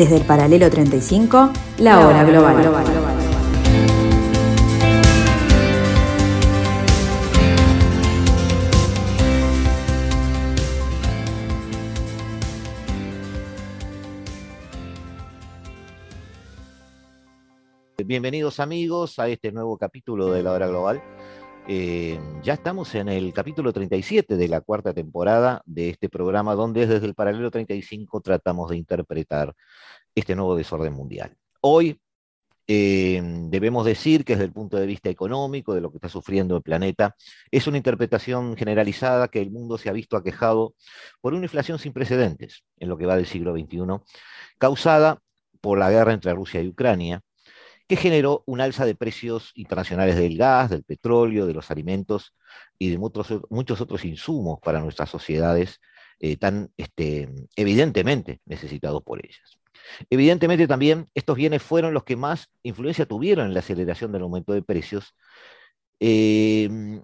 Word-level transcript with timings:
Desde 0.00 0.16
el 0.16 0.24
paralelo 0.24 0.70
35, 0.70 1.52
la 1.80 2.06
hora 2.06 2.24
global. 2.24 2.56
Bienvenidos 18.02 18.58
amigos 18.58 19.18
a 19.18 19.28
este 19.28 19.52
nuevo 19.52 19.76
capítulo 19.76 20.32
de 20.32 20.42
la 20.42 20.52
hora 20.52 20.66
global. 20.66 21.02
Eh, 21.72 22.18
ya 22.42 22.54
estamos 22.54 22.96
en 22.96 23.08
el 23.08 23.32
capítulo 23.32 23.72
37 23.72 24.36
de 24.36 24.48
la 24.48 24.60
cuarta 24.60 24.92
temporada 24.92 25.62
de 25.66 25.90
este 25.90 26.08
programa, 26.08 26.56
donde 26.56 26.84
desde 26.84 27.06
el 27.06 27.14
paralelo 27.14 27.48
35 27.48 28.20
tratamos 28.22 28.70
de 28.70 28.76
interpretar 28.76 29.54
este 30.12 30.34
nuevo 30.34 30.56
desorden 30.56 30.92
mundial. 30.94 31.36
Hoy 31.60 32.00
eh, 32.66 33.22
debemos 33.50 33.86
decir 33.86 34.24
que 34.24 34.32
desde 34.32 34.46
el 34.46 34.52
punto 34.52 34.78
de 34.78 34.86
vista 34.86 35.10
económico 35.10 35.72
de 35.72 35.80
lo 35.80 35.92
que 35.92 35.98
está 35.98 36.08
sufriendo 36.08 36.56
el 36.56 36.62
planeta, 36.62 37.14
es 37.52 37.68
una 37.68 37.76
interpretación 37.76 38.56
generalizada 38.56 39.28
que 39.28 39.40
el 39.40 39.52
mundo 39.52 39.78
se 39.78 39.90
ha 39.90 39.92
visto 39.92 40.16
aquejado 40.16 40.74
por 41.20 41.34
una 41.34 41.44
inflación 41.44 41.78
sin 41.78 41.92
precedentes 41.92 42.64
en 42.78 42.88
lo 42.88 42.98
que 42.98 43.06
va 43.06 43.14
del 43.14 43.26
siglo 43.26 43.52
XXI, 43.52 43.78
causada 44.58 45.20
por 45.60 45.78
la 45.78 45.88
guerra 45.88 46.14
entre 46.14 46.34
Rusia 46.34 46.62
y 46.62 46.66
Ucrania, 46.66 47.22
que 47.90 47.96
generó 47.96 48.44
un 48.46 48.60
alza 48.60 48.86
de 48.86 48.94
precios 48.94 49.50
internacionales 49.56 50.14
del 50.14 50.38
gas, 50.38 50.70
del 50.70 50.84
petróleo, 50.84 51.44
de 51.48 51.54
los 51.54 51.72
alimentos 51.72 52.36
y 52.78 52.88
de 52.88 52.98
muchos, 52.98 53.80
otros 53.80 54.04
insumos 54.04 54.60
para 54.60 54.78
nuestras 54.78 55.10
sociedades 55.10 55.80
eh, 56.20 56.36
tan 56.36 56.70
este, 56.76 57.28
evidentemente 57.56 58.42
necesitados 58.44 59.02
por 59.02 59.18
ellas. 59.26 59.58
Evidentemente 60.08 60.68
también 60.68 61.08
estos 61.14 61.34
bienes 61.36 61.64
fueron 61.64 61.92
los 61.92 62.04
que 62.04 62.14
más 62.14 62.48
influencia 62.62 63.06
tuvieron 63.06 63.48
en 63.48 63.54
la 63.54 63.58
aceleración 63.58 64.12
del 64.12 64.22
aumento 64.22 64.52
de 64.52 64.62
precios, 64.62 65.16
em, 65.98 67.02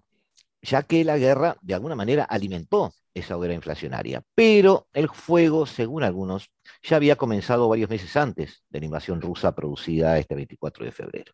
ya 0.62 0.84
que 0.84 1.02
la 1.02 1.18
guerra 1.18 1.56
de 1.62 1.74
alguna 1.74 1.96
manera 1.96 2.22
alimentó 2.22 2.92
esa 3.16 3.36
hoguera 3.36 3.54
inflacionaria. 3.54 4.22
Pero 4.34 4.88
el 4.92 5.08
fuego, 5.08 5.64
según 5.64 6.02
algunos, 6.02 6.50
ya 6.82 6.96
había 6.96 7.16
comenzado 7.16 7.68
varios 7.68 7.88
meses 7.88 8.14
antes 8.16 8.62
de 8.68 8.80
la 8.80 8.84
invasión 8.84 9.22
rusa 9.22 9.54
producida 9.54 10.18
este 10.18 10.34
24 10.34 10.84
de 10.84 10.92
febrero. 10.92 11.32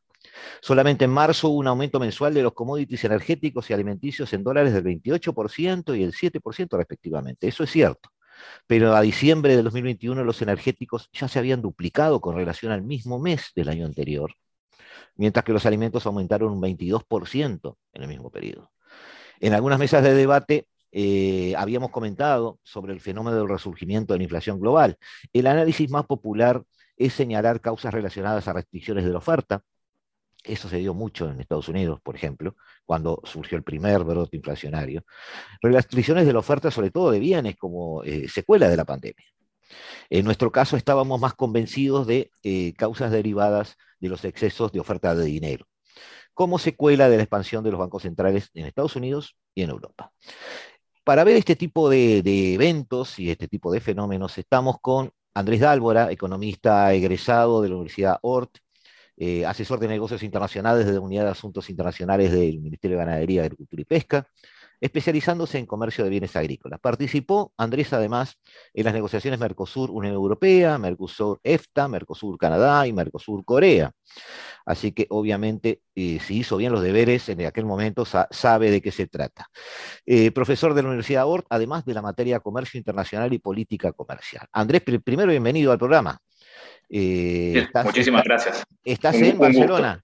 Solamente 0.60 1.04
en 1.04 1.10
marzo 1.10 1.48
hubo 1.48 1.58
un 1.58 1.66
aumento 1.66 1.98
mensual 1.98 2.34
de 2.34 2.44
los 2.44 2.52
commodities 2.52 3.02
energéticos 3.04 3.68
y 3.68 3.72
alimenticios 3.72 4.32
en 4.32 4.44
dólares 4.44 4.72
del 4.72 4.84
28% 4.84 5.98
y 5.98 6.04
el 6.04 6.12
7% 6.12 6.76
respectivamente. 6.76 7.48
Eso 7.48 7.64
es 7.64 7.70
cierto. 7.70 8.10
Pero 8.68 8.94
a 8.94 9.00
diciembre 9.00 9.56
de 9.56 9.62
2021 9.62 10.22
los 10.22 10.40
energéticos 10.40 11.10
ya 11.12 11.26
se 11.26 11.40
habían 11.40 11.62
duplicado 11.62 12.20
con 12.20 12.36
relación 12.36 12.70
al 12.70 12.82
mismo 12.82 13.18
mes 13.18 13.50
del 13.56 13.68
año 13.68 13.86
anterior, 13.86 14.34
mientras 15.16 15.44
que 15.44 15.52
los 15.52 15.66
alimentos 15.66 16.06
aumentaron 16.06 16.52
un 16.52 16.62
22% 16.62 17.76
en 17.92 18.02
el 18.02 18.08
mismo 18.08 18.30
periodo. 18.30 18.70
En 19.40 19.54
algunas 19.54 19.80
mesas 19.80 20.04
de 20.04 20.14
debate 20.14 20.68
eh, 20.92 21.54
habíamos 21.56 21.90
comentado 21.90 22.60
sobre 22.62 22.92
el 22.92 23.00
fenómeno 23.00 23.38
del 23.38 23.48
resurgimiento 23.48 24.12
de 24.12 24.18
la 24.18 24.24
inflación 24.24 24.60
global. 24.60 24.98
El 25.32 25.46
análisis 25.46 25.90
más 25.90 26.04
popular 26.04 26.62
es 26.96 27.14
señalar 27.14 27.60
causas 27.62 27.94
relacionadas 27.94 28.46
a 28.46 28.52
restricciones 28.52 29.04
de 29.04 29.10
la 29.10 29.18
oferta. 29.18 29.62
Eso 30.44 30.68
se 30.68 30.78
dio 30.78 30.92
mucho 30.92 31.30
en 31.30 31.40
Estados 31.40 31.68
Unidos, 31.68 32.00
por 32.02 32.16
ejemplo, 32.16 32.56
cuando 32.84 33.20
surgió 33.24 33.56
el 33.56 33.64
primer 33.64 34.04
brote 34.04 34.36
inflacionario. 34.36 35.04
Restricciones 35.62 36.26
de 36.26 36.32
la 36.32 36.40
oferta, 36.40 36.70
sobre 36.70 36.90
todo 36.90 37.10
de 37.10 37.20
bienes, 37.20 37.56
como 37.56 38.02
eh, 38.04 38.28
secuela 38.28 38.68
de 38.68 38.76
la 38.76 38.84
pandemia. 38.84 39.26
En 40.10 40.24
nuestro 40.24 40.52
caso 40.52 40.76
estábamos 40.76 41.18
más 41.20 41.34
convencidos 41.34 42.06
de 42.06 42.30
eh, 42.42 42.74
causas 42.74 43.10
derivadas 43.10 43.76
de 44.00 44.08
los 44.10 44.24
excesos 44.24 44.72
de 44.72 44.80
oferta 44.80 45.14
de 45.14 45.24
dinero 45.24 45.66
como 46.34 46.58
secuela 46.58 47.08
de 47.08 47.16
la 47.16 47.22
expansión 47.22 47.62
de 47.62 47.70
los 47.70 47.80
bancos 47.80 48.02
centrales 48.02 48.50
en 48.54 48.66
Estados 48.66 48.96
Unidos 48.96 49.36
y 49.54 49.62
en 49.62 49.70
Europa. 49.70 50.12
Para 51.04 51.24
ver 51.24 51.36
este 51.36 51.56
tipo 51.56 51.90
de, 51.90 52.18
eventos 52.54 53.18
y 53.18 53.30
este 53.30 53.48
tipo 53.48 53.72
de 53.72 53.80
fenómenos, 53.80 54.38
estamos 54.38 54.76
con 54.80 55.12
Andrés 55.34 55.60
Dálvora, 55.60 56.12
economista 56.12 56.92
egresado 56.94 57.60
de 57.60 57.70
la 57.70 57.74
Universidad 57.74 58.18
Ort, 58.22 58.58
eh, 59.16 59.44
asesor 59.44 59.80
de 59.80 59.88
negocios 59.88 60.22
internacionales 60.22 60.86
de 60.86 60.92
la 60.92 61.00
Unidad 61.00 61.24
de 61.24 61.30
Asuntos 61.30 61.68
Internacionales 61.70 62.30
del 62.30 62.60
Ministerio 62.60 62.98
de 62.98 63.04
Ganadería, 63.04 63.42
Agricultura 63.42 63.82
y 63.82 63.84
Pesca, 63.84 64.28
especializándose 64.82 65.58
en 65.58 65.66
comercio 65.66 66.02
de 66.02 66.10
bienes 66.10 66.34
agrícolas. 66.34 66.80
Participó 66.80 67.52
Andrés 67.56 67.92
además 67.92 68.36
en 68.74 68.84
las 68.84 68.92
negociaciones 68.92 69.38
Mercosur-Unión 69.38 70.12
Europea, 70.12 70.76
Mercosur-EFTA, 70.76 71.86
Mercosur-Canadá 71.86 72.88
y 72.88 72.92
Mercosur-Corea. 72.92 73.92
Así 74.66 74.90
que 74.90 75.06
obviamente 75.10 75.82
eh, 75.94 76.18
si 76.18 76.38
hizo 76.38 76.56
bien 76.56 76.72
los 76.72 76.82
deberes 76.82 77.28
en 77.28 77.46
aquel 77.46 77.64
momento 77.64 78.04
sabe 78.04 78.72
de 78.72 78.82
qué 78.82 78.90
se 78.90 79.06
trata. 79.06 79.46
Eh, 80.04 80.32
profesor 80.32 80.74
de 80.74 80.82
la 80.82 80.88
Universidad 80.88 81.26
Ort, 81.26 81.46
además 81.48 81.84
de 81.84 81.94
la 81.94 82.02
materia 82.02 82.40
Comercio 82.40 82.76
Internacional 82.76 83.32
y 83.32 83.38
Política 83.38 83.92
Comercial. 83.92 84.48
Andrés, 84.50 84.82
primero 85.04 85.30
bienvenido 85.30 85.70
al 85.70 85.78
programa. 85.78 86.18
Eh, 86.90 87.68
muchísimas 87.84 88.24
gracias. 88.24 88.64
¿Estás 88.84 89.14
en 89.14 89.38
Barcelona? 89.38 90.02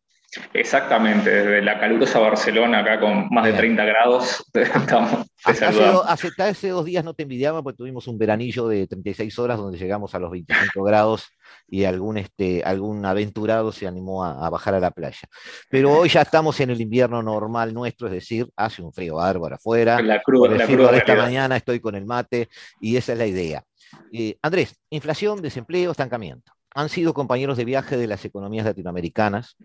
Exactamente, 0.53 1.31
desde 1.31 1.63
la 1.63 1.81
calurosa 1.81 2.19
Barcelona, 2.19 2.81
acá 2.81 3.01
con 3.01 3.29
más 3.31 3.47
de 3.47 3.55
30 3.55 3.85
grados, 3.85 4.45
estamos 4.53 5.27
hace, 5.45 5.65
hace, 5.65 6.29
hace, 6.39 6.69
dos 6.69 6.85
días 6.85 7.05
no 7.05 7.15
te 7.15 7.23
envidiaba 7.23 7.63
porque 7.63 7.79
tuvimos 7.79 8.07
un 8.09 8.19
veranillo 8.19 8.69
de 8.69 8.87
36 8.87 9.39
horas 9.39 9.59
donde 9.59 9.79
llegamos 9.79 10.15
a 10.15 10.19
los 10.19 10.31
25 10.31 10.83
grados 10.83 11.29
y 11.67 11.85
algún, 11.85 12.19
este, 12.19 12.63
algún 12.65 13.05
aventurado 13.07 13.73
se 13.73 13.87
animó 13.87 14.25
a, 14.25 14.51
bajar 14.51 14.75
a 14.75 14.81
la 14.81 14.91
playa. 14.91 15.29
Pero 15.71 15.93
hoy 15.93 16.09
ya 16.09 16.23
estamos 16.23 16.59
en 16.61 16.71
el 16.71 16.81
invierno 16.81 17.23
normal 17.23 17.73
nuestro, 17.73 18.09
es 18.09 18.13
decir, 18.13 18.49
hace 18.57 18.83
un 18.83 18.93
frío 18.93 19.17
bárbaro 19.17 19.57
afuera. 19.57 20.01
La 20.03 20.21
cruda, 20.21 20.57
la 20.57 20.67
cruda 20.67 20.93
de 20.93 20.99
esta 20.99 21.15
mañana 21.15 21.57
estoy 21.57 21.81
con 21.81 21.95
el 21.95 22.05
mate 22.05 22.49
y 22.81 22.97
esa 22.97 23.13
es 23.13 23.19
la 23.19 23.27
idea. 23.27 23.65
Eh, 24.13 24.37
Andrés, 24.43 24.77
inflación, 24.91 25.41
desempleo, 25.41 25.91
estancamiento. 25.91 26.53
Han 26.75 26.89
sido 26.91 27.15
compañeros 27.15 27.57
de 27.57 27.65
viaje 27.65 27.97
de 27.97 28.07
las 28.07 28.25
economías 28.25 28.67
latinoamericanas, 28.67 29.57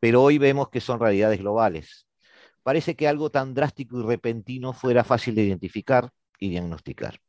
pero 0.00 0.22
hoy 0.22 0.38
vemos 0.38 0.68
que 0.68 0.80
son 0.80 1.00
realidades 1.00 1.38
globales. 1.38 2.06
Parece 2.62 2.96
que 2.96 3.08
algo 3.08 3.30
tan 3.30 3.54
drástico 3.54 4.00
y 4.00 4.02
repentino 4.04 4.72
fuera 4.72 5.04
fácil 5.04 5.34
de 5.34 5.44
identificar 5.44 6.10
y 6.38 6.50
diagnosticar, 6.50 7.20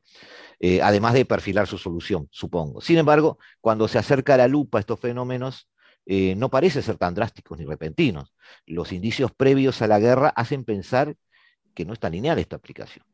eh, 0.59 0.81
además 0.81 1.13
de 1.13 1.25
perfilar 1.25 1.67
su 1.67 1.77
solución, 1.77 2.27
supongo. 2.31 2.81
Sin 2.81 2.97
embargo, 2.97 3.37
cuando 3.61 3.87
se 3.87 3.99
acerca 3.99 4.37
la 4.37 4.47
lupa 4.47 4.79
a 4.79 4.81
estos 4.81 4.99
fenómenos, 4.99 5.69
eh, 6.05 6.35
no 6.35 6.49
parece 6.49 6.81
ser 6.81 6.97
tan 6.97 7.13
drásticos 7.13 7.57
ni 7.57 7.65
repentinos. 7.65 8.33
Los 8.65 8.91
indicios 8.91 9.31
previos 9.31 9.81
a 9.81 9.87
la 9.87 9.99
guerra 9.99 10.29
hacen 10.29 10.63
pensar 10.63 11.15
que 11.73 11.85
no 11.85 11.93
es 11.93 11.99
tan 11.99 12.13
lineal 12.13 12.39
esta 12.39 12.55
aplicación. 12.55 13.05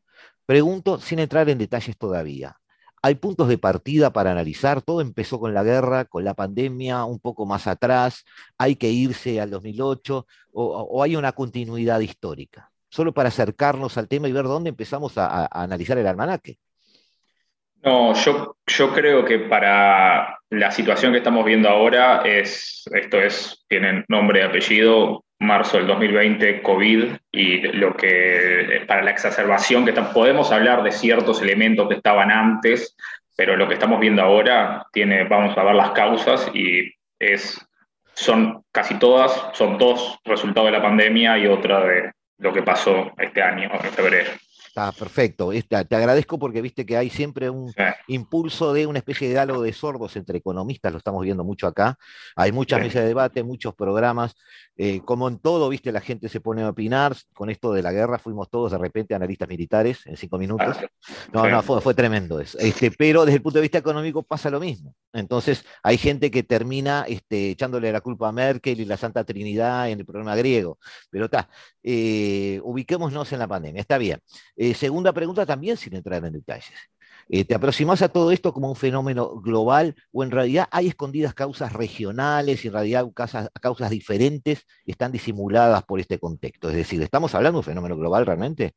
Pregunto, 0.46 1.00
sin 1.00 1.18
entrar 1.18 1.48
en 1.48 1.58
detalles 1.58 1.96
todavía, 1.98 2.56
hay 3.04 3.16
puntos 3.16 3.48
de 3.48 3.58
partida 3.58 4.14
para 4.14 4.30
analizar. 4.30 4.80
Todo 4.80 5.02
empezó 5.02 5.38
con 5.38 5.52
la 5.52 5.62
guerra, 5.62 6.06
con 6.06 6.24
la 6.24 6.32
pandemia, 6.32 7.04
un 7.04 7.20
poco 7.20 7.44
más 7.44 7.66
atrás. 7.66 8.24
Hay 8.56 8.76
que 8.76 8.88
irse 8.88 9.42
al 9.42 9.50
2008 9.50 10.26
o, 10.54 11.02
hay 11.02 11.14
una 11.14 11.32
continuidad 11.32 12.00
histórica. 12.00 12.70
Solo 12.88 13.12
para 13.12 13.28
acercarnos 13.28 13.98
al 13.98 14.08
tema 14.08 14.26
y 14.26 14.32
ver 14.32 14.44
dónde 14.44 14.70
empezamos 14.70 15.18
a, 15.18 15.46
analizar 15.52 15.98
el 15.98 16.06
almanaque. 16.06 16.56
No, 17.82 18.14
yo, 18.14 18.56
yo 18.66 18.94
creo 18.94 19.22
que 19.26 19.40
para 19.40 20.38
la 20.48 20.70
situación 20.70 21.12
que 21.12 21.18
estamos 21.18 21.44
viendo 21.44 21.68
ahora 21.68 22.22
es, 22.24 22.84
esto 22.90 23.18
es, 23.18 23.66
tienen 23.68 24.06
nombre 24.08 24.40
y 24.40 24.44
apellido, 24.44 25.23
marzo 25.38 25.76
del 25.76 25.86
2020, 25.86 26.62
COVID, 26.62 27.04
y 27.32 27.58
lo 27.72 27.94
que 27.96 28.84
para 28.86 29.02
la 29.02 29.10
exacerbación 29.10 29.84
que 29.84 29.92
podemos 29.92 30.52
hablar 30.52 30.82
de 30.82 30.92
ciertos 30.92 31.42
elementos 31.42 31.88
que 31.88 31.96
estaban 31.96 32.30
antes, 32.30 32.96
pero 33.36 33.56
lo 33.56 33.68
que 33.68 33.74
estamos 33.74 34.00
viendo 34.00 34.22
ahora 34.22 34.86
tiene, 34.92 35.24
vamos 35.24 35.56
a 35.56 35.64
ver 35.64 35.74
las 35.74 35.90
causas 35.90 36.50
y 36.54 36.92
es, 37.18 37.60
son 38.14 38.64
casi 38.70 38.98
todas, 38.98 39.50
son 39.54 39.76
dos 39.78 40.18
resultados 40.24 40.70
de 40.70 40.76
la 40.78 40.82
pandemia 40.82 41.38
y 41.38 41.46
otra 41.46 41.80
de 41.80 42.12
lo 42.38 42.52
que 42.52 42.62
pasó 42.62 43.12
este 43.18 43.42
año, 43.42 43.70
en 43.72 43.92
febrero. 43.92 44.30
Está 44.74 44.90
perfecto. 44.90 45.52
Te 45.68 45.94
agradezco 45.94 46.36
porque 46.36 46.60
viste 46.60 46.84
que 46.84 46.96
hay 46.96 47.08
siempre 47.08 47.48
un 47.48 47.72
impulso 48.08 48.72
de 48.72 48.88
una 48.88 48.98
especie 48.98 49.28
de 49.28 49.34
diálogo 49.34 49.62
de 49.62 49.72
sordos 49.72 50.16
entre 50.16 50.38
economistas, 50.38 50.90
lo 50.90 50.98
estamos 50.98 51.22
viendo 51.22 51.44
mucho 51.44 51.68
acá. 51.68 51.96
Hay 52.34 52.50
muchas 52.50 52.80
mesas 52.80 53.02
de 53.02 53.06
debate, 53.06 53.44
muchos 53.44 53.72
programas. 53.76 54.34
Eh, 54.76 55.00
como 55.04 55.28
en 55.28 55.38
todo, 55.38 55.68
viste, 55.68 55.92
la 55.92 56.00
gente 56.00 56.28
se 56.28 56.40
pone 56.40 56.62
a 56.62 56.70
opinar. 56.70 57.14
Con 57.32 57.50
esto 57.50 57.72
de 57.72 57.82
la 57.82 57.92
guerra 57.92 58.18
fuimos 58.18 58.50
todos 58.50 58.72
de 58.72 58.78
repente 58.78 59.14
analistas 59.14 59.48
militares 59.48 60.00
en 60.06 60.16
cinco 60.16 60.38
minutos. 60.38 60.76
No, 61.32 61.48
no, 61.48 61.62
fue, 61.62 61.94
tremendo 61.94 62.40
eso. 62.40 62.58
Este, 62.58 62.90
pero 62.90 63.24
desde 63.24 63.36
el 63.36 63.42
punto 63.42 63.58
de 63.58 63.62
vista 63.62 63.78
económico 63.78 64.24
pasa 64.24 64.50
lo 64.50 64.58
mismo. 64.58 64.92
Entonces, 65.12 65.64
hay 65.84 65.98
gente 65.98 66.32
que 66.32 66.42
termina 66.42 67.04
este, 67.06 67.50
echándole 67.50 67.92
la 67.92 68.00
culpa 68.00 68.28
a 68.28 68.32
Merkel 68.32 68.80
y 68.80 68.84
la 68.84 68.96
Santa 68.96 69.22
Trinidad 69.22 69.88
en 69.88 70.00
el 70.00 70.04
problema 70.04 70.34
griego. 70.34 70.78
Pero 71.10 71.26
está, 71.26 71.48
eh, 71.84 72.60
ubiquémonos 72.64 73.32
en 73.32 73.38
la 73.38 73.46
pandemia, 73.46 73.80
está 73.80 73.98
bien. 73.98 74.18
Eh, 74.56 74.63
segunda 74.72 75.12
pregunta 75.12 75.44
también 75.44 75.76
sin 75.76 75.94
entrar 75.94 76.24
en 76.24 76.32
detalles. 76.32 76.78
Eh, 77.28 77.44
¿Te 77.44 77.54
aproximas 77.54 78.02
a 78.02 78.08
todo 78.08 78.30
esto 78.32 78.52
como 78.52 78.68
un 78.68 78.76
fenómeno 78.76 79.40
global 79.40 79.94
o 80.12 80.22
en 80.24 80.30
realidad 80.30 80.66
hay 80.70 80.88
escondidas 80.88 81.34
causas 81.34 81.72
regionales 81.72 82.64
y 82.64 82.68
en 82.68 82.74
realidad 82.74 83.06
causas, 83.14 83.90
diferentes 83.90 84.66
y 84.84 84.92
están 84.92 85.10
disimuladas 85.12 85.82
por 85.84 86.00
este 86.00 86.18
contexto? 86.18 86.68
Es 86.68 86.76
decir, 86.76 87.02
¿estamos 87.02 87.34
hablando 87.34 87.56
de 87.56 87.60
un 87.60 87.64
fenómeno 87.64 87.96
global 87.96 88.26
realmente? 88.26 88.74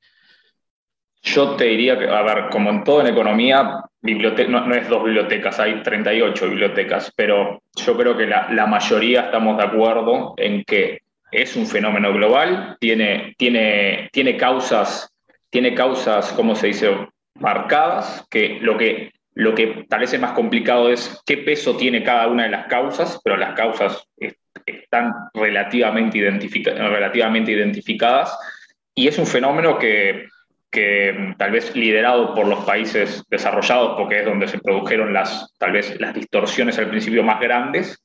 Yo 1.22 1.56
te 1.56 1.66
diría 1.66 1.98
que, 1.98 2.08
a 2.08 2.22
ver, 2.22 2.50
como 2.50 2.70
en 2.70 2.84
todo 2.84 3.02
en 3.02 3.08
economía, 3.08 3.84
no, 4.02 4.66
no, 4.66 4.76
es 4.76 4.88
dos 4.88 5.04
bibliotecas, 5.04 5.60
hay 5.60 5.82
38 5.84 6.50
bibliotecas, 6.50 7.12
pero 7.16 7.62
yo 7.76 7.98
creo 7.98 8.16
que 8.16 8.28
la, 8.28 8.48
la, 8.54 8.66
mayoría 8.66 9.22
estamos 9.22 9.58
de 9.58 9.64
acuerdo 9.64 10.36
en 10.38 10.64
que 10.64 11.02
es 11.32 11.56
un 11.58 11.66
fenómeno 11.66 12.14
global, 12.14 12.78
tiene, 12.80 13.36
tiene, 13.38 14.10
tiene 14.14 14.38
causas, 14.38 15.12
tiene 15.58 15.74
causas, 15.74 16.32
¿cómo 16.34 16.56
se 16.56 16.68
dice?, 16.68 16.96
marcadas, 17.40 18.28
que 18.30 18.60
lo 18.62 18.78
que 18.78 19.12
lo 19.34 19.56
que 19.56 19.86
tal 19.90 20.02
vez 20.02 20.14
es 20.14 20.20
más 20.20 20.34
complicado 20.34 20.92
es 20.92 21.20
qué 21.26 21.38
peso 21.38 21.76
tiene 21.76 22.04
cada 22.04 22.28
una 22.28 22.44
de 22.44 22.50
las 22.50 22.68
causas, 22.68 23.20
pero 23.24 23.38
las 23.38 23.56
causas 23.56 24.08
están 24.68 25.14
relativamente, 25.34 26.20
relativamente 26.20 27.52
identificadas. 27.52 28.38
Y 28.94 29.08
es 29.08 29.18
un 29.18 29.26
fenómeno 29.26 29.80
que 29.80 30.28
que 30.70 31.12
mm, 31.12 31.38
tal 31.38 31.52
vez 31.52 31.76
liderado 31.76 32.36
por 32.36 32.46
los 32.46 32.64
países 32.64 33.24
desarrollados, 33.28 33.98
porque 33.98 34.20
es 34.20 34.26
donde 34.26 34.48
se 34.48 34.60
produjeron 34.60 35.12
las, 35.12 35.56
tal 35.58 35.72
vez 35.72 36.00
las 36.00 36.14
distorsiones 36.14 36.78
al 36.78 36.90
principio 36.90 37.24
más 37.24 37.40
grandes, 37.40 37.98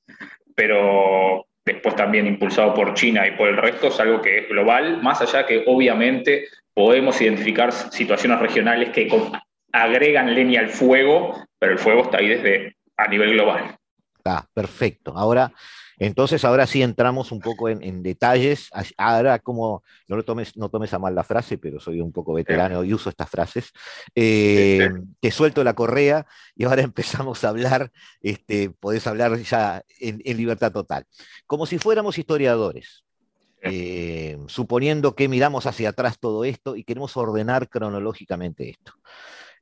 pero 0.56 1.44
después 1.66 1.96
también 1.96 2.26
impulsado 2.26 2.72
por 2.72 2.94
China 2.94 3.26
y 3.26 3.32
por 3.32 3.48
el 3.48 3.58
resto, 3.58 3.88
es 3.88 4.00
algo 4.00 4.22
que 4.22 4.38
es 4.38 4.48
global, 4.48 5.02
más 5.02 5.20
allá 5.20 5.44
que 5.44 5.64
obviamente 5.66 6.46
podemos 6.74 7.20
identificar 7.20 7.72
situaciones 7.72 8.38
regionales 8.40 8.90
que 8.90 9.08
agregan 9.72 10.34
leña 10.34 10.60
al 10.60 10.68
fuego, 10.68 11.44
pero 11.58 11.72
el 11.72 11.78
fuego 11.78 12.02
está 12.02 12.18
ahí 12.18 12.28
desde 12.28 12.76
a 12.96 13.08
nivel 13.08 13.32
global. 13.32 13.76
Ah, 14.24 14.46
perfecto. 14.54 15.12
Ahora, 15.16 15.52
entonces, 15.98 16.44
ahora 16.44 16.66
sí 16.66 16.82
entramos 16.82 17.30
un 17.32 17.40
poco 17.40 17.68
en, 17.68 18.02
detalles. 18.02 18.70
Ahora, 18.96 19.38
como 19.38 19.84
no 20.08 20.16
lo 20.16 20.24
tomes, 20.24 20.56
no 20.56 20.68
tomes 20.68 20.92
a 20.94 20.98
mal 20.98 21.14
la 21.14 21.22
frase, 21.22 21.58
pero 21.58 21.78
soy 21.78 22.00
un 22.00 22.10
poco 22.10 22.32
veterano 22.32 22.82
y 22.82 22.92
uso 22.92 23.08
estas 23.08 23.30
frases. 23.30 23.72
Eh, 24.14 24.90
te 25.20 25.30
suelto 25.30 25.62
la 25.62 25.74
correa 25.74 26.26
y 26.56 26.64
ahora 26.64 26.82
empezamos 26.82 27.44
a 27.44 27.50
hablar, 27.50 27.92
este, 28.20 28.70
podés 28.70 29.06
hablar 29.06 29.38
ya 29.38 29.84
en, 30.00 30.20
libertad 30.36 30.72
total. 30.72 31.06
Como 31.46 31.66
si 31.66 31.78
fuéramos 31.78 32.18
historiadores. 32.18 33.04
Eh, 33.64 34.38
suponiendo 34.48 35.14
que 35.14 35.28
miramos 35.28 35.66
hacia 35.66 35.90
atrás 35.90 36.18
todo 36.18 36.44
esto 36.44 36.74
y 36.74 36.82
queremos 36.82 37.16
ordenar 37.16 37.68
cronológicamente 37.68 38.70
esto. 38.70 38.94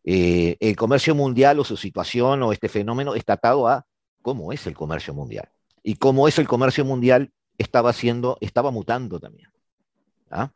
Eh, 0.04 0.56
el 0.60 0.76
comercio 0.76 1.14
mundial 1.14 1.58
o 1.58 1.64
su 1.64 1.76
situación 1.76 2.42
o 2.42 2.52
este 2.52 2.70
fenómeno 2.70 3.14
está 3.14 3.34
atado 3.34 3.68
a 3.68 3.84
cómo 4.22 4.52
es 4.52 4.66
el 4.66 4.74
comercio 4.74 5.12
mundial 5.12 5.50
y 5.82 5.96
cómo 5.96 6.28
es 6.28 6.38
el 6.38 6.48
comercio 6.48 6.84
mundial 6.84 7.32
estaba 7.58 7.90
haciendo, 7.90 8.38
estaba 8.40 8.70
mutando 8.70 9.20
también. 9.20 9.50
¿ah? 10.30 10.50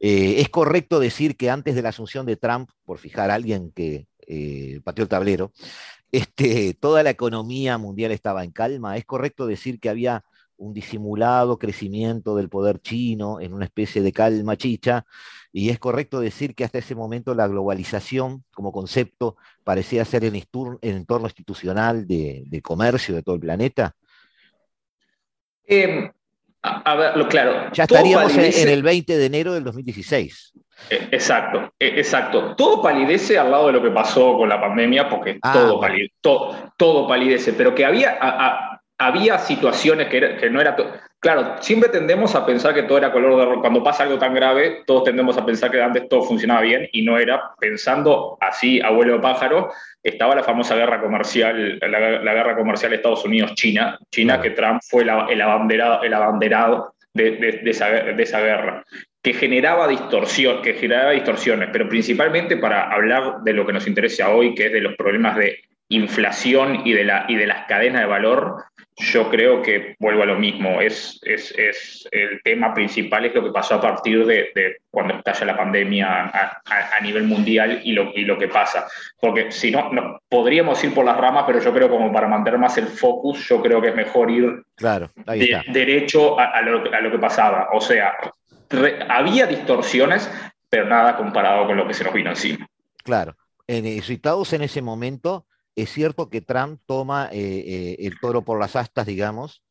Eh, 0.00 0.36
es 0.38 0.48
correcto 0.48 1.00
decir 1.00 1.36
que 1.36 1.50
antes 1.50 1.74
de 1.74 1.82
la 1.82 1.90
asunción 1.90 2.24
de 2.24 2.36
Trump, 2.36 2.70
por 2.84 2.98
fijar 2.98 3.30
a 3.30 3.34
alguien 3.34 3.70
que 3.72 4.06
eh, 4.26 4.80
pateó 4.82 5.02
el 5.02 5.08
tablero, 5.08 5.52
este, 6.10 6.72
toda 6.74 7.02
la 7.02 7.10
economía 7.10 7.76
mundial 7.76 8.12
estaba 8.12 8.44
en 8.44 8.50
calma. 8.50 8.96
Es 8.96 9.04
correcto 9.04 9.46
decir 9.46 9.78
que 9.78 9.90
había 9.90 10.24
un 10.58 10.74
disimulado 10.74 11.58
crecimiento 11.58 12.36
del 12.36 12.48
poder 12.48 12.80
chino 12.80 13.40
en 13.40 13.54
una 13.54 13.64
especie 13.64 14.02
de 14.02 14.12
calma 14.12 14.56
chicha, 14.56 15.04
y 15.52 15.70
es 15.70 15.78
correcto 15.78 16.20
decir 16.20 16.54
que 16.54 16.64
hasta 16.64 16.78
ese 16.78 16.94
momento 16.94 17.34
la 17.34 17.48
globalización 17.48 18.44
como 18.52 18.70
concepto 18.70 19.36
parecía 19.64 20.04
ser 20.04 20.24
el, 20.24 20.34
entorno 20.82 21.26
institucional 21.26 22.06
de, 22.06 22.44
de 22.46 22.62
comercio 22.62 23.14
de 23.14 23.22
todo 23.22 23.36
el 23.36 23.40
planeta. 23.40 23.94
Eh, 25.66 26.10
a, 26.62 26.94
ver, 26.96 27.28
claro. 27.28 27.70
Ya 27.72 27.84
estaríamos 27.84 28.36
en, 28.36 28.68
el 28.68 28.82
20 28.82 29.16
de 29.16 29.26
enero 29.26 29.52
del 29.52 29.64
2016. 29.64 30.52
Eh, 30.90 31.08
exacto, 31.12 31.72
eh, 31.78 31.94
exacto. 31.96 32.56
Todo 32.56 32.82
palidece 32.82 33.38
al 33.38 33.50
lado 33.50 33.68
de 33.68 33.74
lo 33.74 33.82
que 33.82 33.90
pasó 33.90 34.36
con 34.36 34.48
la 34.48 34.60
pandemia, 34.60 35.08
porque 35.08 35.38
ah, 35.42 35.52
todo, 35.52 35.80
palidece, 35.80 36.14
todo, 36.76 37.06
palidece, 37.06 37.52
pero 37.52 37.74
que 37.74 37.84
había, 37.84 38.18
había 38.98 39.38
situaciones 39.38 40.08
que, 40.08 40.36
que 40.36 40.50
no 40.50 40.60
era... 40.60 40.76
Claro, 41.20 41.56
siempre 41.60 41.88
tendemos 41.88 42.34
a 42.36 42.46
pensar 42.46 42.74
que 42.74 42.84
todo 42.84 42.98
era 42.98 43.10
color 43.10 43.36
de 43.36 43.44
rosa. 43.44 43.60
Cuando 43.60 43.82
pasa 43.82 44.04
algo 44.04 44.18
tan 44.18 44.34
grave, 44.34 44.82
todos 44.86 45.04
tendemos 45.04 45.36
a 45.36 45.44
pensar 45.44 45.70
que 45.70 45.82
antes 45.82 46.08
todo 46.08 46.22
funcionaba 46.22 46.60
bien 46.60 46.88
y 46.92 47.02
no 47.02 47.18
era. 47.18 47.54
Pensando 47.58 48.38
así, 48.40 48.80
abuelo 48.80 49.14
de 49.14 49.20
pájaro, 49.20 49.72
estaba 50.02 50.36
la 50.36 50.44
famosa 50.44 50.76
guerra 50.76 51.00
comercial, 51.00 51.78
la, 51.80 52.34
guerra 52.34 52.56
comercial 52.56 52.92
Estados 52.92 53.24
Unidos-China, 53.24 53.98
China, 54.12 54.40
que 54.40 54.50
Trump 54.50 54.80
fue 54.88 55.02
el 55.02 55.40
abanderado, 55.40 56.02
el 56.04 56.14
abanderado 56.14 56.94
de, 57.14 57.62
esa, 57.64 57.88
de 57.88 58.22
esa 58.22 58.40
guerra 58.40 58.84
que 59.22 59.32
generaba 59.32 59.88
distorsión, 59.88 60.62
que 60.62 60.74
generaba 60.74 61.10
distorsiones, 61.10 61.70
pero 61.72 61.88
principalmente 61.88 62.56
para 62.56 62.90
hablar 62.90 63.40
de 63.42 63.52
lo 63.52 63.66
que 63.66 63.72
nos 63.72 63.86
interesa 63.86 64.30
hoy, 64.30 64.54
que 64.54 64.66
es 64.66 64.72
de 64.72 64.80
los 64.80 64.94
problemas 64.94 65.36
de 65.36 65.58
inflación 65.88 66.82
y 66.86 66.92
de, 66.92 67.04
la, 67.04 67.24
y 67.28 67.36
de 67.36 67.46
las 67.46 67.66
cadenas 67.66 68.02
de 68.02 68.06
valor, 68.06 68.64
yo 68.98 69.30
creo 69.30 69.62
que 69.62 69.94
vuelvo 70.00 70.22
a 70.22 70.26
lo 70.26 70.36
mismo. 70.36 70.80
Es, 70.80 71.20
es, 71.22 71.52
es, 71.56 72.08
el 72.10 72.40
tema 72.42 72.74
principal 72.74 73.24
es 73.24 73.34
lo 73.34 73.44
que 73.44 73.52
pasó 73.52 73.76
a 73.76 73.80
partir 73.80 74.26
de, 74.26 74.78
cuando 74.90 75.14
estalla 75.14 75.46
la 75.46 75.56
pandemia 75.56 76.32
a, 76.34 77.00
nivel 77.00 77.24
mundial 77.24 77.80
y 77.84 77.92
lo, 77.92 78.10
y 78.14 78.24
lo 78.24 78.36
que 78.36 78.48
pasa. 78.48 78.88
Porque 79.20 79.52
si 79.52 79.70
no, 79.70 79.92
no, 79.92 80.20
podríamos 80.28 80.82
ir 80.82 80.92
por 80.92 81.04
las 81.04 81.16
ramas, 81.16 81.44
pero 81.46 81.60
yo 81.60 81.72
creo 81.72 81.88
como 81.88 82.12
para 82.12 82.26
mantener 82.26 82.58
más 82.58 82.76
el 82.78 82.88
focus, 82.88 83.48
yo 83.48 83.62
creo 83.62 83.80
que 83.80 83.88
es 83.88 83.94
mejor 83.94 84.30
ir 84.30 84.62
claro, 84.74 85.10
derecho 85.68 86.38
a, 86.38 86.60
lo, 86.62 86.92
a, 86.92 87.00
lo, 87.00 87.10
que 87.10 87.18
pasaba. 87.18 87.68
O 87.72 87.80
sea, 87.80 88.14
había 89.08 89.46
distorsiones, 89.46 90.30
pero 90.68 90.86
nada 90.86 91.16
comparado 91.16 91.66
con 91.66 91.76
lo 91.76 91.86
que 91.86 91.94
se 91.94 92.04
nos 92.04 92.12
vino 92.12 92.30
encima. 92.30 92.68
Claro. 93.04 93.36
En, 93.68 94.02
situados 94.02 94.52
en 94.54 94.62
ese 94.62 94.82
momento, 94.82 95.46
es 95.82 95.92
cierto 95.92 96.28
que 96.28 96.40
Trump 96.40 96.80
toma 96.86 97.28
eh, 97.30 97.38
eh, 97.40 97.96
el 98.00 98.18
toro 98.20 98.42
por 98.42 98.58
las 98.58 98.74
astas, 98.74 99.06
digamos. 99.06 99.62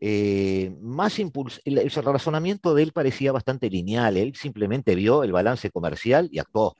Eh, 0.00 0.70
más 0.80 1.18
impuls 1.18 1.60
el, 1.64 1.90
razonamiento 1.90 2.72
de 2.72 2.84
él 2.84 2.92
parecía 2.92 3.32
bastante 3.32 3.68
lineal. 3.68 4.16
Él 4.16 4.36
simplemente 4.36 4.94
vio 4.94 5.24
el 5.24 5.32
balance 5.32 5.70
comercial 5.70 6.28
y 6.30 6.38
actuó. 6.38 6.76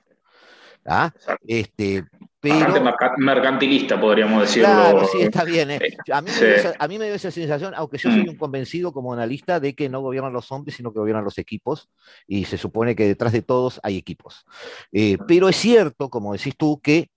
¿ah? 0.87 1.13
Este, 1.45 2.05
pero, 2.39 2.95
mercantilista, 3.17 4.01
podríamos 4.01 4.43
decirlo. 4.43 4.69
Claro, 4.69 5.05
sí, 5.07 5.23
está 5.23 5.43
bien. 5.43 5.71
A, 6.13 6.21
mí 6.87 6.99
me 6.99 7.07
dio 7.07 7.15
esa, 7.17 7.33
sensación, 7.33 7.75
aunque 7.75 7.99
yo 7.99 8.13
soy 8.13 8.27
mm. 8.27 8.29
un 8.29 8.37
convencido 8.37 8.93
como 8.93 9.13
analista 9.13 9.59
de 9.59 9.75
que 9.75 9.89
no 9.89 10.03
gobiernan 10.03 10.33
los 10.33 10.53
hombres, 10.53 10.77
sino 10.77 10.93
que 10.93 11.01
gobiernan 11.01 11.25
los 11.25 11.39
equipos, 11.39 11.91
y 12.29 12.45
se 12.45 12.57
supone 12.57 12.95
que 12.95 13.09
detrás 13.09 13.33
de 13.33 13.43
todos 13.43 13.81
hay 13.83 13.97
equipos. 13.97 14.47
pero 15.27 15.49
es 15.49 15.57
cierto, 15.57 16.11
como 16.11 16.33
decís 16.33 16.55
tú, 16.57 16.81
que 16.81 17.11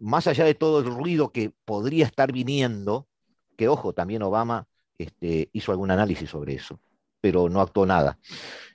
más 0.00 0.26
allá 0.26 0.44
de 0.44 0.54
todo 0.54 0.80
el 0.80 0.86
ruido 0.86 1.30
que 1.30 1.52
podría 1.64 2.06
estar 2.06 2.32
viniendo, 2.32 3.06
que 3.56 3.68
ojo, 3.68 3.92
también 3.92 4.22
Obama 4.22 4.66
este, 4.98 5.48
hizo 5.52 5.72
algún 5.72 5.90
análisis 5.90 6.28
sobre 6.28 6.54
eso, 6.54 6.80
pero 7.20 7.48
no 7.48 7.60
actuó 7.60 7.86
nada. 7.86 8.18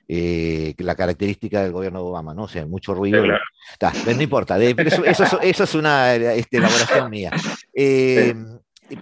Eh, 0.08 0.74
la 0.78 0.94
característica 0.94 1.62
del 1.62 1.72
gobierno 1.72 1.98
de 1.98 2.08
Obama, 2.08 2.32
¿no? 2.32 2.44
O 2.44 2.48
sea, 2.48 2.64
mucho 2.64 2.94
ruido. 2.94 3.24
no 3.24 4.22
importa, 4.22 4.56
eso, 4.62 5.04
eso, 5.04 5.40
es 5.40 5.74
una 5.74 6.14
este, 6.14 6.58
elaboración 6.58 7.10
mía. 7.10 7.30
Eh, 7.78 8.34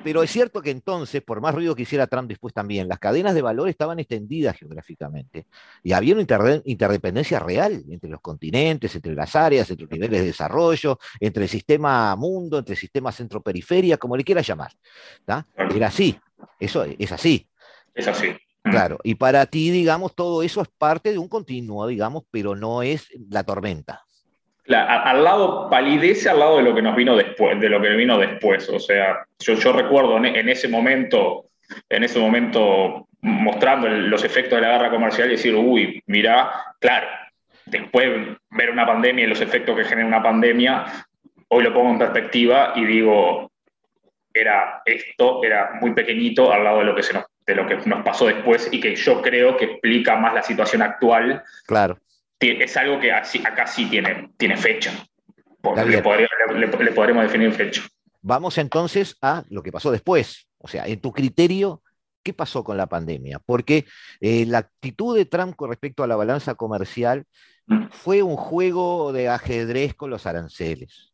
pero 0.02 0.22
es 0.22 0.30
cierto 0.30 0.62
que 0.62 0.70
entonces, 0.70 1.22
por 1.22 1.40
más 1.40 1.54
ruido 1.54 1.74
que 1.74 1.82
hiciera 1.82 2.06
Trump 2.06 2.28
después 2.28 2.54
también, 2.54 2.88
las 2.88 2.98
cadenas 2.98 3.34
de 3.34 3.42
valor 3.42 3.68
estaban 3.68 3.98
extendidas 3.98 4.56
geográficamente 4.56 5.46
y 5.82 5.92
había 5.92 6.14
una 6.14 6.22
interdependencia 6.64 7.38
real 7.38 7.84
entre 7.88 8.08
los 8.08 8.20
continentes, 8.20 8.94
entre 8.94 9.14
las 9.14 9.36
áreas, 9.36 9.68
entre 9.68 9.84
los 9.84 9.92
niveles 9.92 10.20
de 10.20 10.26
desarrollo, 10.26 10.98
entre 11.20 11.44
el 11.44 11.48
sistema 11.48 12.16
mundo, 12.16 12.58
entre 12.58 12.74
el 12.74 12.78
sistema 12.78 13.12
centro-periferia, 13.12 13.98
como 13.98 14.16
le 14.16 14.24
quieras 14.24 14.46
llamar. 14.46 14.72
Era 15.74 15.88
así, 15.88 16.18
eso 16.58 16.84
es 16.84 17.12
así. 17.12 17.48
Es 17.94 18.08
así. 18.08 18.28
Mm. 18.64 18.70
Claro, 18.70 18.98
y 19.04 19.14
para 19.16 19.44
ti, 19.46 19.70
digamos, 19.70 20.14
todo 20.14 20.42
eso 20.42 20.62
es 20.62 20.68
parte 20.78 21.12
de 21.12 21.18
un 21.18 21.28
continuo, 21.28 21.86
digamos, 21.86 22.24
pero 22.30 22.56
no 22.56 22.82
es 22.82 23.08
la 23.28 23.44
tormenta 23.44 24.04
al 24.72 25.24
lado, 25.24 25.68
palidece 25.68 26.30
al 26.30 26.38
lado 26.38 26.56
de 26.56 26.62
lo 26.62 26.74
que 26.74 26.82
nos 26.82 26.96
vino 26.96 27.16
después, 27.16 27.60
de 27.60 27.68
lo 27.68 27.80
que 27.80 27.90
vino 27.90 28.18
después. 28.18 28.68
O 28.70 28.78
sea, 28.78 29.26
yo, 29.38 29.72
recuerdo 29.72 30.16
en, 30.16 30.48
ese 30.48 30.68
momento, 30.68 31.46
en 31.88 32.04
ese 32.04 32.18
momento 32.18 33.08
mostrando 33.20 33.88
los 33.88 34.24
efectos 34.24 34.56
de 34.56 34.66
la 34.66 34.72
guerra 34.72 34.90
comercial 34.90 35.28
y 35.28 35.32
decir, 35.32 35.54
uy, 35.54 36.02
mira, 36.06 36.50
claro, 36.78 37.06
después 37.66 38.08
ver 38.50 38.70
una 38.70 38.86
pandemia 38.86 39.24
y 39.24 39.28
los 39.28 39.40
efectos 39.40 39.76
que 39.76 39.84
genera 39.84 40.06
una 40.06 40.22
pandemia, 40.22 40.84
hoy 41.48 41.64
lo 41.64 41.72
pongo 41.72 41.90
en 41.90 41.98
perspectiva 41.98 42.72
y 42.76 42.84
digo, 42.84 43.50
era 44.32 44.82
esto, 44.84 45.42
era 45.42 45.72
muy 45.80 45.92
pequeñito 45.92 46.52
al 46.52 46.64
lado 46.64 46.78
de 46.80 46.84
lo 46.84 46.94
que, 46.94 47.02
se 47.02 47.14
nos, 47.14 47.24
de 47.46 47.54
lo 47.54 47.66
que 47.66 47.76
nos 47.84 48.02
pasó 48.02 48.26
después 48.26 48.68
y 48.72 48.80
que 48.80 48.96
yo 48.96 49.22
creo 49.22 49.56
que 49.56 49.64
explica 49.66 50.16
más 50.16 50.34
la 50.34 50.42
situación 50.42 50.82
actual. 50.82 51.42
Claro 51.66 51.98
es 52.50 52.76
algo 52.76 53.00
que 53.00 53.12
así, 53.12 53.40
acá 53.44 53.66
sí 53.66 53.86
tiene, 53.86 54.30
tiene 54.36 54.56
fecha. 54.56 54.92
le, 55.86 56.02
podremos 56.92 57.24
definir 57.24 57.52
fecha. 57.52 57.82
Vamos 58.22 58.58
entonces 58.58 59.16
a 59.20 59.44
lo 59.50 59.62
que 59.62 59.72
pasó 59.72 59.90
después. 59.90 60.48
O 60.58 60.68
sea, 60.68 60.86
en 60.86 61.00
tu 61.00 61.12
criterio, 61.12 61.82
¿qué 62.22 62.32
pasó 62.32 62.64
con 62.64 62.76
la 62.76 62.86
pandemia? 62.86 63.38
Porque 63.44 63.84
eh, 64.20 64.46
la 64.46 64.58
actitud 64.58 65.16
de 65.16 65.26
Trump 65.26 65.56
con 65.56 65.70
respecto 65.70 66.02
a 66.02 66.06
la 66.06 66.16
balanza 66.16 66.54
comercial 66.54 67.24
mm. 67.66 67.88
fue 67.90 68.22
un 68.22 68.36
juego 68.36 69.12
de 69.12 69.28
ajedrez 69.28 69.94
con 69.94 70.10
los 70.10 70.26
aranceles. 70.26 71.12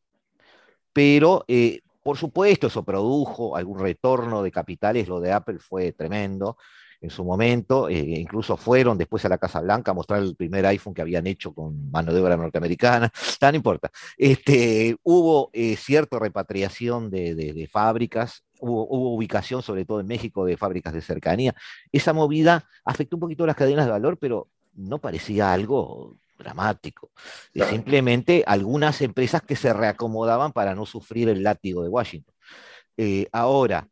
Pero, 0.93 1.45
eh, 1.49 1.81
por 2.03 2.17
supuesto, 2.17 2.69
eso 2.69 2.85
produjo 2.85 3.57
algún 3.57 3.81
retorno 3.81 4.43
de 4.43 4.51
capitales, 4.51 5.09
lo 5.09 5.21
de 5.21 5.33
Apple 5.33 5.59
fue 5.59 5.93
tremendo 5.93 6.57
en 7.01 7.11
su 7.11 7.25
momento, 7.25 7.89
eh, 7.89 7.99
incluso 7.99 8.57
fueron 8.57 8.99
después 8.99 9.25
a 9.25 9.29
la 9.29 9.39
Casa 9.39 9.61
Blanca 9.61 9.93
a 9.93 9.95
mostrar 9.95 10.21
el 10.23 10.37
primer 10.37 10.67
iPhone 10.67 10.93
que 10.93 11.03
habían 11.03 11.27
hecho 11.27 11.53
con 11.55 11.91
mano 11.91 12.13
de 12.13 12.21
obra 12.21 12.37
norteamericana, 12.37 13.11
no 13.41 13.55
importa. 13.55 13.91
Este, 14.19 14.97
hubo 15.03 15.51
eh, 15.53 15.77
cierta 15.77 16.19
repatriación 16.19 17.11
de, 17.11 17.69
fábricas, 17.73 18.45
hubo, 18.61 18.87
ubicación 19.15 19.63
sobre 19.63 19.85
todo 19.85 20.01
en 20.01 20.07
México 20.07 20.45
de 20.45 20.57
fábricas 20.57 20.93
de 20.93 21.01
cercanía. 21.01 21.55
Esa 21.91 22.13
movida 22.13 22.69
afectó 22.85 23.17
un 23.17 23.21
poquito 23.21 23.47
las 23.47 23.57
cadenas 23.57 23.87
de 23.87 23.93
valor, 23.93 24.19
pero 24.19 24.49
no 24.75 24.99
parecía 24.99 25.53
algo 25.53 26.17
dramático. 26.39 27.11
Simplemente 27.55 28.45
algunas 28.47 29.01
empresas 29.03 29.43
que 29.43 29.57
se 29.57 29.73
reacomodaban 29.73 30.53
para 30.53 30.75
no 30.75 30.87
sufrir 30.87 31.29
el 31.29 31.43
látigo 31.43 31.83
de 31.83 31.89
Washington. 31.89 32.35
Eh, 32.97 33.29
ahora, 33.33 33.89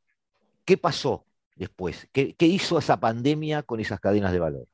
¿qué 0.65 0.77
pasó? 0.77 1.25
Después? 1.59 2.09
¿Qué, 2.13 2.35
hizo 2.39 2.79
esa 2.79 2.99
pandemia 3.01 3.63
con 3.63 3.81
esas 3.81 4.01
cadenas 4.01 4.33
de 4.33 4.39
valor? 4.39 4.67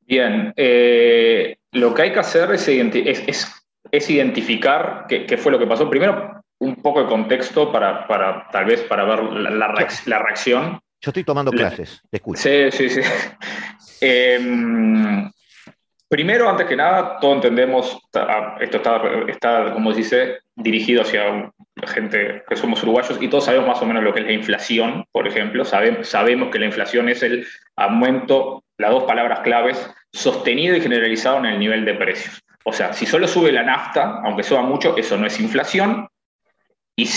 Bien, 0.00 0.52
eh, 0.56 1.58
lo 1.72 1.92
que 1.92 2.02
hay 2.02 2.12
que 2.12 2.20
hacer 2.20 2.50
es, 2.52 2.68
es, 2.68 4.10
identificar 4.10 5.06
qué, 5.08 5.36
fue 5.36 5.52
lo 5.52 5.58
que 5.58 5.66
pasó. 5.66 5.90
Primero, 5.90 6.42
un 6.58 6.76
poco 6.76 7.02
de 7.02 7.08
contexto 7.08 7.72
para, 7.72 8.06
para 8.06 8.48
tal 8.50 8.66
vez 8.66 8.82
para 8.82 9.04
ver 9.04 9.22
la, 9.24 9.72
reacción. 9.72 10.80
Yo 11.00 11.10
estoy 11.10 11.24
tomando 11.24 11.50
clases, 11.50 12.00
te 12.10 12.18
escucho. 12.18 12.40
Sí, 12.40 12.70
sí, 12.70 12.88
sí. 12.88 13.00
Em, 13.98 15.30
primero, 16.06 16.50
antes 16.50 16.66
que 16.66 16.76
nada, 16.76 17.18
todos 17.18 17.36
entendemos, 17.36 17.98
esto 18.60 18.76
está, 18.76 19.00
está, 19.26 19.72
como 19.72 19.90
se 19.92 19.98
dice, 19.98 20.38
dirigido 20.54 21.00
hacia 21.00 21.50
gente 21.84 22.42
que 22.48 22.56
somos 22.56 22.82
uruguayos 22.82 23.18
y 23.20 23.28
todos 23.28 23.44
sabemos 23.44 23.68
más 23.68 23.82
o 23.82 23.86
menos 23.86 24.02
lo 24.02 24.14
que 24.14 24.20
es 24.20 24.26
la 24.26 24.32
inflación, 24.32 25.04
por 25.12 25.28
ejemplo. 25.28 25.64
Sabemos, 25.64 26.50
que 26.50 26.58
la 26.58 26.66
inflación 26.66 27.08
es 27.08 27.22
el 27.22 27.46
aumento, 27.76 28.64
las 28.78 28.90
dos 28.90 29.04
palabras 29.04 29.40
claves, 29.40 29.90
sostenido 30.12 30.74
y 30.76 30.80
generalizado 30.80 31.38
en 31.38 31.46
el 31.46 31.58
nivel 31.58 31.84
de 31.84 31.94
precios. 31.94 32.42
O 32.64 32.72
sea, 32.72 32.92
si 32.92 33.04
solo 33.04 33.28
sube 33.28 33.52
la 33.52 33.62
nafta, 33.62 34.20
aunque 34.24 34.42
suba 34.42 34.62
mucho, 34.62 34.96
eso 34.96 35.16
no 35.16 35.26
es 35.26 35.38
inflación. 35.38 36.08
Y 36.96 37.08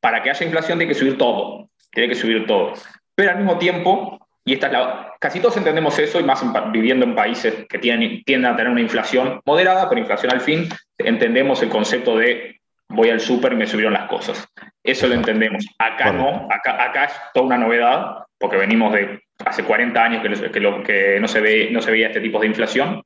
para 0.00 0.22
que 0.22 0.30
haya 0.30 0.44
inflación 0.44 0.78
tiene 0.78 0.92
que 0.92 0.98
subir 0.98 1.16
todo, 1.16 1.70
tiene 1.92 2.08
que 2.08 2.16
subir 2.16 2.46
todo. 2.46 2.72
Pero 3.14 3.30
al 3.30 3.38
mismo 3.38 3.58
tiempo, 3.58 4.28
y 4.44 4.54
esta 4.54 4.68
la, 4.68 5.14
casi 5.20 5.38
todos 5.40 5.56
entendemos 5.56 5.98
eso, 5.98 6.18
y 6.18 6.24
más 6.24 6.42
viviendo 6.72 7.04
en 7.04 7.14
países 7.14 7.66
que 7.68 7.78
tienden 7.78 8.44
a 8.44 8.56
tener 8.56 8.72
una 8.72 8.80
inflación 8.80 9.40
moderada, 9.46 9.88
pero 9.88 10.00
inflación 10.00 10.32
al 10.32 10.40
fin, 10.40 10.68
entendemos 10.98 11.62
el 11.62 11.68
concepto 11.68 12.16
de 12.16 12.59
voy 12.90 13.10
al 13.10 13.20
súper 13.20 13.52
y 13.52 13.56
me 13.56 13.66
subieron 13.66 13.94
las 13.94 14.08
cosas. 14.08 14.46
Eso 14.82 15.06
lo 15.06 15.14
entendemos. 15.14 15.64
Acá 15.78 16.12
no, 16.12 16.48
acá, 16.50 16.82
acá 16.82 17.04
es 17.04 17.12
toda 17.32 17.46
una 17.46 17.58
novedad, 17.58 18.24
porque 18.38 18.56
venimnos 18.56 18.92
de 18.92 19.22
hace 19.44 19.64
40 19.64 20.02
años 20.02 20.22
que, 20.22 20.50
que, 20.50 20.60
lo, 20.60 20.82
que 20.82 21.18
no, 21.20 21.28
se 21.28 21.40
ve, 21.40 21.68
no 21.70 21.80
se 21.80 21.90
veía 21.90 22.08
este 22.08 22.20
tipo 22.20 22.40
de 22.40 22.46
inflación. 22.46 23.02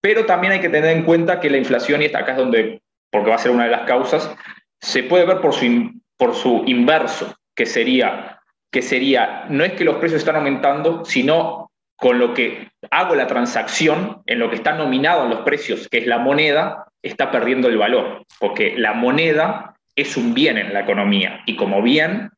Pero 0.00 0.24
también 0.26 0.54
hay 0.54 0.60
que 0.60 0.68
tener 0.68 0.96
en 0.96 1.04
cuenta 1.04 1.40
que 1.40 1.50
la 1.50 1.58
inflación, 1.58 2.02
y 2.02 2.06
acá 2.06 2.32
es 2.32 2.36
donde, 2.36 2.80
porque 3.10 3.30
va 3.30 3.36
a 3.36 3.38
ser 3.38 3.52
una 3.52 3.64
de 3.64 3.70
las 3.70 3.82
causas, 3.82 4.34
se 4.80 5.02
puede 5.02 5.26
ver 5.26 5.40
por 5.40 5.52
su, 5.52 5.92
por 6.16 6.34
su 6.34 6.62
inverso, 6.66 7.34
que 7.54 7.66
sería, 7.66 8.40
que 8.70 8.82
sería, 8.82 9.46
no 9.48 9.64
es 9.64 9.72
que 9.72 9.84
los 9.84 9.96
precios 9.96 10.20
están 10.20 10.36
aumentando, 10.36 11.04
sino 11.04 11.69
con 12.00 12.18
lo 12.18 12.32
que 12.32 12.70
hago 12.90 13.14
la 13.14 13.26
transacción, 13.26 14.22
en 14.24 14.38
lo 14.38 14.48
que 14.48 14.56
está 14.56 14.72
nominado 14.72 15.24
en 15.24 15.30
los 15.30 15.40
precios, 15.40 15.86
que 15.88 15.98
es 15.98 16.06
la 16.06 16.18
moneda, 16.18 16.86
está 17.02 17.30
perdiendo 17.30 17.68
el 17.68 17.76
valor, 17.76 18.24
porque 18.38 18.74
la 18.76 18.94
moneda 18.94 19.74
es 19.94 20.16
un 20.16 20.32
bien 20.32 20.56
en 20.56 20.72
la 20.72 20.80
economía 20.80 21.42
y 21.44 21.56
como 21.56 21.82
bien 21.82 22.30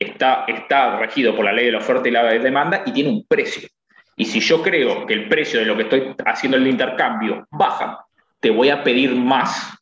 está, 0.00 0.44
está 0.48 0.98
regido 0.98 1.36
por 1.36 1.44
la 1.44 1.52
ley 1.52 1.66
de 1.66 1.72
la 1.72 1.78
oferta 1.78 2.08
y 2.08 2.10
la 2.10 2.24
demanda 2.24 2.82
y 2.84 2.92
tiene 2.92 3.10
un 3.10 3.24
precio. 3.24 3.68
Y 4.16 4.24
si 4.24 4.40
yo 4.40 4.60
creo 4.62 5.06
que 5.06 5.14
el 5.14 5.28
precio 5.28 5.60
de 5.60 5.66
lo 5.66 5.76
que 5.76 5.84
estoy 5.84 6.14
haciendo 6.26 6.56
en 6.56 6.64
el 6.64 6.70
intercambio 6.70 7.46
baja, 7.52 8.04
te 8.40 8.50
voy 8.50 8.70
a 8.70 8.82
pedir 8.82 9.14
más 9.14 9.78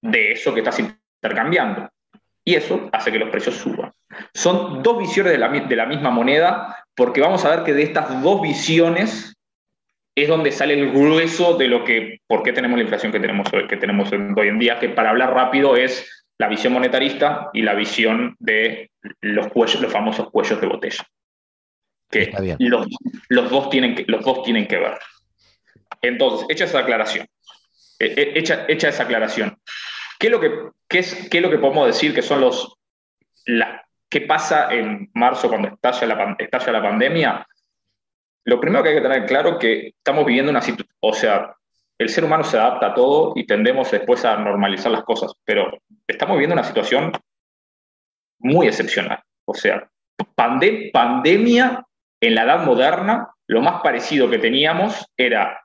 de 0.00 0.32
eso 0.32 0.54
que 0.54 0.60
estás 0.60 0.78
intercambiando. 0.78 1.88
Y 2.44 2.54
eso 2.54 2.88
hace 2.92 3.12
que 3.12 3.18
los 3.18 3.28
precios 3.28 3.56
suban. 3.56 3.92
Son 4.32 4.82
dos 4.82 4.98
visiones 4.98 5.32
de 5.32 5.38
la, 5.38 5.48
de 5.48 5.76
la 5.76 5.84
misma 5.84 6.10
moneda, 6.10 6.84
porque 6.98 7.20
vamos 7.20 7.44
a 7.44 7.50
ver 7.54 7.64
que 7.64 7.72
de 7.72 7.84
estas 7.84 8.20
dos 8.24 8.42
visiones 8.42 9.36
es 10.16 10.26
donde 10.26 10.50
sale 10.50 10.74
el 10.74 10.90
grueso 10.90 11.56
de 11.56 11.68
lo 11.68 11.84
que, 11.84 12.18
por 12.26 12.42
qué 12.42 12.52
tenemos 12.52 12.76
la 12.76 12.82
inflación 12.82 13.12
que 13.12 13.20
tenemos, 13.20 13.48
que 13.68 13.76
tenemos 13.76 14.10
hoy 14.10 14.48
en 14.48 14.58
día, 14.58 14.80
que 14.80 14.88
para 14.88 15.10
hablar 15.10 15.32
rápido 15.32 15.76
es 15.76 16.26
la 16.38 16.48
visión 16.48 16.72
monetarista 16.72 17.50
y 17.52 17.62
la 17.62 17.74
visión 17.74 18.34
de 18.40 18.90
los, 19.20 19.46
cuellos, 19.46 19.80
los 19.80 19.92
famosos 19.92 20.28
cuellos 20.30 20.60
de 20.60 20.66
botella. 20.66 21.06
Que 22.10 22.32
los, 22.58 22.88
los, 23.28 23.48
dos 23.48 23.70
tienen 23.70 23.94
que, 23.94 24.04
los 24.08 24.24
dos 24.24 24.42
tienen 24.42 24.66
que 24.66 24.78
ver. 24.78 24.98
Entonces, 26.02 26.48
hecha 26.50 26.64
esa 26.64 26.80
aclaración, 26.80 27.28
e, 28.00 28.06
e, 28.06 28.38
hecha, 28.40 28.66
hecha 28.66 28.88
esa 28.88 29.04
aclaración, 29.04 29.56
¿qué 30.18 30.26
es, 30.26 30.32
lo 30.32 30.40
que, 30.40 30.50
qué, 30.88 30.98
es, 30.98 31.28
¿qué 31.30 31.38
es 31.38 31.42
lo 31.44 31.50
que 31.50 31.58
podemos 31.58 31.86
decir 31.86 32.12
que 32.12 32.22
son 32.22 32.40
los... 32.40 32.76
La, 33.44 33.87
¿Qué 34.10 34.22
pasa 34.22 34.72
en 34.72 35.10
marzo 35.14 35.48
cuando 35.48 35.68
estalla 35.68 36.06
la, 36.06 36.36
estalla 36.38 36.72
la 36.72 36.82
pandemia? 36.82 37.46
Lo 38.44 38.60
primero 38.60 38.82
que 38.82 38.90
hay 38.90 38.94
que 38.96 39.02
tener 39.02 39.26
claro 39.26 39.50
es 39.50 39.56
que 39.58 39.86
estamos 39.88 40.24
viviendo 40.24 40.50
una 40.50 40.62
situación, 40.62 40.96
o 41.00 41.12
sea, 41.12 41.54
el 41.98 42.08
ser 42.08 42.24
humano 42.24 42.44
se 42.44 42.56
adapta 42.56 42.86
a 42.86 42.94
todo 42.94 43.32
y 43.36 43.44
tendemos 43.44 43.90
después 43.90 44.24
a 44.24 44.36
normalizar 44.36 44.90
las 44.90 45.02
cosas, 45.02 45.32
pero 45.44 45.78
estamos 46.06 46.36
viviendo 46.36 46.54
una 46.54 46.64
situación 46.64 47.12
muy 48.38 48.68
excepcional. 48.68 49.20
O 49.44 49.52
sea, 49.52 49.90
pandemia 50.34 51.84
en 52.20 52.34
la 52.34 52.44
edad 52.44 52.64
moderna, 52.64 53.28
lo 53.46 53.60
más 53.60 53.82
parecido 53.82 54.30
que 54.30 54.38
teníamos 54.38 55.06
era 55.16 55.60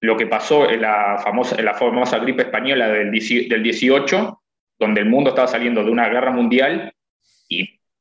lo 0.00 0.16
que 0.16 0.26
pasó 0.26 0.68
en 0.68 0.82
la 0.82 1.18
famosa, 1.22 1.56
en 1.56 1.64
la 1.66 1.74
famosa 1.74 2.18
gripe 2.18 2.42
española 2.42 2.88
del, 2.88 3.10
del 3.10 3.62
18, 3.62 4.42
donde 4.78 5.00
el 5.02 5.08
mundo 5.08 5.30
estaba 5.30 5.46
saliendo 5.46 5.84
de 5.84 5.90
una 5.90 6.08
guerra 6.08 6.30
mundial 6.30 6.94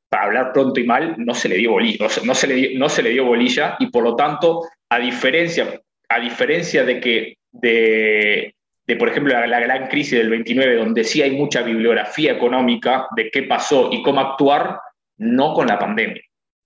para 0.09 0.25
hablar 0.25 0.53
pronto 0.53 0.79
y 0.79 0.83
mal, 0.85 1.15
no 1.17 1.33
se 1.33 1.49
le 1.49 1.57
dio 1.57 1.71
bolilla, 1.71 2.07
no 2.23 2.35
se 2.35 2.47
le, 2.47 2.75
no 2.77 2.89
se 2.89 3.03
le 3.03 3.11
dio 3.11 3.25
bolilla 3.25 3.75
y 3.79 3.87
por 3.87 4.03
lo 4.03 4.15
tanto, 4.15 4.63
a 4.89 4.99
diferencia, 4.99 5.79
a 6.09 6.19
diferencia 6.19 6.83
de 6.83 6.99
que, 6.99 7.37
de, 7.51 8.55
de 8.87 8.95
por 8.95 9.09
ejemplo, 9.09 9.33
la, 9.45 9.59
gran 9.59 9.87
crisis 9.87 10.17
del 10.17 10.29
29, 10.29 10.75
donde 10.75 11.03
sí 11.03 11.21
hay 11.21 11.31
mucha 11.31 11.61
bibliografía 11.61 12.31
económica 12.31 13.07
de 13.15 13.29
qué 13.29 13.43
pasó 13.43 13.89
y 13.91 14.01
cómo 14.01 14.19
actuar, 14.19 14.79
no 15.17 15.53
con 15.53 15.67
la 15.67 15.77
pandemia. 15.77 16.21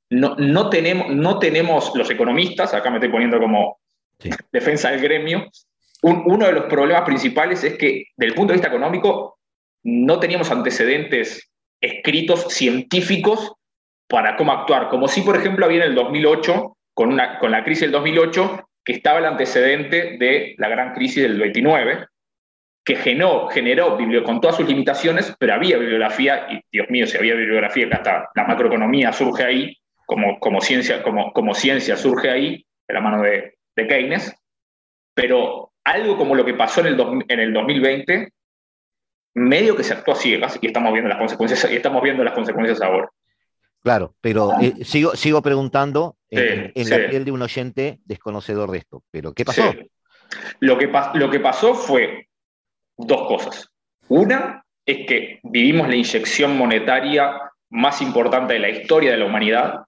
No, 0.09 0.35
no, 0.37 0.69
tenemos, 0.69 1.09
no 1.09 1.39
tenemos 1.39 1.91
los 1.95 2.09
economistas, 2.09 2.73
acá 2.73 2.89
me 2.89 2.97
estoy 2.97 3.09
poniendo 3.09 3.39
como 3.39 3.79
defensa 4.51 4.91
del 4.91 5.01
gremio, 5.01 5.49
uno 6.03 6.45
de 6.45 6.51
los 6.51 6.65
problemas 6.65 7.03
principales 7.03 7.63
es 7.63 7.77
que, 7.77 8.07
desde 8.17 8.29
el 8.29 8.35
punto 8.35 8.51
de 8.51 8.57
vista 8.57 8.67
económico, 8.67 9.39
no 9.83 10.19
teníamos 10.19 10.51
antecedentes 10.51 11.49
escritos 11.83 12.45
científicos 12.47 13.53
para 14.07 14.35
cómo 14.35 14.53
actuar, 14.53 14.89
como 14.89 15.07
si, 15.07 15.21
por 15.21 15.35
ejemplo, 15.35 15.65
había 15.65 15.83
en 15.83 15.89
el 15.89 15.95
2008, 15.95 16.77
con, 16.93 17.09
una, 17.09 17.39
con 17.39 17.51
la 17.51 17.63
crisis 17.63 17.81
del 17.81 17.91
2008, 17.91 18.69
que 18.85 18.93
estaba 18.93 19.19
el 19.19 19.25
antecedente 19.25 20.17
de 20.17 20.55
la 20.57 20.69
gran 20.69 20.93
crisis 20.93 21.23
del 21.23 21.39
29, 21.39 22.05
que 22.85 22.95
generó, 22.95 23.47
generó 23.47 23.97
con 24.23 24.39
todas 24.39 24.57
sus 24.57 24.67
limitaciones, 24.67 25.35
pero 25.39 25.53
había 25.53 25.77
bibliografía, 25.77 26.47
y 26.49 26.61
Dios 26.71 26.89
mío, 26.89 27.07
si 27.07 27.17
había 27.17 27.35
bibliografía, 27.35 27.87
que 27.87 27.95
hasta 27.95 28.29
la 28.35 28.45
macroeconomía 28.45 29.11
surge 29.13 29.43
ahí, 29.43 29.77
como, 30.05 30.39
como, 30.39 30.61
ciencia, 30.61 31.01
como, 31.01 31.31
como 31.33 31.53
ciencia 31.53 31.97
surge 31.97 32.29
ahí, 32.29 32.65
de 32.87 32.93
la 32.93 33.01
mano 33.01 33.21
de, 33.21 33.55
de 33.75 33.87
Keynes, 33.87 34.35
pero 35.13 35.71
algo 35.83 36.17
como 36.17 36.35
lo 36.35 36.45
que 36.45 36.53
pasó 36.53 36.81
en 36.81 36.87
el, 36.87 37.23
en 37.27 37.39
el 37.39 37.53
2020 37.53 38.29
medio 39.33 39.75
que 39.75 39.83
se 39.83 39.93
actúa 39.93 40.15
ciegas 40.15 40.59
y 40.61 40.67
estamos 40.67 40.93
viendo 40.93 41.09
las 41.09 41.17
consecuencias 41.17 41.71
y 41.71 41.75
estamos 41.75 42.01
viendo 42.03 42.23
las 42.23 42.33
consecuencias 42.33 42.81
ahora. 42.81 43.09
Claro, 43.81 44.15
pero 44.21 44.51
eh, 44.61 44.85
sigo, 44.85 45.15
sigo 45.15 45.41
preguntando 45.41 46.15
en, 46.29 46.71
la 46.89 47.09
piel 47.09 47.25
de 47.25 47.31
un 47.31 47.41
oyente 47.41 47.99
desconocedor 48.05 48.71
de 48.71 48.77
esto. 48.77 49.03
¿Pero 49.11 49.33
qué 49.33 49.43
pasó? 49.43 49.73
Lo, 50.61 50.77
que 50.77 50.89
lo 51.15 51.29
que 51.29 51.39
pasó 51.39 51.75
fue 51.75 52.29
dos 52.97 53.27
cosas. 53.27 53.69
Una 54.07 54.63
es 54.85 55.05
que 55.05 55.39
vivimos 55.43 55.89
la 55.89 55.95
inyección 55.95 56.57
monetaria 56.57 57.33
más 57.69 58.01
importante 58.01 58.53
de 58.53 58.59
la 58.59 58.69
historia 58.69 59.11
de 59.11 59.17
la 59.17 59.25
humanidad. 59.25 59.81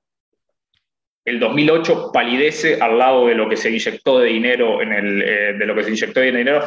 El 1.25 1.39
2008 1.39 2.11
palidece 2.13 2.79
al 2.79 2.97
lado 2.97 3.27
de 3.27 3.35
lo 3.35 3.49
que 3.49 3.57
se 3.57 3.69
inyectó 3.69 4.19
de 4.19 4.27
dinero 4.27 4.81
en 4.81 4.93
el, 4.93 5.21
eh, 5.21 5.53
de 5.53 5.65
lo 5.65 5.75
que 5.75 5.83
se 5.83 5.89
inyectó 5.89 6.19
de 6.19 6.31
dinero, 6.31 6.63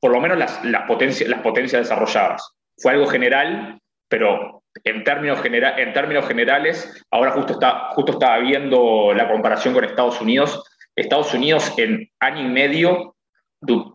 por 0.00 0.12
lo 0.12 0.20
menos 0.20 0.38
las, 0.38 0.64
las, 0.64 0.82
potencias, 0.86 1.28
las 1.28 1.42
potencias 1.42 1.82
desarrolladas. 1.82 2.54
Fue 2.76 2.92
algo 2.92 3.06
general, 3.06 3.78
pero 4.08 4.62
en 4.84 5.04
términos, 5.04 5.40
en 5.44 5.92
términos 5.92 6.26
generales, 6.26 7.04
ahora 7.10 7.32
justo, 7.32 7.54
está, 7.54 7.90
justo 7.90 8.12
estaba 8.12 8.38
viendo 8.38 9.12
la 9.14 9.28
comparación 9.28 9.74
con 9.74 9.84
Estados 9.84 10.20
Unidos. 10.20 10.64
Estados 10.96 11.32
Unidos 11.34 11.74
en 11.76 12.08
año 12.20 12.46
y 12.46 12.48
medio 12.48 13.16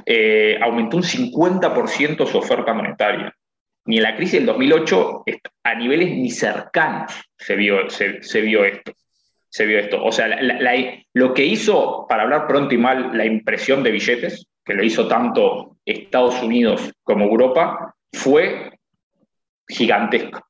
eh, 0.05 0.59
aumentó 0.61 0.97
un 0.97 1.03
50% 1.03 2.27
su 2.27 2.37
oferta 2.37 2.73
monetaria. 2.73 3.33
Ni 3.85 3.97
en 3.97 4.03
la 4.03 4.15
crisis 4.15 4.33
del 4.33 4.45
2008, 4.45 5.23
a 5.63 5.75
niveles 5.75 6.09
ni 6.11 6.31
cercanos 6.31 7.13
se 7.37 7.55
vio, 7.55 7.89
se, 7.89 8.41
vio 8.41 8.63
esto. 8.63 8.93
Se 9.53 9.67
vio 9.67 9.77
esto. 9.77 10.03
O 10.03 10.11
sea, 10.11 10.35
lo 11.13 11.33
que 11.35 11.45
hizo, 11.45 12.07
para 12.09 12.23
hablar 12.23 12.47
pronto 12.47 12.73
y 12.73 12.77
mal, 12.79 13.15
la 13.15 13.25
impresión 13.25 13.83
de 13.83 13.91
billetes, 13.91 14.47
que 14.65 14.73
lo 14.73 14.83
hizo 14.83 15.07
tanto 15.07 15.77
Estados 15.85 16.41
Unidos 16.41 16.91
como 17.03 17.25
Europa, 17.25 17.93
fue 18.11 18.71
gigantesca 19.67 20.43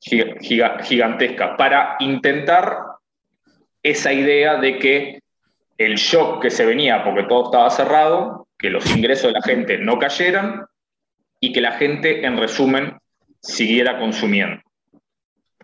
gigantesca 0.00 1.56
para 1.56 1.96
intentar 2.00 2.78
esa 3.82 4.12
idea 4.12 4.56
de 4.56 4.78
que 4.78 5.20
el 5.76 5.96
shock 5.96 6.42
que 6.42 6.50
se 6.50 6.66
venía 6.66 7.04
porque 7.04 7.24
todo 7.24 7.44
estaba 7.46 7.70
cerrado, 7.70 8.48
que 8.58 8.70
los 8.70 8.88
ingresos 8.94 9.32
de 9.32 9.38
la 9.38 9.42
gente 9.42 9.78
no 9.78 9.98
cayeran 9.98 10.66
y 11.40 11.52
que 11.52 11.60
la 11.60 11.72
gente, 11.72 12.26
en 12.26 12.36
resumen, 12.36 12.98
siguiera 13.40 13.98
consumiendo. 13.98 14.60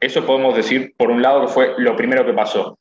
Eso 0.01 0.27
podemos 0.27 0.57
decir, 0.57 0.95
por 0.97 1.11
un 1.11 1.23
lado, 1.23 1.43
que 1.43 1.53
fue 1.53 1.75
lo 1.79 1.97
primero 1.97 2.25
que 2.27 2.33
pasó. 2.33 2.79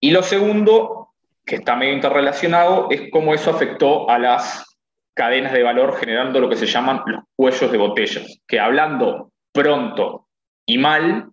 Y 0.00 0.10
lo 0.10 0.22
segundo, 0.22 1.10
que 1.44 1.56
está 1.56 1.76
medio 1.76 1.94
interrelacionado, 1.94 2.88
es 2.90 3.10
cómo 3.10 3.34
eso 3.34 3.50
afectó 3.50 4.10
a 4.10 4.18
las 4.18 4.72
cadenas 5.14 5.52
de 5.52 5.62
valor 5.62 5.96
generando 5.96 6.40
lo 6.40 6.48
que 6.48 6.56
se 6.56 6.66
llaman 6.66 7.02
los 7.06 7.24
cuellos 7.36 7.70
de 7.70 7.78
botellas, 7.78 8.40
que 8.46 8.58
hablando 8.58 9.30
pronto 9.52 10.28
y 10.66 10.78
mal, 10.78 11.30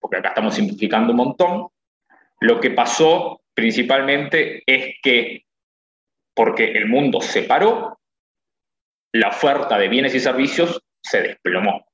porque 0.00 0.16
acá 0.16 0.28
estamos 0.28 0.54
simplificando 0.54 1.12
un 1.12 1.18
montón, 1.18 1.68
lo 2.40 2.60
que 2.60 2.70
pasó 2.70 3.42
principalmente 3.54 4.62
es 4.66 4.96
que, 5.02 5.44
porque 6.34 6.72
el 6.72 6.86
mundo 6.86 7.20
se 7.20 7.42
paró, 7.42 7.98
la 9.12 9.28
oferta 9.28 9.78
de 9.78 9.88
bienes 9.88 10.14
y 10.14 10.20
servicios 10.20 10.82
se 11.02 11.22
desplomó. 11.22 11.85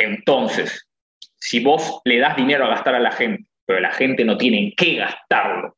Entonces, 0.00 0.88
si 1.36 1.62
vos 1.62 2.00
le 2.04 2.18
das 2.18 2.36
dinero 2.36 2.64
a 2.64 2.70
gastar 2.70 2.94
a 2.94 3.00
la 3.00 3.12
gente, 3.12 3.44
pero 3.66 3.80
la 3.80 3.92
gente 3.92 4.24
no 4.24 4.38
tiene 4.38 4.58
en 4.58 4.72
qué 4.76 4.96
gastarlo, 4.96 5.76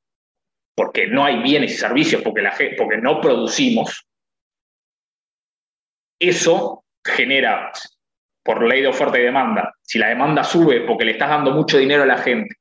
porque 0.77 1.09
no 1.09 1.25
hay 1.25 1.43
bienes 1.43 1.73
y 1.73 1.77
servicios, 1.77 2.23
porque, 2.23 2.41
la 2.41 2.55
porque 2.79 2.99
no 2.99 3.21
producimos, 3.21 4.07
eso 6.21 6.85
genera 7.05 7.73
por 8.45 8.67
ley 8.67 8.83
de 8.83 8.89
oferta 8.89 9.19
y 9.19 9.23
demanda, 9.23 9.75
si 9.83 9.99
la 9.99 10.09
demanda 10.09 10.45
sube 10.45 10.83
porque 10.83 11.05
le 11.05 11.13
estás 11.13 11.29
dando 11.29 11.51
mucho 11.51 11.79
dinero 11.79 12.05
a 12.05 12.07
la 12.07 12.19
gente 12.19 12.55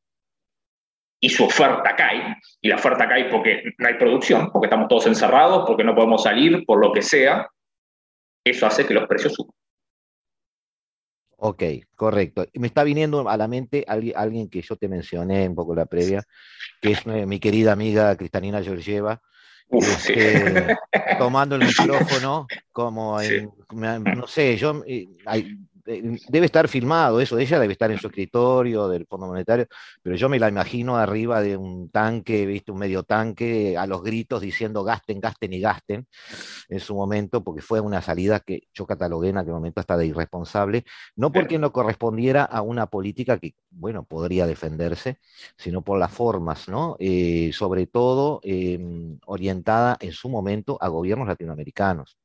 y 1.20 1.30
su 1.30 1.46
oferta 1.46 1.96
cae, 1.96 2.38
y 2.60 2.68
la 2.68 2.78
oferta 2.78 3.08
cae 3.08 3.26
porque 3.26 3.64
no 3.78 3.88
hay 3.88 3.94
producción, 3.94 4.52
porque 4.52 4.66
estamos 4.66 4.88
todos 4.88 5.06
encerrados, 5.06 5.66
porque 5.68 5.84
no 5.84 5.94
podemos 5.94 6.24
salir, 6.24 6.66
por 6.66 6.80
lo 6.80 6.92
que 6.92 7.04
sea, 7.04 7.48
eso 8.44 8.66
hace 8.66 8.88
que 8.88 8.96
los 8.96 9.08
precios 9.08 9.34
suban. 9.36 9.61
Ok, 11.44 11.64
correcto. 11.96 12.46
Me 12.54 12.68
está 12.68 12.84
viniendo 12.84 13.28
a 13.28 13.36
la 13.36 13.48
mente 13.48 13.84
alguien 13.88 14.48
que 14.48 14.62
yo 14.62 14.76
te 14.76 14.88
mencioné 14.88 15.50
un 15.50 15.56
poco 15.56 15.74
la 15.74 15.88
previa, 15.88 16.24
que 16.80 16.92
es 16.92 17.04
mi 17.08 17.40
querida 17.40 17.72
amiga 17.72 18.16
Cristalina 18.16 18.62
Georgieva, 18.62 19.20
este, 19.72 20.68
tomando 21.18 21.56
el 21.56 21.62
micrófono 21.66 22.46
como 22.72 23.18
no 23.20 24.28
sé, 24.28 24.56
yo 24.56 24.84
eh, 24.86 25.08
debe 25.86 26.46
estar 26.46 26.68
filmado 26.68 27.20
eso, 27.20 27.38
ella 27.38 27.60
debe 27.60 27.74
estar 27.74 27.92
en 27.92 27.98
su 27.98 28.08
escritorio 28.08 28.88
del 28.88 29.06
Fondo 29.08 29.28
Monetario, 29.28 29.68
pero 30.02 30.16
yo 30.16 30.30
me 30.30 30.40
la 30.40 30.50
imagino 30.50 30.98
arriba 30.98 31.42
de 31.42 31.58
un 31.58 31.90
tanque, 31.90 32.46
viste, 32.46 32.72
un 32.72 32.80
medio 32.80 33.04
tanque, 33.04 33.78
a 33.78 33.86
los 33.88 34.04
gritos 34.04 34.42
diciendo 34.42 34.84
gasten, 34.84 35.20
gasten 35.20 35.54
y 35.54 35.60
gasten 35.60 36.08
en 36.70 36.80
su 36.80 36.96
momento, 36.96 37.44
porque 37.44 37.62
fue 37.62 37.80
una 37.80 38.02
salida 38.02 38.40
que 38.40 38.64
yo 38.74 38.86
catalogué 38.86 39.30
en 39.30 39.38
aquel 39.38 39.54
momento 39.54 39.80
hasta 39.80 39.98
de 39.98 40.08
irresponsable, 40.08 40.86
no 41.16 41.32
porque 41.32 41.60
no 41.60 41.72
correspondiera 41.72 42.44
a 42.44 42.62
una 42.62 42.88
política 42.88 43.38
que, 43.38 43.56
bueno, 43.70 44.04
podría 44.04 44.48
defenderse, 44.48 45.20
sino 45.58 45.82
por 45.82 46.00
las 46.00 46.12
formas, 46.12 46.68
¿no? 46.68 46.96
Eh, 47.00 47.52
sobre 47.54 47.88
todo 47.88 48.40
em, 48.44 49.20
orientada 49.26 49.98
en 50.00 50.12
su 50.12 50.30
momento 50.30 50.78
a 50.82 50.88
gobiernos 50.88 51.28
latinoamericanos. 51.28 52.18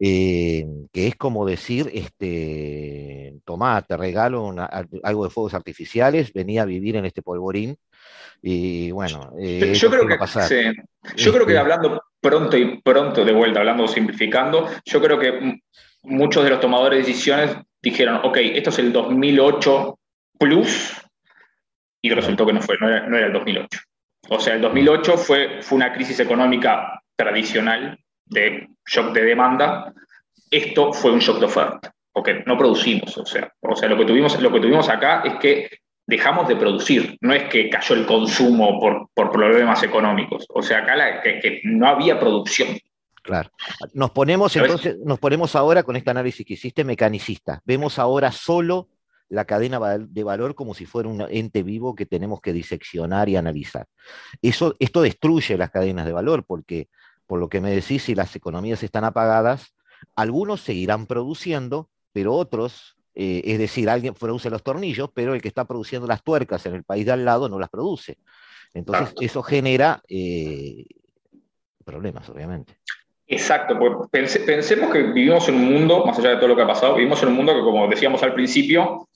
Eh, 0.00 0.64
que 0.92 1.08
es 1.08 1.16
como 1.16 1.44
decir, 1.44 1.90
este, 1.92 3.34
tomá, 3.44 3.82
te 3.82 3.96
regalo 3.96 4.54
algo 5.02 5.24
de 5.24 5.30
fuegos 5.30 5.54
artificiales, 5.54 6.32
venía 6.32 6.62
a 6.62 6.66
vivir 6.66 6.94
en 6.94 7.04
este 7.04 7.20
polvorín, 7.20 7.76
y 8.40 8.92
bueno, 8.92 9.32
eh, 9.40 9.74
yo, 9.74 9.90
creo 9.90 10.06
que, 10.06 10.16
yo 11.16 11.32
creo 11.32 11.46
que 11.46 11.52
este 11.52 11.58
hablando 11.58 12.00
pronto 12.20 12.56
y 12.56 12.80
pronto, 12.80 13.24
de 13.24 13.32
vuelta, 13.32 13.58
hablando 13.58 13.88
simplificando, 13.88 14.68
yo 14.84 15.02
creo 15.02 15.18
que 15.18 15.60
muchos 16.04 16.44
de 16.44 16.50
los 16.50 16.60
tomadores 16.60 17.00
de 17.00 17.06
decisiones 17.06 17.56
dijeron, 17.82 18.20
ok, 18.22 18.36
esto 18.40 18.70
es 18.70 18.78
el 18.78 18.92
2008 18.92 19.98
plus, 20.38 20.92
y 22.00 22.10
resultó 22.10 22.46
que 22.46 22.52
no 22.52 22.62
fue, 22.62 22.76
no 22.78 22.88
era, 22.88 23.26
el 23.26 23.32
2008. 23.32 23.80
O 24.30 24.38
sea, 24.38 24.54
el 24.54 24.60
2008 24.60 25.18
fue, 25.18 25.60
fue 25.60 25.76
una 25.76 25.92
crisis 25.92 26.20
económica 26.20 27.02
tradicional 27.16 27.98
de 28.30 28.68
shock 28.86 29.12
de 29.12 29.24
demanda, 29.24 29.92
esto 30.50 30.92
fue 30.92 31.12
un 31.12 31.18
shock 31.18 31.38
de 31.38 31.46
oferta, 31.46 31.92
porque 32.12 32.42
no 32.46 32.56
producimos. 32.56 33.16
O 33.18 33.26
sea, 33.26 33.52
o 33.60 33.76
sea 33.76 33.88
lo, 33.88 33.96
que 33.96 34.04
tuvimos, 34.04 34.40
lo 34.40 34.52
que 34.52 34.60
tuvimos 34.60 34.88
acá 34.88 35.22
es 35.24 35.34
que 35.34 35.70
dejamos 36.06 36.48
de 36.48 36.56
producir, 36.56 37.18
no 37.20 37.34
es 37.34 37.44
que 37.50 37.68
cayó 37.68 37.94
el 37.94 38.06
consumo 38.06 38.80
por, 38.80 39.10
por 39.12 39.30
problemas 39.30 39.82
económicos. 39.82 40.46
O 40.48 40.62
sea, 40.62 40.78
acá 40.78 40.96
la, 40.96 41.20
que, 41.20 41.60
no 41.64 41.86
había 41.86 42.18
producción. 42.18 42.78
Claro. 43.22 43.50
Nos 43.92 44.10
ponemos 44.12 44.56
entonces, 44.56 44.96
nos 45.04 45.18
ponemos 45.18 45.54
ahora 45.54 45.82
con 45.82 45.96
este 45.96 46.10
análisis 46.10 46.46
que 46.46 46.54
hiciste 46.54 46.82
mecanicista. 46.82 47.60
Vemos 47.66 47.98
ahora 47.98 48.32
solo 48.32 48.88
la 49.28 49.44
cadena 49.44 49.98
de 49.98 50.24
valor 50.24 50.54
como 50.54 50.72
si 50.72 50.86
fuera 50.86 51.10
un 51.10 51.26
ente 51.28 51.62
vivo 51.62 51.94
que 51.94 52.06
tenemos 52.06 52.40
que 52.40 52.54
diseccionar 52.54 53.28
y 53.28 53.36
analizar. 53.36 53.86
Eso, 54.40 54.76
esto 54.78 55.02
destruye 55.02 55.58
las 55.58 55.70
cadenas 55.70 56.06
de 56.06 56.12
valor 56.12 56.44
porque 56.46 56.88
por 57.28 57.38
lo 57.38 57.48
que 57.48 57.60
me 57.60 57.70
decís, 57.70 58.02
si 58.02 58.14
las 58.14 58.34
economías 58.34 58.82
están 58.82 59.04
apagadas, 59.04 59.74
algunos 60.16 60.62
seguirán 60.62 61.06
produciendo, 61.06 61.90
pero 62.12 62.32
otros, 62.32 62.96
eh, 63.14 63.42
es 63.44 63.58
decir, 63.58 63.90
alguien 63.90 64.14
produce 64.14 64.48
los 64.48 64.62
tornillos, 64.62 65.10
pero 65.14 65.34
el 65.34 65.42
que 65.42 65.48
está 65.48 65.66
produciendo 65.66 66.08
las 66.08 66.24
tuercas 66.24 66.64
en 66.66 66.74
el 66.74 66.84
país 66.84 67.04
de 67.04 67.12
al 67.12 67.26
lado 67.26 67.48
no 67.48 67.60
las 67.60 67.68
produce. 67.68 68.18
Entonces, 68.72 69.14
eso 69.20 69.42
genera 69.42 70.02
eh, 70.08 70.86
problemas, 71.84 72.28
obviamente. 72.30 72.78
Exacto, 73.26 73.78
pues 73.78 74.08
pensemos 74.10 74.90
que 74.90 75.02
vivimos 75.02 75.46
en 75.50 75.56
un 75.56 75.70
mundo, 75.74 76.06
más 76.06 76.18
allá 76.18 76.30
de 76.30 76.36
todo 76.36 76.48
lo 76.48 76.56
que 76.56 76.62
ha 76.62 76.66
pasado, 76.66 76.94
vivimos 76.94 77.22
en 77.22 77.28
un 77.28 77.34
mundo 77.34 77.54
que, 77.54 77.60
como 77.60 77.86
decíamos 77.88 78.22
al 78.22 78.32
principio, 78.32 79.06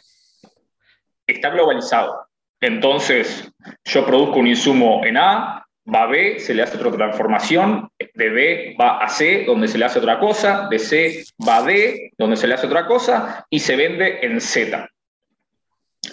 está 1.27 1.48
globalizado. 1.48 2.27
Entonces, 2.61 3.51
yo 3.85 4.05
produzco 4.05 4.38
un 4.38 4.48
insumo 4.48 5.03
en 5.05 5.16
A, 5.16 5.62
va 5.92 6.02
a 6.02 6.06
B, 6.06 6.38
se 6.38 6.54
le 6.54 6.62
hace 6.62 6.76
otra 6.76 6.92
transformación, 6.92 7.90
de 7.98 8.28
B 8.30 8.76
va 8.80 8.98
a 8.98 9.08
C, 9.08 9.44
donde 9.44 9.68
se 9.68 9.78
le 9.78 9.84
hace 9.84 9.98
otra 9.98 10.18
cosa, 10.18 10.68
de 10.70 10.78
C 10.78 11.24
va 11.46 11.58
a 11.58 11.62
D, 11.62 12.12
donde 12.18 12.36
se 12.36 12.46
le 12.46 12.54
hace 12.54 12.66
otra 12.66 12.86
cosa, 12.86 13.46
y 13.50 13.58
se 13.58 13.76
vende 13.76 14.20
en 14.22 14.40
Z. 14.40 14.88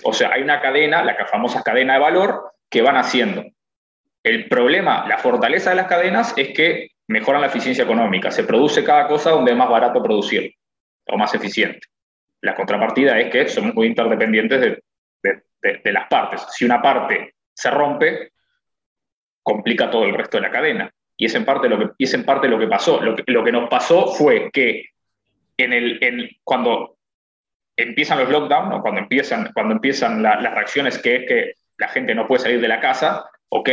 O 0.03 0.13
sea, 0.13 0.31
hay 0.33 0.41
una 0.41 0.61
cadena, 0.61 1.03
la 1.03 1.25
famosa 1.25 1.61
cadena 1.63 1.93
de 1.93 1.99
valor, 1.99 2.53
que 2.69 2.81
van 2.81 2.97
haciendo. 2.97 3.43
El 4.23 4.47
problema, 4.47 5.07
la 5.07 5.17
fortaleza 5.17 5.71
de 5.71 5.75
las 5.77 5.87
cadenas 5.87 6.33
es 6.35 6.49
que 6.49 6.91
mejoran 7.07 7.41
la 7.41 7.47
eficiencia 7.47 7.83
económica. 7.83 8.31
Se 8.31 8.43
produce 8.43 8.83
cada 8.83 9.07
cosa 9.07 9.31
donde 9.31 9.51
es 9.51 9.57
más 9.57 9.69
barato 9.69 10.03
producir 10.03 10.53
o 11.07 11.17
más 11.17 11.33
eficiente. 11.33 11.87
La 12.41 12.53
contrapartida 12.53 13.19
es 13.19 13.31
que 13.31 13.47
somos 13.47 13.73
muy 13.73 13.87
interdependientes 13.87 14.77
de 15.21 15.91
las 15.91 16.07
partes. 16.07 16.45
Si 16.51 16.65
una 16.65 16.81
parte 16.81 17.33
se 17.53 17.71
rompe, 17.71 18.31
complica 19.43 19.89
todo 19.89 20.05
el 20.05 20.13
resto 20.13 20.37
de 20.37 20.43
la 20.43 20.51
cadena. 20.51 20.91
Y 21.17 21.25
es 21.25 21.35
en 21.35 21.45
parte 21.45 21.67
lo 21.67 21.77
que, 21.77 21.89
es 21.97 22.13
en 22.13 22.23
parte 22.23 22.47
lo 22.47 22.57
que 22.57 22.67
pasó. 22.67 23.01
Lo 23.01 23.15
que, 23.15 23.23
lo 23.27 23.43
que 23.43 23.51
nos 23.51 23.69
pasó 23.69 24.07
fue 24.07 24.49
que 24.51 24.85
en 25.57 25.73
el, 25.73 26.37
cuando 26.43 26.95
empiezan 27.75 28.19
los 28.19 28.29
lockdowns, 28.29 28.81
cuando 28.81 29.01
empiezan, 29.01 29.51
cuando 29.53 29.75
empiezan 29.75 30.23
las 30.23 30.53
reacciones 30.53 30.97
que 30.97 31.15
es 31.15 31.27
que 31.27 31.53
la 31.77 31.87
gente 31.89 32.13
no 32.13 32.27
puede 32.27 32.43
salir 32.43 32.61
de 32.61 32.67
la 32.67 32.79
casa, 32.79 33.25
ok, 33.49 33.69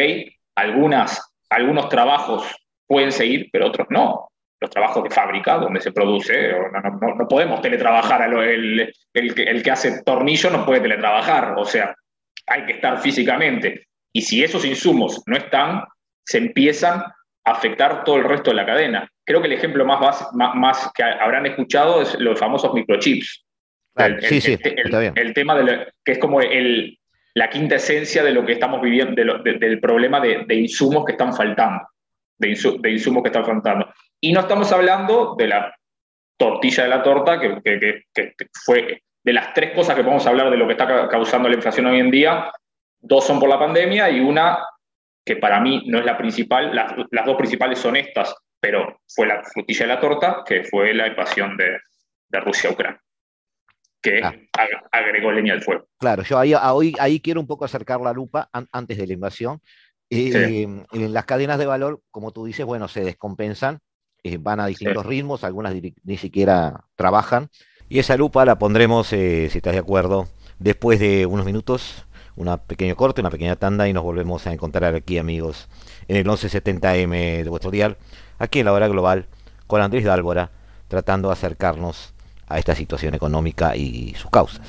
algunas, 0.54 1.34
algunos 1.50 1.88
trabajos 1.88 2.44
pueden 2.86 3.12
seguir, 3.12 3.48
pero 3.52 3.66
otros 3.66 3.86
no. 3.90 4.28
Los 4.58 4.70
trabajos 4.70 5.04
de 5.04 5.10
fábrica, 5.10 5.58
donde 5.58 5.80
se 5.80 5.92
produce, 5.92 6.50
no, 6.72 7.14
no, 7.14 7.28
podemos 7.28 7.60
teletrabajar, 7.60 8.22
el, 8.22 8.80
el, 9.12 9.34
el, 9.36 9.62
que 9.62 9.70
hace 9.70 10.02
tornillo 10.02 10.50
no 10.50 10.64
puede 10.64 10.80
teletrabajar, 10.80 11.54
o 11.58 11.64
sea, 11.64 11.94
hay 12.46 12.64
que 12.64 12.72
estar 12.72 12.98
físicamente. 12.98 13.88
Y 14.16 14.22
si 14.22 14.42
esos 14.42 14.64
insumos 14.64 15.22
no 15.26 15.36
están, 15.36 15.84
se 16.24 16.38
empiezan 16.38 17.00
a 17.00 17.50
afectar 17.50 18.02
todo 18.02 18.16
el 18.16 18.24
resto 18.24 18.48
de 18.48 18.56
la 18.56 18.64
cadena. 18.64 19.06
Creo 19.26 19.42
que 19.42 19.46
el 19.46 19.52
ejemplo 19.52 19.84
más, 19.84 20.26
más, 20.32 20.90
que 20.94 21.02
habrán 21.02 21.44
escuchado 21.44 22.00
es 22.00 22.18
los 22.18 22.40
famosos 22.40 22.72
microchips. 22.72 23.44
el, 23.96 24.22
sí, 24.22 24.40
sí, 24.40 24.58
el, 24.62 25.34
tema 25.34 25.54
de 25.54 25.88
que 26.02 26.12
es 26.12 26.18
como 26.18 26.40
el, 26.40 26.98
la 27.34 27.50
quinta 27.50 27.74
esencia 27.74 28.24
de 28.24 28.32
lo 28.32 28.46
que 28.46 28.52
estamos 28.52 28.80
viviendo, 28.80 29.22
del 29.42 29.80
problema 29.80 30.18
de, 30.18 30.54
insumos 30.54 31.04
que 31.04 31.12
están 31.12 31.34
faltando, 31.34 31.86
de, 32.38 32.48
insumos 32.90 33.22
que 33.22 33.28
están 33.28 33.44
faltando. 33.44 33.92
Y 34.18 34.32
no 34.32 34.40
estamos 34.40 34.72
hablando 34.72 35.34
de 35.36 35.48
la 35.48 35.76
tortilla 36.38 36.84
de 36.84 36.88
la 36.88 37.02
torta, 37.02 37.38
que, 37.38 37.60
que, 37.62 38.34
fue 38.64 39.02
de 39.22 39.32
las 39.34 39.52
tres 39.52 39.72
cosas 39.72 39.94
que 39.94 40.02
podemos 40.02 40.26
hablar 40.26 40.50
de 40.50 40.56
lo 40.56 40.66
que 40.66 40.72
está 40.72 41.06
causando 41.06 41.50
la 41.50 41.56
inflación 41.56 41.84
hoy 41.84 42.00
en 42.00 42.10
día, 42.10 42.50
dos 43.06 43.24
son 43.24 43.38
por 43.38 43.48
la 43.48 43.58
pandemia 43.58 44.10
y 44.10 44.20
una 44.20 44.58
que 45.24 45.36
para 45.36 45.60
mí 45.60 45.82
no 45.86 45.98
es 45.98 46.04
la 46.04 46.16
principal, 46.16 46.74
las, 46.74 46.92
las 47.10 47.26
dos 47.26 47.36
principales 47.36 47.78
son 47.78 47.96
estas, 47.96 48.34
pero 48.60 49.00
fue 49.08 49.26
la 49.26 49.42
frutilla 49.42 49.86
de 49.86 49.94
la 49.94 50.00
torta, 50.00 50.42
que 50.46 50.64
fue 50.64 50.94
la 50.94 51.08
invasión 51.08 51.56
de, 51.56 51.78
de 52.28 52.40
Rusia 52.40 52.70
a 52.70 52.72
Ucrania, 52.72 53.00
que 54.00 54.22
ah. 54.22 54.32
agregó 54.92 55.32
leña 55.32 55.54
al 55.54 55.62
fuego. 55.62 55.88
Claro, 55.98 56.22
yo 56.22 56.38
ahí, 56.38 56.54
ahí, 56.54 56.94
ahí 57.00 57.20
quiero 57.20 57.40
un 57.40 57.46
poco 57.46 57.64
acercar 57.64 58.00
la 58.00 58.12
lupa 58.12 58.48
antes 58.70 58.96
de 58.96 59.06
la 59.06 59.12
invasión. 59.12 59.60
Eh, 60.08 60.62
en 60.92 61.12
las 61.12 61.24
cadenas 61.24 61.58
de 61.58 61.66
valor, 61.66 62.00
como 62.12 62.30
tú 62.30 62.44
dices, 62.44 62.64
bueno, 62.64 62.86
se 62.86 63.02
descompensan, 63.02 63.80
eh, 64.22 64.38
van 64.38 64.60
a 64.60 64.66
distintos 64.66 65.04
ritmos, 65.04 65.42
algunas 65.42 65.74
ni 66.04 66.16
siquiera 66.16 66.84
trabajan. 66.94 67.48
Y 67.88 67.98
esa 67.98 68.16
lupa 68.16 68.44
la 68.44 68.58
pondremos, 68.58 69.12
eh, 69.12 69.48
si 69.50 69.58
estás 69.58 69.72
de 69.72 69.80
acuerdo, 69.80 70.28
después 70.58 71.00
de 71.00 71.26
unos 71.26 71.44
minutos 71.44 72.05
una 72.36 72.58
pequeño 72.58 72.96
corte, 72.96 73.20
una 73.20 73.30
pequeña 73.30 73.56
tanda 73.56 73.88
y 73.88 73.92
nos 73.92 74.04
volvemos 74.04 74.46
a 74.46 74.52
encontrar 74.52 74.94
aquí, 74.94 75.18
amigos, 75.18 75.68
en 76.08 76.16
el 76.16 76.24
1170M 76.24 77.42
de 77.42 77.48
vuestro 77.48 77.70
dial, 77.70 77.96
aquí 78.38 78.60
en 78.60 78.66
la 78.66 78.72
hora 78.72 78.88
global, 78.88 79.26
con 79.66 79.80
Andrés 79.80 80.04
Dálvora, 80.04 80.50
tratando 80.88 81.28
de 81.28 81.32
acercarnos 81.32 82.14
a 82.46 82.58
esta 82.58 82.74
situación 82.74 83.14
económica 83.14 83.74
y 83.76 84.14
sus 84.16 84.30
causas. 84.30 84.60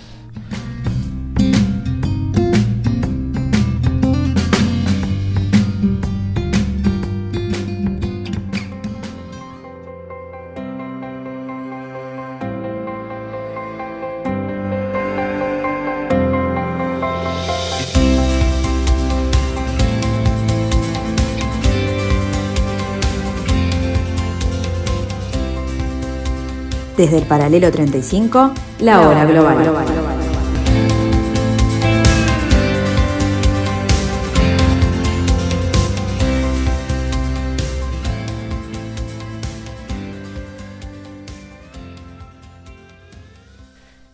Desde 26.97 27.19
el 27.19 27.27
paralelo 27.27 27.71
35, 27.71 28.53
la 28.79 29.07
hora 29.07 29.23
global. 29.23 29.57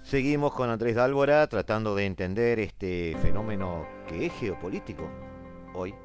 Seguimos 0.03 0.51
con 0.53 0.69
Andrés 0.69 0.95
Dálvora 0.95 1.47
tratando 1.47 1.95
de 1.95 2.05
entender 2.05 2.59
este 2.59 3.15
fenómeno 3.21 3.87
que 4.09 4.25
es 4.25 4.33
geopolítico 4.33 5.09
hoy 5.73 5.95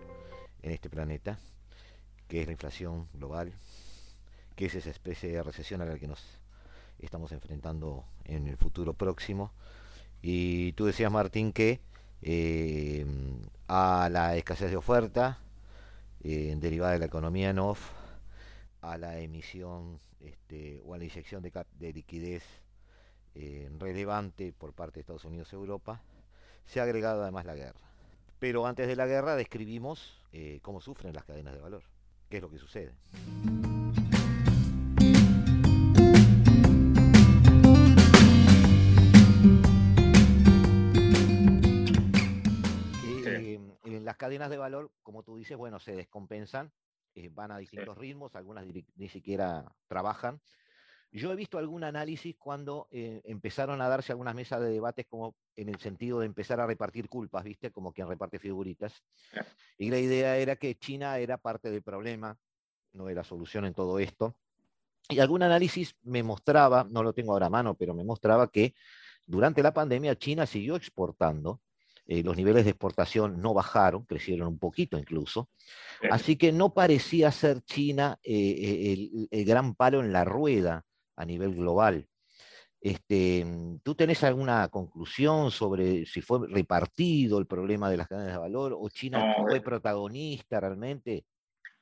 en 0.63 0.71
este 0.71 0.89
planeta, 0.89 1.41
que 2.29 2.43
es 2.43 2.47
la 2.47 2.53
inflación 2.53 3.09
global, 3.15 3.53
que 4.55 4.67
es 4.67 4.77
esa 4.77 4.91
especie 4.91 5.33
de 5.33 5.43
recesión 5.43 5.83
a 5.83 5.85
la 5.85 5.99
que 5.99 6.07
nos 6.07 6.38
estamos 6.99 7.33
enfrentando 7.33 8.05
en 8.25 8.49
el 8.49 8.57
futuro 8.57 8.95
próximo. 8.95 9.53
Y 10.23 10.73
tú 10.73 10.87
decías, 10.87 11.13
Martín, 11.13 11.53
que 11.53 11.81
eh, 12.23 13.07
a 13.69 14.09
la 14.11 14.37
escasez 14.37 14.71
de 14.71 14.77
oferta 14.77 15.39
eh, 16.25 16.55
derivada 16.59 16.95
de 16.95 16.99
la 16.99 17.07
economía 17.07 17.51
en 17.51 17.59
off, 17.59 17.93
a 18.81 18.99
la 18.99 19.19
emisión 19.19 19.99
este, 20.21 20.81
o 20.85 20.95
a 20.95 20.99
la 20.99 21.05
inyección 21.05 21.43
de, 21.43 21.53
de 21.79 21.93
liquidez 21.93 22.43
eh, 23.35 23.71
relevante 23.79 24.53
por 24.53 24.73
parte 24.73 24.95
de 24.95 25.01
Estados 25.03 25.25
Unidos 25.25 25.53
Europa, 25.53 26.03
se 26.67 26.81
ha 26.81 26.83
agregado 26.83 27.23
además 27.23 27.45
la 27.45 27.55
guerra. 27.55 27.81
Pero 28.39 28.67
antes 28.67 28.87
de 28.87 28.97
la 28.97 29.07
guerra 29.07 29.35
describimos 29.35 30.17
cómo 30.63 30.81
sufren 30.81 31.13
las 31.13 31.25
cadenas 31.25 31.55
de 31.55 31.61
valor, 31.61 31.83
qué 32.29 32.37
es 32.37 32.43
lo 32.43 32.51
que 32.51 32.59
sucede. 32.59 32.93
Las 44.05 44.17
cadenas 44.17 44.51
de 44.51 44.57
valor, 44.57 44.91
como 45.03 45.23
tú 45.23 45.37
dices, 45.37 45.57
bueno, 45.57 45.79
se 45.79 45.95
descompensan, 45.95 46.73
eh, 47.15 47.31
van 47.33 47.51
a 47.51 47.59
distintos 47.59 47.97
ritmos, 47.97 48.35
algunas 48.35 48.67
ni, 48.67 49.09
siquiera 49.09 49.65
trabajan. 49.87 50.41
Yo 51.11 51.33
he 51.33 51.37
visto 51.37 51.59
algún 51.59 51.85
análisis 51.85 52.37
cuando 52.39 52.87
eh, 52.91 53.23
empezaron 53.25 53.81
a 53.81 53.89
darse 53.89 54.13
algunas 54.13 54.35
mesas 54.35 54.61
de 54.61 54.69
debates 54.69 55.07
como 55.07 55.35
en 55.57 55.71
el 55.71 55.81
sentido 55.81 56.21
de 56.21 56.27
empezar 56.27 56.61
a 56.61 56.67
repartir 56.67 57.09
culpas, 57.09 57.45
¿viste? 57.45 57.71
Como 57.71 57.93
quien 57.93 58.09
reparte 58.09 58.39
figuritas. 58.39 59.03
Y 59.79 59.91
la 59.91 59.99
idea 59.99 60.37
era 60.37 60.57
que 60.57 60.77
China 60.77 61.19
era 61.19 61.39
parte 61.39 61.71
del 61.71 61.83
problema, 61.83 62.39
no 62.93 63.07
de 63.07 63.15
la 63.15 63.25
solución 63.25 63.65
en 63.65 63.75
todo 63.75 63.99
esto. 63.99 64.37
Y 65.09 65.21
algún 65.21 65.43
análisis 65.43 65.97
me 66.03 66.23
mostraba, 66.23 66.85
no 66.85 67.03
lo 67.03 67.15
tengo 67.15 67.33
ahora 67.33 67.47
a 67.47 67.51
mano, 67.51 67.75
pero 67.75 67.95
me 67.95 68.05
mostraba 68.05 68.51
que 68.51 68.75
durante 69.25 69.63
la 69.63 69.73
pandemia 69.73 70.17
China 70.17 70.45
siguió 70.45 70.77
exportando 70.77 71.61
eh, 72.11 72.23
los 72.23 72.39
niveles 72.39 72.65
de 72.65 72.71
exportación 72.71 73.43
no 73.43 73.53
bajaron, 73.53 74.07
crecieron 74.07 74.49
un 74.49 74.59
poquito 74.59 74.99
incluso. 74.99 75.51
Así 76.11 76.37
que 76.37 76.53
no 76.53 76.73
parecía 76.73 77.31
ser 77.31 77.61
China 77.61 78.19
eh, 78.23 78.33
eh, 78.95 79.29
el, 79.31 79.45
gran 79.45 79.75
palo 79.75 80.01
en 80.01 80.11
la 80.11 80.25
rueda 80.25 80.87
a 81.17 81.25
nivel 81.27 81.55
global. 81.55 82.07
Este, 82.81 83.45
¿Tú 83.83 83.95
tenés 83.95 84.25
alguna 84.25 84.69
conclusión 84.69 85.51
sobre 85.51 86.07
si 86.07 86.23
fue 86.23 86.49
repartido 86.49 87.39
el 87.39 87.47
problema 87.47 87.91
de 87.91 87.99
las 87.99 88.09
cadenas 88.09 88.33
de 88.33 88.39
valor 88.39 88.75
o 88.79 88.89
China 88.89 89.35
fue 89.47 89.61
protagonista 89.61 90.61
realmente? 90.61 91.27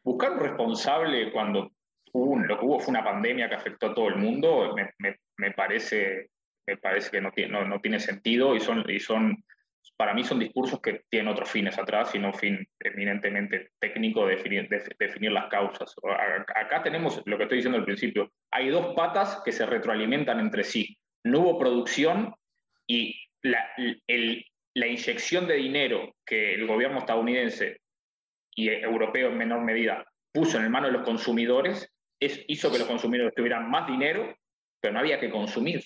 Buscar 0.02 0.32
un 0.32 0.40
responsable 0.40 1.30
cuando 1.30 1.70
lo 2.12 2.58
que 2.58 2.64
hubo 2.64 2.80
fue 2.80 2.90
una 2.90 3.04
pandemia 3.04 3.48
que 3.48 3.54
afectó 3.54 3.90
a 3.90 3.94
todo 3.94 4.08
el 4.08 4.16
mundo, 4.16 4.74
me, 5.36 5.50
parece, 5.52 6.30
me 6.66 6.78
parece 6.78 7.10
que 7.12 7.20
no 7.20 7.30
tiene, 7.30 7.64
no, 7.64 7.80
tiene 7.80 8.00
sentido 8.00 8.56
y 8.56 8.60
son, 8.60 8.84
y 8.88 8.98
son 8.98 9.44
para 9.96 10.14
mí 10.14 10.24
son 10.24 10.38
discursos 10.38 10.80
que 10.80 11.04
tienen 11.10 11.32
otros 11.32 11.50
fines 11.50 11.78
atrás 11.78 12.14
y 12.14 12.18
no 12.18 12.32
fin 12.32 12.66
eminentemente 12.80 13.70
técnico 13.78 14.26
de 14.26 14.36
definir, 14.98 15.32
las 15.32 15.48
causas. 15.48 15.94
Acá 16.54 16.82
tenemos 16.82 17.22
lo 17.24 17.36
que 17.36 17.44
estoy 17.44 17.58
diciendo 17.58 17.78
al 17.78 17.84
principio. 17.84 18.32
Hay 18.50 18.68
dos 18.68 18.94
patas 18.94 19.42
que 19.44 19.52
se 19.52 19.66
retroalimentan 19.66 20.40
entre 20.40 20.64
sí. 20.64 20.96
No 21.24 21.40
hubo 21.40 21.58
producción 21.58 22.34
y 22.86 23.14
la, 23.42 23.68
la 24.74 24.86
inyección 24.86 25.46
de 25.46 25.54
dinero 25.54 26.14
que 26.24 26.54
el 26.54 26.66
gobierno 26.66 26.98
estadounidense 26.98 27.80
y 28.54 28.68
europeo 28.68 29.28
en 29.28 29.38
menor 29.38 29.62
medida 29.62 30.04
puso 30.32 30.58
en 30.58 30.64
el 30.64 30.70
mano 30.70 30.86
de 30.86 30.92
los 30.92 31.02
consumidores 31.02 31.92
es, 32.20 32.44
hizo 32.48 32.70
que 32.70 32.78
los 32.78 32.86
consumidores 32.86 33.34
tuvieran 33.34 33.70
más 33.70 33.86
dinero, 33.86 34.36
pero 34.80 34.94
no 34.94 35.00
había 35.00 35.20
que 35.20 35.30
consumir. 35.30 35.82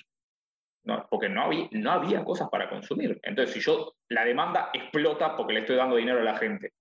No, 0.85 1.07
porque 1.11 1.29
no 1.29 1.43
había, 1.43 1.69
no 1.73 1.93
había 1.93 2.25
cosas 2.25 2.49
para 2.49 2.71
consumir. 2.71 3.21
Entonces, 3.23 3.55
si 3.55 3.61
yo, 3.61 3.95
la 4.09 4.25
demanda 4.25 4.71
explota 4.73 5.37
porque 5.37 5.53
le 5.53 5.61
estoy 5.61 5.77
dando 5.77 5.97
dinero 5.97 6.21
a 6.21 6.25
la 6.25 6.37
gente 6.37 6.73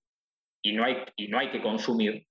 y 0.62 0.72
no 0.72 0.84
hay, 0.84 1.04
y 1.16 1.28
no 1.28 1.38
hay 1.38 1.50
que 1.50 1.60
consumir, 1.60 2.26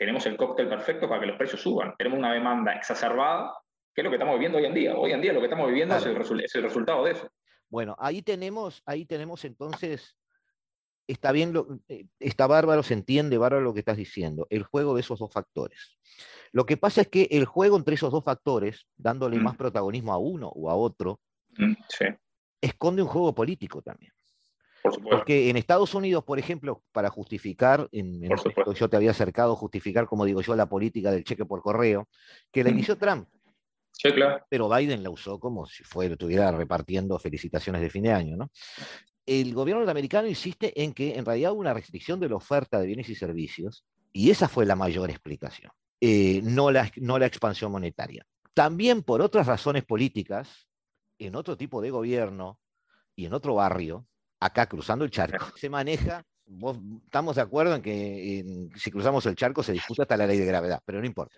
tenemos 0.00 0.24
el 0.26 0.36
cóctel 0.36 0.68
perfecto 0.68 1.08
para 1.08 1.20
que 1.20 1.26
los 1.26 1.36
precios 1.36 1.60
suban. 1.60 1.94
Tenemos 1.96 2.18
una 2.18 2.32
demanda 2.32 2.72
exacerbada, 2.72 3.54
que 3.94 4.00
es 4.00 4.04
lo 4.04 4.10
que 4.10 4.16
estamos 4.16 4.34
viviendo 4.34 4.58
hoy 4.58 4.64
en 4.64 4.74
día. 4.74 4.96
Hoy 4.96 5.12
en 5.12 5.20
día 5.20 5.32
lo 5.32 5.40
que 5.40 5.46
estamos 5.46 5.68
viviendo 5.68 5.96
es, 5.96 6.06
el 6.06 6.16
es, 6.42 6.54
el 6.54 6.62
resultado 6.62 7.04
de 7.04 7.12
eso. 7.12 7.28
Bueno, 7.68 7.94
ahí 7.98 8.22
tenemos, 8.22 8.82
ahí 8.86 9.04
tenemos 9.04 9.44
entonces, 9.44 10.16
está 11.10 11.32
bien, 11.32 11.52
lo, 11.52 11.80
eh, 11.88 12.06
está 12.18 12.46
bárbaro, 12.46 12.82
se 12.82 12.94
entiende 12.94 13.38
bárbaro 13.38 13.62
lo 13.62 13.74
que 13.74 13.80
estás 13.80 13.96
diciendo, 13.96 14.46
el 14.50 14.62
juego 14.62 14.94
de 14.94 15.00
esos 15.00 15.18
dos 15.18 15.32
factores. 15.32 15.98
Lo 16.52 16.66
que 16.66 16.76
pasa 16.76 17.02
es 17.02 17.08
que 17.08 17.28
el 17.30 17.44
juego 17.44 17.76
entre 17.76 17.94
esos 17.94 18.12
dos 18.12 18.24
factores, 18.24 18.86
dándole 18.96 19.38
mm. 19.38 19.42
más 19.42 19.56
protagonismo 19.56 20.12
a 20.12 20.18
uno 20.18 20.48
o 20.48 20.70
a 20.70 20.74
otro, 20.74 21.20
mm, 21.56 21.74
esconde 22.60 23.02
un 23.02 23.08
juego 23.08 23.34
político 23.34 23.82
también. 23.82 24.12
Porque 24.82 25.50
en 25.50 25.56
Estados 25.56 25.94
Unidos, 25.94 26.24
por 26.24 26.38
ejemplo, 26.38 26.82
para 26.92 27.10
justificar, 27.10 27.86
en, 27.92 28.22
yo 28.74 28.88
te 28.88 28.96
había 28.96 29.10
acercado 29.10 29.52
a 29.52 29.56
justificar, 29.56 30.06
como 30.06 30.24
digo 30.24 30.40
yo, 30.40 30.56
la 30.56 30.66
política 30.66 31.10
del 31.10 31.22
cheque 31.22 31.44
por 31.44 31.60
correo, 31.60 32.08
que 32.50 32.64
la 32.64 32.70
mm. 32.70 32.74
inició 32.74 32.96
Trump. 32.96 33.28
Sí, 33.92 34.10
claro. 34.12 34.42
Pero 34.48 34.70
Biden 34.70 35.02
la 35.02 35.10
usó 35.10 35.38
como 35.38 35.66
si 35.66 35.84
fuera, 35.84 36.14
estuviera 36.14 36.50
repartiendo 36.50 37.18
felicitaciones 37.18 37.82
de 37.82 37.90
fin 37.90 38.04
de 38.04 38.12
año, 38.12 38.36
¿no? 38.36 38.50
El 39.30 39.54
gobierno 39.54 39.82
norteamericano 39.82 40.26
insiste 40.26 40.82
en 40.82 40.92
que 40.92 41.16
en 41.16 41.24
realidad 41.24 41.52
hubo 41.52 41.60
una 41.60 41.72
restricción 41.72 42.18
de 42.18 42.28
la 42.28 42.34
oferta 42.34 42.80
de 42.80 42.86
bienes 42.86 43.08
y 43.10 43.14
servicios, 43.14 43.84
y 44.12 44.30
esa 44.30 44.48
fue 44.48 44.66
la 44.66 44.74
mayor 44.74 45.08
explicación, 45.08 45.70
eh, 46.00 46.40
no, 46.42 46.72
la, 46.72 46.90
no 46.96 47.16
la 47.16 47.26
expansión 47.26 47.70
monetaria. 47.70 48.26
También 48.54 49.04
por 49.04 49.22
otras 49.22 49.46
razones 49.46 49.84
políticas, 49.84 50.66
en 51.16 51.36
otro 51.36 51.56
tipo 51.56 51.80
de 51.80 51.90
gobierno 51.90 52.58
y 53.14 53.26
en 53.26 53.32
otro 53.32 53.54
barrio, 53.54 54.04
acá 54.40 54.66
cruzando 54.66 55.04
el 55.04 55.12
charco, 55.12 55.46
se 55.56 55.70
maneja 55.70 56.24
estamos 57.04 57.36
de 57.36 57.42
acuerdo 57.42 57.74
en 57.74 57.82
que 57.82 58.70
si 58.76 58.90
cruzamos 58.90 59.24
el 59.26 59.36
charco 59.36 59.62
se 59.62 59.72
discute 59.72 60.02
hasta 60.02 60.16
la 60.16 60.26
ley 60.26 60.38
de 60.38 60.46
gravedad, 60.46 60.80
pero 60.84 61.00
no 61.00 61.06
importa. 61.06 61.34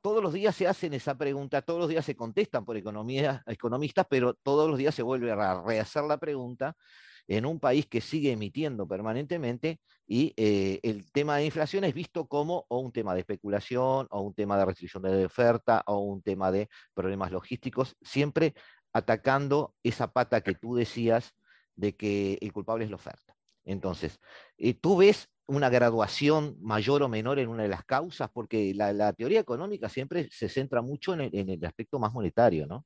todos 0.00 0.22
los 0.22 0.32
días 0.32 0.54
se 0.54 0.66
hacen 0.66 0.94
esa 0.94 1.16
pregunta, 1.16 1.62
todos 1.62 1.80
los 1.80 1.88
días 1.88 2.04
se 2.04 2.16
contestan 2.16 2.64
por 2.64 2.76
economistas, 2.76 4.06
pero 4.08 4.34
todos 4.34 4.68
los 4.68 4.78
días 4.78 4.94
se 4.94 5.02
vuelve 5.02 5.30
a 5.32 5.62
rehacer 5.62 6.04
la 6.04 6.18
pregunta 6.18 6.76
en 7.28 7.44
un 7.44 7.58
país 7.58 7.86
que 7.86 8.00
sigue 8.00 8.32
emitiendo 8.32 8.86
permanentemente 8.86 9.80
y 10.06 10.32
eh, 10.36 10.78
el 10.82 11.10
tema 11.10 11.36
de 11.36 11.46
inflación 11.46 11.84
es 11.84 11.92
visto 11.92 12.26
como 12.26 12.64
o 12.68 12.78
un 12.78 12.92
tema 12.92 13.14
de 13.14 13.20
especulación 13.20 14.06
o 14.10 14.20
un 14.20 14.34
tema 14.34 14.56
de 14.56 14.64
restricción 14.64 15.02
de 15.02 15.26
oferta 15.26 15.82
o 15.86 15.98
un 15.98 16.22
tema 16.22 16.52
de 16.52 16.68
problemas 16.94 17.32
logísticos, 17.32 17.96
siempre 18.00 18.54
atacando 18.92 19.74
esa 19.82 20.12
pata 20.12 20.40
que 20.40 20.54
tú 20.54 20.76
decías 20.76 21.34
de 21.74 21.96
que 21.96 22.38
el 22.40 22.52
culpable 22.52 22.84
es 22.84 22.90
la 22.90 22.96
oferta. 22.96 23.35
Entonces, 23.66 24.20
eh, 24.56 24.74
tú 24.74 24.96
ves 24.96 25.28
una 25.48 25.68
graduación 25.68 26.56
mayor 26.60 27.02
o 27.02 27.08
menor 27.08 27.38
en 27.38 27.48
una 27.48 27.64
de 27.64 27.68
las 27.68 27.84
causas, 27.84 28.30
porque 28.32 28.72
la, 28.74 29.12
teoría 29.12 29.40
económica 29.40 29.88
siempre 29.88 30.28
se 30.30 30.48
centra 30.48 30.82
mucho 30.82 31.14
en 31.14 31.20
el, 31.50 31.64
aspecto 31.64 31.98
más 31.98 32.12
monetario, 32.12 32.66
¿no? 32.66 32.84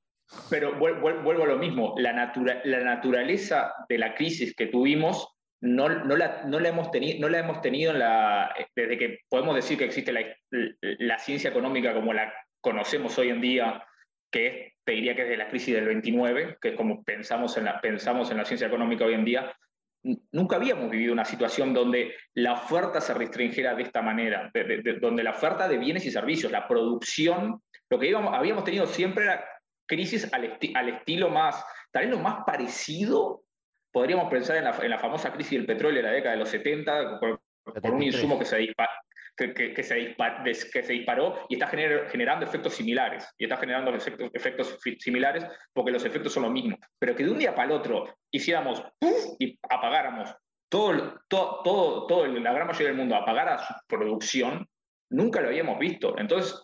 Pero 0.48 0.78
vuelvo 0.78 1.42
a 1.42 1.46
lo 1.46 1.58
mismo, 1.58 1.94
la, 1.98 2.12
naturaleza 2.12 3.72
de 3.88 3.98
la 3.98 4.14
crisis 4.14 4.54
que 4.54 4.66
tuvimos 4.66 5.28
no, 5.60 5.88
la, 5.88 6.42
hemos 6.64 6.90
tenido, 6.90 7.20
no 7.20 7.28
la 7.28 7.38
tenido 7.60 7.92
desde 7.92 8.98
que 8.98 9.18
podemos 9.28 9.54
decir 9.54 9.76
que 9.76 9.84
existe 9.84 10.12
la, 10.12 11.18
ciencia 11.18 11.50
económica 11.50 11.94
como 11.94 12.12
la 12.12 12.32
conocemos 12.60 13.18
hoy 13.18 13.30
en 13.30 13.40
día, 13.40 13.84
que 14.30 14.74
te 14.84 14.92
diría 14.92 15.16
que 15.16 15.22
es 15.22 15.28
de 15.28 15.36
la 15.36 15.48
crisis 15.48 15.74
del 15.74 15.86
29, 15.86 16.58
que 16.60 16.70
es 16.70 16.76
como 16.76 17.02
en 17.56 17.66
pensamos 17.82 18.30
en 18.30 18.36
la 18.36 18.44
ciencia 18.44 18.68
económica 18.68 19.04
hoy 19.04 19.14
en 19.14 19.24
día, 19.24 19.52
nunca 20.32 20.56
habíamos 20.56 20.90
vivido 20.90 21.12
una 21.12 21.24
situación 21.24 21.74
donde 21.74 22.14
la 22.34 22.54
oferta 22.54 23.00
se 23.00 23.14
restringiera 23.14 23.74
de 23.74 23.82
esta 23.82 24.02
manera, 24.02 24.50
donde 25.00 25.22
la 25.22 25.32
oferta 25.32 25.68
de 25.68 25.78
bienes 25.78 26.06
y 26.06 26.10
servicios, 26.10 26.50
la 26.50 26.66
producción, 26.66 27.60
lo 27.90 27.98
que 27.98 28.14
habíamos 28.14 28.64
tenido 28.64 28.86
siempre 28.86 29.24
era 29.24 29.44
crisis 29.86 30.30
al, 30.32 30.88
estilo 30.88 31.28
más, 31.28 31.64
tal 31.90 32.06
vez 32.06 32.10
lo 32.10 32.22
más 32.22 32.44
parecido, 32.46 33.42
podríamos 33.92 34.30
pensar 34.30 34.56
en 34.56 34.90
la, 34.90 34.98
famosa 34.98 35.32
crisis 35.32 35.58
del 35.58 35.66
petróleo 35.66 36.02
de 36.02 36.08
la 36.08 36.14
década 36.14 36.32
de 36.32 36.40
los 36.40 36.48
70, 36.48 37.18
por, 37.18 37.40
por 37.64 37.90
un 37.90 38.02
insumo 38.02 38.38
que 38.38 38.44
se, 38.44 38.56
dispara 38.58 38.90
que, 39.48 39.82
se, 39.82 40.92
disparó 40.92 41.46
y 41.48 41.54
está 41.54 41.66
generando 41.66 42.46
efectos 42.46 42.74
similares. 42.74 43.26
Y 43.38 43.44
está 43.44 43.56
generando 43.56 43.92
efectos, 43.94 44.78
similares 44.98 45.46
porque 45.72 45.90
los 45.90 46.04
efectos 46.04 46.32
son 46.32 46.44
los 46.44 46.52
mismos. 46.52 46.78
Pero 46.98 47.16
que 47.16 47.24
de 47.24 47.30
un 47.30 47.38
día 47.38 47.54
para 47.54 47.68
el 47.68 47.72
otro 47.72 48.18
hiciéramos 48.30 48.82
y 49.38 49.58
apagáramos 49.68 50.34
todo, 50.68 51.20
todo, 51.28 51.62
todo, 51.62 52.06
todo, 52.06 52.26
la 52.26 52.52
gran 52.52 52.66
mayoría 52.66 52.88
del 52.88 52.96
mundo 52.96 53.16
apagara 53.16 53.58
su 53.58 53.74
producción, 53.88 54.68
nunca 55.10 55.40
lo 55.40 55.48
habíamos 55.48 55.78
visto. 55.78 56.16
Entonces, 56.16 56.62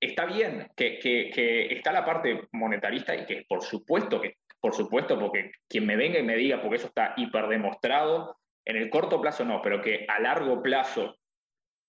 está 0.00 0.26
bien 0.26 0.68
que, 0.76 0.98
que, 0.98 1.30
que, 1.30 1.72
está 1.74 1.92
la 1.92 2.04
parte 2.04 2.48
monetarista 2.52 3.16
y 3.16 3.24
que 3.24 3.44
por 3.48 3.62
supuesto 3.62 4.20
que, 4.20 4.34
por 4.60 4.74
supuesto, 4.74 5.18
porque 5.18 5.52
quien 5.68 5.86
me 5.86 5.96
venga 5.96 6.18
y 6.18 6.24
me 6.24 6.36
diga, 6.36 6.60
porque 6.60 6.76
eso 6.76 6.88
está 6.88 7.14
hiperdemostrado, 7.16 8.36
en 8.68 8.76
el 8.76 8.90
corto 8.90 9.20
plazo 9.20 9.44
no, 9.46 9.62
pero 9.62 9.80
que 9.80 10.04
a 10.06 10.20
largo 10.20 10.62
plazo 10.62 11.16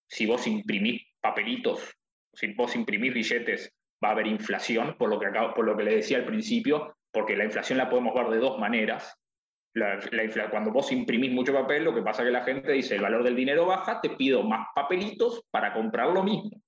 si 0.10 0.26
vos 0.26 0.46
imprimís 0.48 1.04
papelitos, 1.22 1.96
si 2.34 2.54
vos 2.54 2.76
imprimís 2.76 3.14
billetes, 3.14 3.74
va 4.04 4.10
a 4.10 4.12
haber 4.12 4.28
inflación, 4.28 4.96
por 4.98 5.10
lo 5.10 5.20
que, 5.20 5.28
por 5.56 5.66
lo 5.66 5.78
que 5.78 5.84
le 5.84 5.96
decía 5.96 6.18
al 6.18 6.26
principio, 6.26 6.96
porque 7.12 7.36
la 7.36 7.46
inflación 7.46 7.78
la 7.78 7.90
podemos 7.90 8.14
ver 8.16 8.28
de 8.30 8.38
dos 8.38 8.60
maneras. 8.60 9.16
La, 9.74 10.00
cuando 10.50 10.72
vos 10.72 10.92
imprimís 10.92 11.32
mucho 11.32 11.54
papel, 11.54 11.84
lo 11.84 11.94
que 11.94 12.02
pasa 12.02 12.24
es 12.24 12.28
que 12.28 12.34
la 12.34 12.44
gente 12.44 12.72
dice, 12.72 12.96
el 12.96 13.02
valor 13.02 13.24
del 13.24 13.36
dinero 13.36 13.68
baja, 13.68 14.02
te 14.02 14.10
pido 14.12 14.44
más 14.44 14.68
papelitos 14.74 15.44
para 15.52 15.74
comprar 15.74 16.10
lo 16.10 16.24
mismo. 16.24 16.62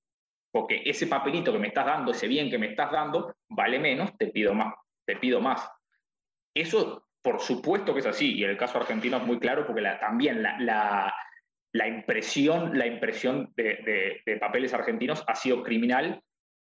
Porque 0.51 0.83
ese 0.85 1.07
papelito 1.07 1.51
que 1.51 1.59
me 1.59 1.69
estás 1.69 1.85
dando, 1.85 2.11
ese 2.11 2.27
bien 2.27 2.49
que 2.49 2.59
me 2.59 2.67
estás 2.67 2.91
dando, 2.91 3.33
vale 3.49 3.79
menos, 3.79 4.15
te 4.17 4.27
pido 4.27 4.53
más. 4.53 4.73
Te 5.05 5.15
pido 5.15 5.41
más. 5.41 5.67
Eso, 6.53 7.07
por 7.21 7.39
supuesto 7.39 7.93
que 7.93 8.01
es 8.01 8.05
así, 8.05 8.37
y 8.37 8.43
el 8.43 8.57
caso 8.57 8.77
argentino 8.77 9.17
es 9.17 9.25
muy 9.25 9.39
claro, 9.39 9.65
porque 9.65 9.81
también 9.99 10.43
la, 10.43 11.13
la 11.73 11.87
impresión, 11.87 12.77
la 12.77 12.85
impresión 12.85 13.53
de, 13.55 14.21
papeles 14.39 14.73
argentinos 14.73 15.23
ha 15.27 15.35
sido 15.35 15.63
criminal, 15.63 16.21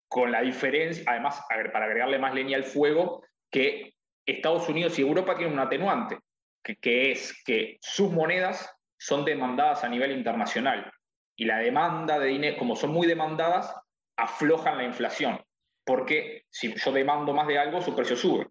con 0.09 0.33
la 0.33 0.41
diferencia, 0.43 1.05
además, 1.07 1.43
para 1.49 1.85
agregarle 1.85 2.19
más 2.19 2.35
leña 2.35 2.57
al 2.57 2.65
fuego, 2.65 3.23
que 3.51 3.95
Estados 4.27 4.69
Unidos 4.69 4.99
y 4.99 5.03
Europa 5.03 5.37
tienen 5.37 5.55
un 5.55 5.61
atenuante, 5.61 6.19
que, 6.63 7.13
es 7.13 7.43
que 7.45 7.79
sus 7.81 8.11
monedas 8.11 8.75
son 8.99 9.25
demandadas 9.25 9.85
a 9.85 9.89
nivel 9.89 10.13
internacional. 10.13 10.91
Y 11.37 11.45
la 11.45 11.59
demanda 11.59 12.19
de 12.19 12.27
dinero, 12.27 12.59
como 12.59 12.75
son 12.75 12.91
muy 12.91 13.07
demandadas, 13.07 13.75
aflojan 14.17 14.77
la 14.77 14.85
inflación. 14.85 15.41
Porque 15.85 16.45
si 16.51 16.75
yo 16.75 16.93
demando 16.93 17.33
más 17.33 17.47
de 17.47 17.59
algo, 17.59 17.81
su 17.81 17.95
precio 17.95 18.17
sube. 18.17 18.49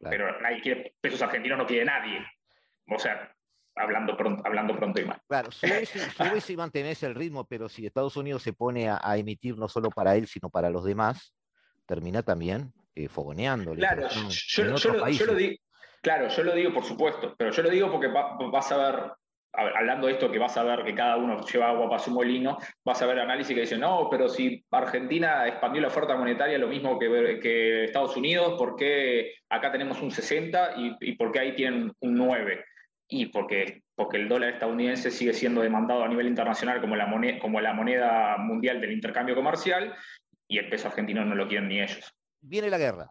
Pero 0.00 0.40
nadie 0.40 0.60
quiere, 0.60 0.94
pesos 1.00 1.22
argentinos 1.22 1.58
no 1.58 1.66
quiere 1.66 1.84
nadie. 1.84 2.24
O 2.88 2.98
sea, 2.98 3.34
hablando 3.78 4.16
pronto, 4.16 4.42
hablando 4.44 4.76
pronto 4.76 5.00
y 5.00 5.04
mal. 5.04 5.20
Claro, 5.28 5.50
sube, 5.50 6.40
si 6.40 6.56
mantenés 6.56 7.02
el 7.02 7.14
ritmo, 7.14 7.46
pero 7.46 7.68
si 7.68 7.86
Estados 7.86 8.16
Unidos 8.16 8.42
se 8.42 8.52
pone 8.52 8.88
a, 8.88 9.16
emitir 9.16 9.56
no 9.56 9.68
solo 9.68 9.90
para 9.90 10.16
él, 10.16 10.26
sino 10.26 10.50
para 10.50 10.70
los 10.70 10.84
demás, 10.84 11.34
termina 11.86 12.22
también 12.22 12.72
eh, 12.94 13.08
fogoneando. 13.08 13.74
Claro, 13.74 14.08
yo, 14.08 14.64
lo, 14.64 15.34
digo, 15.34 15.56
claro, 16.02 16.28
yo 16.28 16.42
lo 16.42 16.54
digo 16.54 16.72
por 16.72 16.84
supuesto, 16.84 17.34
pero 17.36 17.50
yo 17.50 17.62
lo 17.62 17.70
digo 17.70 17.90
porque 17.90 18.08
vas 18.08 18.72
a 18.72 18.76
ver, 18.76 19.12
hablando 19.52 20.06
de 20.06 20.14
esto 20.14 20.30
que 20.30 20.38
vas 20.38 20.56
a 20.56 20.62
ver 20.62 20.84
que 20.84 20.94
cada 20.94 21.16
uno 21.16 21.44
lleva 21.46 21.70
agua 21.70 21.88
para 21.88 22.02
su 22.02 22.10
molino, 22.10 22.58
vas 22.84 23.00
a 23.02 23.06
ver 23.06 23.18
análisis 23.18 23.54
que 23.54 23.62
dicen, 23.62 23.80
no, 23.80 24.08
pero 24.10 24.28
si 24.28 24.64
Argentina 24.70 25.46
expandió 25.46 25.82
la 25.82 25.88
oferta 25.88 26.16
monetaria 26.16 26.58
lo 26.58 26.68
mismo 26.68 26.98
que, 26.98 27.40
que 27.40 27.84
Estados 27.84 28.16
Unidos, 28.16 28.54
¿por 28.58 28.76
qué 28.76 29.34
acá 29.48 29.72
tenemos 29.72 30.00
un 30.00 30.10
60 30.10 30.74
y, 30.76 30.96
y 31.00 31.12
por 31.16 31.32
qué 31.32 31.40
ahí 31.40 31.54
tienen 31.54 31.92
un 32.00 32.14
9? 32.14 32.64
Y 33.08 33.26
porque, 33.26 33.82
porque 33.94 34.18
el 34.18 34.28
dólar 34.28 34.52
estadounidense 34.52 35.10
sigue 35.10 35.32
siendo 35.32 35.62
demandado 35.62 36.04
a 36.04 36.08
nivel 36.08 36.28
internacional 36.28 36.80
como 36.80 36.94
la, 36.94 37.06
moneda, 37.06 37.38
como 37.40 37.60
la 37.60 37.72
moneda 37.72 38.36
mundial 38.36 38.80
del 38.80 38.92
intercambio 38.92 39.34
comercial 39.34 39.94
y 40.46 40.58
el 40.58 40.68
peso 40.68 40.88
argentino 40.88 41.24
no 41.24 41.34
lo 41.34 41.48
quieren 41.48 41.68
ni 41.68 41.80
ellos. 41.80 42.14
Viene 42.40 42.68
la 42.68 42.78
guerra. 42.78 43.10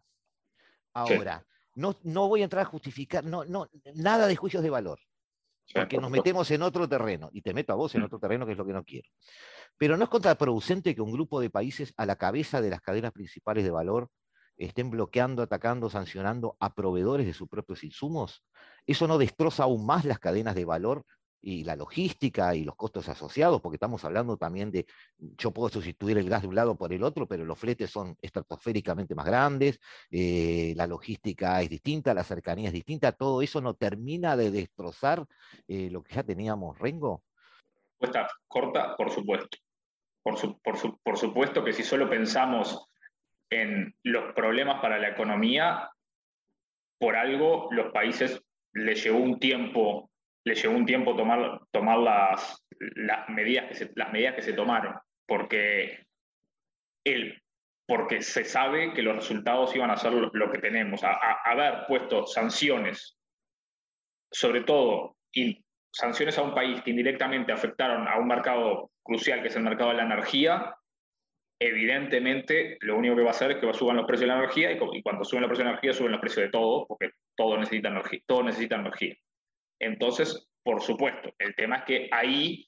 Ahora, 0.93 1.43
no, 1.75 1.95
no 2.03 2.27
voy 2.27 2.41
a 2.41 2.45
entrar 2.45 2.63
a 2.63 2.69
justificar, 2.69 3.23
no, 3.23 3.43
no, 3.45 3.69
nada 3.95 4.27
de 4.27 4.35
juicios 4.35 4.63
de 4.63 4.69
valor, 4.69 4.99
porque 5.73 5.97
nos 5.97 6.09
metemos 6.09 6.49
en 6.51 6.61
otro 6.63 6.87
terreno, 6.87 7.29
y 7.33 7.41
te 7.41 7.53
meto 7.53 7.73
a 7.73 7.75
vos 7.75 7.93
en 7.93 8.01
mm. 8.01 8.05
otro 8.05 8.19
terreno 8.19 8.45
que 8.45 8.53
es 8.53 8.57
lo 8.57 8.65
que 8.65 8.73
no 8.73 8.83
quiero. 8.83 9.07
Pero 9.77 9.97
no 9.97 10.05
es 10.05 10.09
contraproducente 10.09 10.95
que 10.95 11.01
un 11.01 11.11
grupo 11.11 11.39
de 11.39 11.51
países 11.51 11.93
a 11.97 12.05
la 12.05 12.15
cabeza 12.15 12.61
de 12.61 12.71
las 12.71 12.81
cadenas 12.81 13.11
principales 13.11 13.63
de 13.63 13.71
valor 13.71 14.09
estén 14.57 14.89
bloqueando, 14.89 15.43
atacando, 15.43 15.89
sancionando 15.89 16.57
a 16.59 16.73
proveedores 16.73 17.27
de 17.27 17.33
sus 17.33 17.47
propios 17.47 17.83
insumos, 17.83 18.43
eso 18.87 19.07
no 19.07 19.17
destroza 19.17 19.63
aún 19.63 19.85
más 19.85 20.05
las 20.05 20.19
cadenas 20.19 20.55
de 20.55 20.65
valor 20.65 21.05
y 21.41 21.63
la 21.63 21.75
logística 21.75 22.55
y 22.55 22.63
los 22.63 22.75
costos 22.75 23.07
asociados, 23.09 23.61
porque 23.61 23.75
estamos 23.75 24.03
hablando 24.03 24.37
también 24.37 24.71
de, 24.71 24.85
yo 25.17 25.51
puedo 25.51 25.69
sustituir 25.69 26.17
el 26.17 26.29
gas 26.29 26.41
de 26.41 26.47
un 26.47 26.55
lado 26.55 26.75
por 26.75 26.91
el 26.91 27.03
otro, 27.03 27.27
pero 27.27 27.45
los 27.45 27.59
fletes 27.59 27.91
son 27.91 28.17
estratosféricamente 28.21 29.13
más 29.13 29.25
grandes, 29.25 29.79
eh, 30.09 30.73
la 30.75 30.87
logística 30.87 31.61
es 31.61 31.69
distinta, 31.69 32.13
la 32.13 32.23
cercanía 32.23 32.67
es 32.67 32.73
distinta, 32.73 33.11
todo 33.11 33.41
eso 33.41 33.61
no 33.61 33.75
termina 33.75 34.35
de 34.35 34.51
destrozar 34.51 35.25
eh, 35.67 35.89
lo 35.91 36.03
que 36.03 36.15
ya 36.15 36.23
teníamos, 36.23 36.77
Rengo. 36.79 37.23
Respuesta 37.99 38.27
corta, 38.47 38.95
por 38.95 39.11
supuesto. 39.11 39.57
Por, 40.23 40.99
por 41.01 41.17
supuesto 41.17 41.63
que 41.63 41.71
si 41.71 41.83
solo 41.83 42.09
pensamos 42.09 42.89
en 43.49 43.95
los 44.03 44.33
problemas 44.33 44.81
para 44.81 44.99
la 44.99 45.07
economía, 45.07 45.89
por 46.99 47.15
algo 47.15 47.69
los 47.71 47.93
países 47.93 48.43
les 48.77 49.03
llevó 49.03 49.19
un 49.19 49.39
tiempo, 49.39 50.11
les 50.45 50.61
llevó 50.61 50.77
un 50.77 50.85
tiempo 50.85 51.15
tomar, 51.15 51.61
tomar 51.71 51.97
las, 51.99 52.65
las, 52.79 53.27
medidas 53.29 53.67
que 53.67 53.75
se, 53.75 53.91
las 53.95 54.11
medidas 54.11 54.35
que 54.35 54.41
se 54.43 54.53
tomaron, 54.53 54.95
porque, 55.27 56.05
el, 57.05 57.41
porque 57.87 58.21
se 58.21 58.45
sabe 58.45 58.93
que 58.93 59.01
los 59.01 59.15
resultados 59.15 59.75
iban 59.75 59.91
a 59.91 59.97
ser 59.97 60.13
lo, 60.13 60.51
que 60.51 60.59
tenemos. 60.59 61.03
A, 61.03 61.17
haber 61.43 61.85
puesto 61.87 62.25
sanciones, 62.25 63.17
sobre 64.31 64.61
todo, 64.61 65.17
sanciones 65.91 66.37
a 66.37 66.43
un 66.43 66.53
país 66.53 66.81
que 66.81 66.91
indirectamente 66.91 67.51
afectaron 67.51 68.07
a 68.07 68.17
un 68.17 68.27
mercado 68.27 68.91
crucial, 69.03 69.41
que 69.41 69.47
es 69.47 69.55
el 69.55 69.63
mercado 69.63 69.89
de 69.89 69.97
la 69.97 70.03
energía, 70.03 70.76
evidentemente 71.59 72.77
lo 72.81 72.97
único 72.97 73.15
que 73.15 73.23
va 73.23 73.29
a 73.29 73.31
hacer 73.31 73.51
es 73.51 73.57
que 73.57 73.73
suban 73.73 73.97
los 73.97 74.05
precios 74.05 74.29
de 74.29 74.35
la 74.35 74.39
energía 74.39 74.71
y, 74.71 75.01
cuando 75.01 75.23
suben 75.23 75.41
los 75.41 75.49
precios 75.49 75.59
de 75.59 75.63
la 75.65 75.71
energía 75.71 75.93
suben 75.93 76.11
los 76.11 76.21
precios 76.21 76.45
de 76.45 76.51
todo, 76.51 76.85
porque 76.87 77.11
todo 77.35 77.57
necesita 77.57 77.89
energía. 77.89 78.19
Todo 78.25 78.43
necesita 78.43 78.75
energía. 78.75 79.15
Entonces, 79.79 80.47
por 80.63 80.81
supuesto, 80.81 81.33
el 81.39 81.55
tema 81.55 81.77
es 81.77 81.83
que 81.85 82.09
ahí 82.11 82.67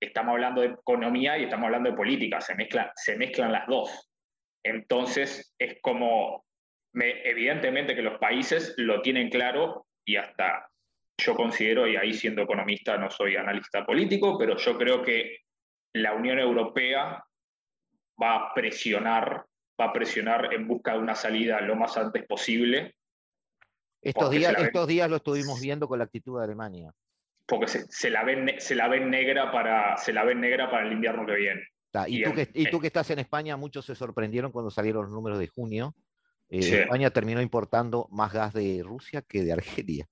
estamos 0.00 0.32
hablando 0.32 0.60
de 0.60 0.68
economía 0.68 1.38
y 1.38 1.44
estamos 1.44 1.66
hablando 1.66 1.90
de 1.90 1.96
política, 1.96 2.40
se 2.40 2.54
mezclan, 2.54 2.90
se 2.96 3.16
mezclan 3.16 3.52
las 3.52 3.66
dos. 3.66 4.10
Entonces, 4.64 5.54
es 5.58 5.78
como, 5.80 6.44
evidentemente 6.94 7.94
que 7.94 8.02
los 8.02 8.18
países 8.18 8.74
lo 8.76 9.00
tienen 9.02 9.30
claro 9.30 9.86
y 10.04 10.16
hasta 10.16 10.68
yo 11.18 11.34
considero, 11.34 11.86
y 11.86 11.96
ahí 11.96 12.12
siendo 12.12 12.42
economista 12.42 12.96
no 12.96 13.10
soy 13.10 13.36
analista 13.36 13.84
político, 13.84 14.36
pero 14.38 14.56
yo 14.56 14.76
creo 14.76 15.02
que 15.02 15.38
la 15.94 16.14
Unión 16.14 16.38
Europea 16.38 17.22
va 18.22 18.36
a 18.36 18.54
presionar, 18.54 19.44
va 19.80 19.84
a 19.86 19.92
presionar 19.92 20.52
en 20.54 20.68
busca 20.68 20.92
de 20.92 20.98
una 21.00 21.14
salida 21.14 21.60
lo 21.60 21.76
más 21.76 21.96
antes 21.96 22.24
posible. 22.26 22.94
Estos 24.00 24.30
días, 24.30 24.54
estos 24.58 24.86
días 24.86 25.08
lo 25.10 25.16
estuvimos 25.16 25.60
viendo 25.60 25.88
con 25.88 25.98
la 25.98 26.04
actitud 26.04 26.38
de 26.38 26.44
Alemania. 26.44 26.92
Porque 27.46 27.66
se, 27.66 28.10
la 28.10 28.24
ven, 28.24 28.54
se, 28.58 28.74
la 28.74 28.88
ven 28.88 29.10
negra 29.10 29.50
para, 29.50 29.96
se 29.96 30.12
la 30.12 30.24
ven 30.24 30.40
negra 30.40 30.70
para 30.70 30.86
el 30.86 30.92
invierno 30.92 31.26
que 31.26 31.34
viene. 31.34 31.62
Y, 32.06 32.22
tú, 32.22 32.32
que, 32.32 32.48
y 32.54 32.70
tú 32.70 32.80
que 32.80 32.86
estás 32.86 33.10
en 33.10 33.18
España, 33.18 33.56
muchos 33.56 33.84
se 33.84 33.94
sorprendieron 33.94 34.50
cuando 34.50 34.70
salieron 34.70 35.04
los 35.04 35.12
números 35.12 35.38
de 35.38 35.48
junio. 35.48 35.94
Eh, 36.48 36.82
España 36.82 37.10
terminó 37.10 37.40
importando 37.40 38.08
más 38.10 38.32
gas 38.32 38.54
de 38.54 38.82
Rusia 38.84 39.22
que 39.22 39.42
de 39.42 39.52
Argelia. 39.52 40.06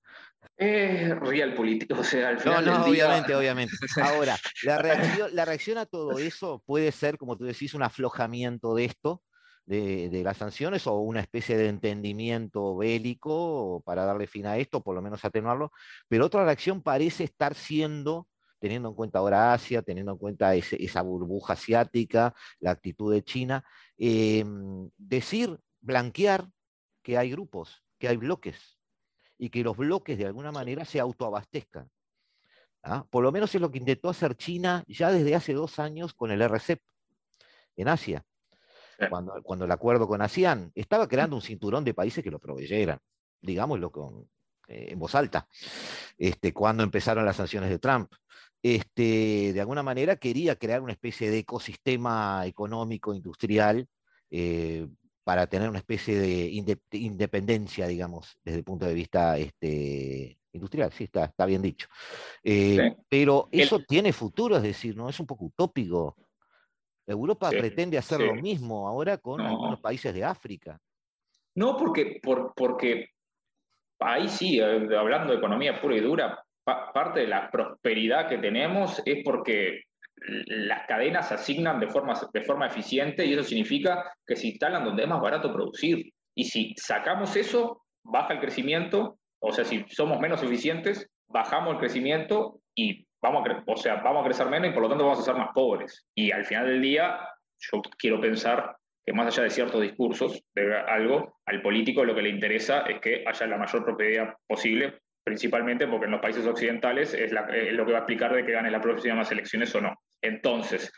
Es 0.63 1.19
real 1.19 1.55
político, 1.55 1.95
o 1.99 2.03
sea, 2.03 2.29
al 2.29 2.39
final. 2.39 2.63
No, 2.63 2.77
no, 2.77 2.85
obviamente, 2.85 3.33
obviamente. 3.33 3.73
Ahora, 4.03 4.37
la 4.61 4.77
reacción, 4.77 5.35
la 5.35 5.43
reacción 5.43 5.79
a 5.79 5.87
todo 5.87 6.19
eso 6.19 6.61
puede 6.67 6.91
ser, 6.91 7.17
como 7.17 7.35
tú 7.35 7.45
decís, 7.45 7.73
un 7.73 7.81
aflojamiento 7.81 8.75
de 8.75 8.85
esto, 8.85 9.23
de, 9.65 10.09
de, 10.09 10.23
las 10.23 10.37
sanciones, 10.37 10.85
o 10.85 10.99
una 10.99 11.19
especie 11.19 11.57
de 11.57 11.67
entendimiento 11.67 12.77
bélico 12.77 13.81
para 13.87 14.05
darle 14.05 14.27
fin 14.27 14.45
a 14.45 14.57
esto, 14.57 14.83
por 14.83 14.93
lo 14.93 15.01
menos 15.01 15.25
atenuarlo. 15.25 15.71
Pero 16.07 16.27
otra 16.27 16.45
reacción 16.45 16.83
parece 16.83 17.23
estar 17.23 17.55
siendo 17.55 18.27
teniendo 18.59 18.89
en 18.89 18.93
cuenta 18.93 19.17
ahora 19.17 19.53
Asia, 19.53 19.81
teniendo 19.81 20.11
en 20.11 20.19
cuenta 20.19 20.53
esa 20.53 21.01
burbuja 21.01 21.53
asiática, 21.53 22.35
la 22.59 22.69
actitud 22.69 23.11
de 23.11 23.23
China, 23.23 23.65
em, 23.97 24.91
decir, 24.95 25.59
blanquear 25.79 26.47
que 27.01 27.17
hay 27.17 27.31
grupos, 27.31 27.83
que 27.97 28.07
hay 28.07 28.17
bloques, 28.17 28.77
y 29.41 29.49
que 29.49 29.63
los 29.63 29.75
bloques 29.75 30.19
de 30.19 30.27
alguna 30.27 30.51
manera 30.51 30.85
se 30.85 30.99
autoabastezcan. 30.99 31.89
¿ah? 32.83 33.07
Por 33.09 33.23
lo 33.23 33.31
menos 33.31 33.53
es 33.55 33.59
lo 33.59 33.71
que 33.71 33.79
intentó 33.79 34.09
hacer 34.09 34.37
China 34.37 34.83
ya 34.87 35.11
desde 35.11 35.33
hace 35.33 35.53
dos 35.53 35.79
años 35.79 36.13
con 36.13 36.29
el 36.29 36.43
RCEP 36.47 36.79
en 37.75 37.87
Asia. 37.87 38.23
Cuando, 39.09 39.41
cuando 39.41 39.65
el 39.65 39.71
acuerdo 39.71 40.07
con 40.07 40.21
ASEAN 40.21 40.71
estaba 40.75 41.07
creando 41.07 41.35
un 41.35 41.41
cinturón 41.41 41.83
de 41.83 41.95
países 41.95 42.23
que 42.23 42.29
lo 42.29 42.37
proveyeran, 42.37 42.99
digámoslo 43.41 43.91
con, 43.91 44.29
eh, 44.67 44.89
en 44.89 44.99
voz 44.99 45.15
alta, 45.15 45.47
este, 46.19 46.53
cuando 46.53 46.83
empezaron 46.83 47.25
las 47.25 47.37
sanciones 47.37 47.71
de 47.71 47.79
Trump. 47.79 48.11
Este, 48.61 49.53
de 49.53 49.59
alguna 49.59 49.81
manera 49.81 50.17
quería 50.17 50.55
crear 50.55 50.81
una 50.81 50.91
especie 50.91 51.31
de 51.31 51.39
ecosistema 51.39 52.43
económico, 52.45 53.15
industrial, 53.15 53.87
eh, 54.29 54.87
para 55.23 55.47
tener 55.47 55.69
una 55.69 55.79
especie 55.79 56.17
de 56.17 56.49
independencia, 56.91 57.87
digamos, 57.87 58.37
desde 58.43 58.59
el 58.59 58.63
punto 58.63 58.85
de 58.85 58.93
vista 58.93 59.37
este, 59.37 60.37
industrial, 60.53 60.91
sí, 60.91 61.05
está, 61.05 61.25
está 61.25 61.45
bien 61.45 61.61
dicho. 61.61 61.87
Eh, 62.43 62.95
pero 63.07 63.47
eso 63.51 63.79
tiene 63.79 64.13
futuro, 64.13 64.57
es 64.57 64.63
decir, 64.63 64.95
¿no? 64.95 65.09
Es 65.09 65.19
un 65.19 65.27
poco 65.27 65.45
utópico. 65.45 66.15
Europa 67.05 67.49
pretende 67.49 67.97
hacer 67.97 68.21
lo 68.21 68.35
mismo 68.35 68.87
ahora 68.87 69.17
con 69.17 69.41
algunos 69.41 69.79
países 69.79 70.13
de 70.13 70.23
África. 70.23 70.79
No, 71.55 71.75
porque, 71.77 72.19
por, 72.23 72.53
porque 72.55 73.09
ahí 73.99 74.29
sí, 74.29 74.59
hablando 74.61 75.33
de 75.33 75.39
economía 75.39 75.81
pura 75.81 75.97
y 75.97 75.99
dura, 75.99 76.43
parte 76.63 77.21
de 77.21 77.27
la 77.27 77.49
prosperidad 77.51 78.29
que 78.29 78.37
tenemos 78.37 79.01
es 79.05 79.23
porque 79.23 79.83
las 80.21 80.85
cadenas 80.87 81.31
asignan 81.31 81.79
de 81.79 81.87
forma, 81.87 82.13
de 82.31 82.41
forma 82.41 82.67
eficiente 82.67 83.25
y 83.25 83.33
eso 83.33 83.43
significa 83.43 84.13
que 84.25 84.35
se 84.35 84.47
instalan 84.47 84.85
donde 84.85 85.03
es 85.03 85.09
más 85.09 85.21
barato 85.21 85.51
producir. 85.51 86.11
Y 86.35 86.45
si 86.45 86.73
sacamos 86.77 87.35
eso, 87.35 87.83
baja 88.03 88.33
el 88.33 88.39
crecimiento, 88.39 89.17
o 89.39 89.51
sea, 89.51 89.65
si 89.65 89.83
somos 89.89 90.19
menos 90.19 90.43
eficientes, 90.43 91.09
bajamos 91.27 91.73
el 91.73 91.79
crecimiento 91.79 92.61
y 92.75 93.05
vamos 93.21 93.47
a, 93.49 93.63
o 93.65 93.75
sea, 93.75 93.95
vamos 93.95 94.21
a 94.21 94.25
crecer 94.25 94.47
menos 94.47 94.69
y 94.69 94.73
por 94.73 94.83
lo 94.83 94.89
tanto 94.89 95.05
vamos 95.05 95.19
a 95.19 95.23
ser 95.23 95.35
más 95.35 95.49
pobres. 95.53 96.05
Y 96.15 96.31
al 96.31 96.45
final 96.45 96.67
del 96.67 96.81
día, 96.81 97.19
yo 97.59 97.81
quiero 97.97 98.21
pensar 98.21 98.75
que 99.03 99.13
más 99.13 99.27
allá 99.27 99.43
de 99.43 99.49
ciertos 99.49 99.81
discursos, 99.81 100.43
de 100.53 100.75
algo, 100.75 101.39
al 101.45 101.61
político 101.61 102.05
lo 102.05 102.13
que 102.13 102.21
le 102.21 102.29
interesa 102.29 102.81
es 102.81 102.99
que 103.01 103.23
haya 103.25 103.47
la 103.47 103.57
mayor 103.57 103.83
propiedad 103.83 104.35
posible 104.47 104.99
principalmente 105.23 105.87
porque 105.87 106.05
en 106.05 106.11
los 106.11 106.21
países 106.21 106.45
occidentales 106.45 107.13
es, 107.13 107.31
lo 107.31 107.85
que 107.85 107.91
va 107.91 107.99
a 107.99 108.01
explicar 108.01 108.33
de 108.33 108.45
que 108.45 108.51
gane 108.51 108.71
las 108.71 108.81
próximas 108.81 109.31
elecciones 109.31 109.73
o 109.75 109.81
no. 109.81 109.95
Entonces, 110.21 110.91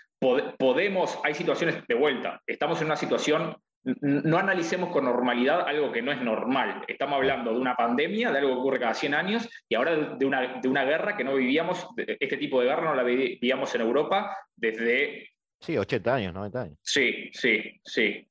podemos, 0.58 1.20
hay 1.24 1.34
situaciones 1.34 1.86
de 1.88 1.96
vuelta, 1.96 2.42
estamos 2.48 2.80
en 2.82 2.88
una 2.88 2.96
situación, 2.96 3.56
no 3.84 4.38
analicemos 4.38 4.92
con 4.92 5.04
normalidad 5.04 5.68
algo 5.68 5.92
que 5.92 6.02
no 6.02 6.12
es 6.12 6.22
normal, 6.22 6.84
estamos 6.88 7.18
hablando 7.18 7.52
de 7.52 7.60
una 7.60 7.76
pandemia, 7.76 8.32
de 8.32 8.40
algo 8.40 8.54
que 8.54 8.60
ocurre 8.60 8.80
cada 8.80 8.94
100 8.94 9.14
años, 9.14 9.50
y 9.68 9.76
ahora 9.76 9.96
de 9.96 10.26
una, 10.26 10.62
de 10.62 10.70
una 10.70 10.86
guerra 10.86 11.18
que 11.18 11.26
no 11.26 11.36
vivíamos, 11.36 11.86
este 11.98 12.38
tipo 12.38 12.62
de 12.62 12.68
guerra 12.68 12.86
no 12.86 12.96
la 12.96 13.04
vivíamos 13.04 13.74
en 13.76 13.82
Europa 13.82 14.38
desde... 14.56 15.30
Sí, 15.60 15.78
80 15.78 16.16
años, 16.16 16.34
90 16.34 16.62
años. 16.62 16.78
Sí, 16.82 17.30
sí, 17.34 17.82
sí. 17.84 18.28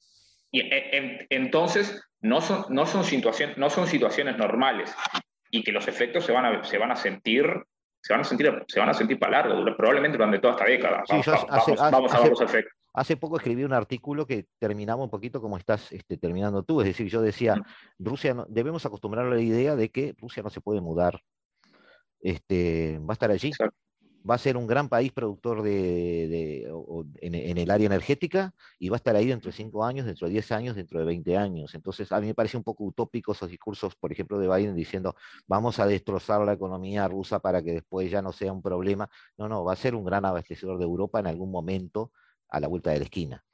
Y 0.51 0.61
e, 0.61 1.27
entonces, 1.31 2.03
no 2.21 2.41
son, 2.41 2.65
no, 2.71 2.87
son 2.87 3.05
situaciones, 3.05 3.59
no 3.59 3.69
son 3.69 3.87
situaciones 3.87 4.37
normales 4.39 4.95
y 5.51 5.63
que 5.63 5.73
los 5.73 5.89
efectos 5.89 6.25
se 6.25 6.33
van 6.33 6.47
a, 6.47 6.65
se 6.65 6.79
van 6.79 6.93
a 6.93 6.97
sentir 6.97 7.47
se 8.03 8.13
van 8.13 8.21
a 8.21 8.25
sentir, 8.25 8.65
se 8.67 8.81
van 8.81 8.89
a 8.89 8.95
sentir 8.95 9.19
para 9.19 9.43
largo, 9.43 9.65
probablemente 9.77 10.19
durante 10.19 10.41
toda 10.41 10.55
esta 10.55 10.65
década. 10.65 11.05
vamos, 11.91 12.13
a 12.13 12.21
ver 12.21 12.31
los 12.31 12.41
efectos. 12.41 12.73
Hace 12.95 13.17
poco 13.17 13.37
escribí 13.37 13.65
un 13.65 13.73
artículo 13.73 14.27
que 14.27 14.47
terminaba 14.59 15.03
un 15.03 15.09
poquito 15.09 15.41
como 15.41 15.57
estás 15.57 15.93
este, 15.93 16.19
terminando 16.19 16.63
tú, 16.63 16.81
es 16.81 16.89
decir, 16.89 17.09
yo 17.09 17.23
decía. 17.23 17.63
Rusia 17.99 18.35
no, 18.35 18.45
debemos 18.49 18.85
acostumbrar 18.85 19.27
a 19.27 19.31
la 19.31 19.41
idea 19.41 19.77
de 19.77 19.91
que 19.91 20.15
Rusia 20.19 20.43
no 20.43 20.51
se 20.51 20.61
puede 20.61 20.81
mudar, 20.81 21.23
este, 22.21 22.99
va 22.99 23.11
a 23.11 23.13
estar 23.13 23.31
allí, 23.31 23.53
va 24.29 24.37
a 24.37 24.39
ser 24.39 24.57
un 24.57 24.67
gran 24.67 24.89
país 24.89 25.13
productor 25.13 25.63
de, 25.63 26.69
en, 27.21 27.59
el 27.59 27.71
área 27.71 27.87
energética 27.87 28.55
y 28.79 28.89
va 28.89 28.97
a 28.97 28.99
estar 28.99 29.17
ahí 29.17 29.27
dentro 29.27 29.51
de 29.51 29.57
5 29.57 29.85
años, 29.85 30.07
dentro 30.07 30.27
de 30.27 30.33
10 30.33 30.53
años, 30.53 30.77
dentro 30.77 30.99
de 31.01 31.05
20 31.05 31.37
años. 31.37 31.75
Entonces, 31.75 32.11
a 32.13 32.21
mí 32.21 32.27
me 32.27 32.35
parece 32.35 32.57
un 32.57 32.63
poco 32.63 32.85
utópico 32.85 33.33
esos 33.33 33.51
discursos, 33.51 33.95
por 33.95 34.13
ejemplo, 34.13 34.39
de 34.39 34.49
Biden 34.49 34.75
diciendo, 34.75 35.17
vamos 35.47 35.79
a 35.79 35.87
destrozar 35.87 36.41
la 36.43 36.53
economía 36.53 37.09
rusa 37.09 37.41
para 37.41 37.63
que 37.63 37.73
después 37.73 38.11
ya 38.11 38.23
no 38.23 38.33
sea 38.33 38.53
un 38.53 38.63
problema. 38.63 39.09
No, 39.37 39.49
no, 39.49 39.65
va 39.65 39.73
a 39.73 39.77
ser 39.77 39.95
un 39.95 40.05
gran 40.05 40.25
abastecedor 40.25 40.79
de 40.79 40.85
Europa 40.85 41.21
en 41.21 41.27
algún 41.27 41.51
momento 41.51 42.13
a 42.49 42.61
la 42.61 42.69
vuelta 42.69 42.91
de 42.91 42.99
la 42.99 43.05
esquina. 43.05 43.45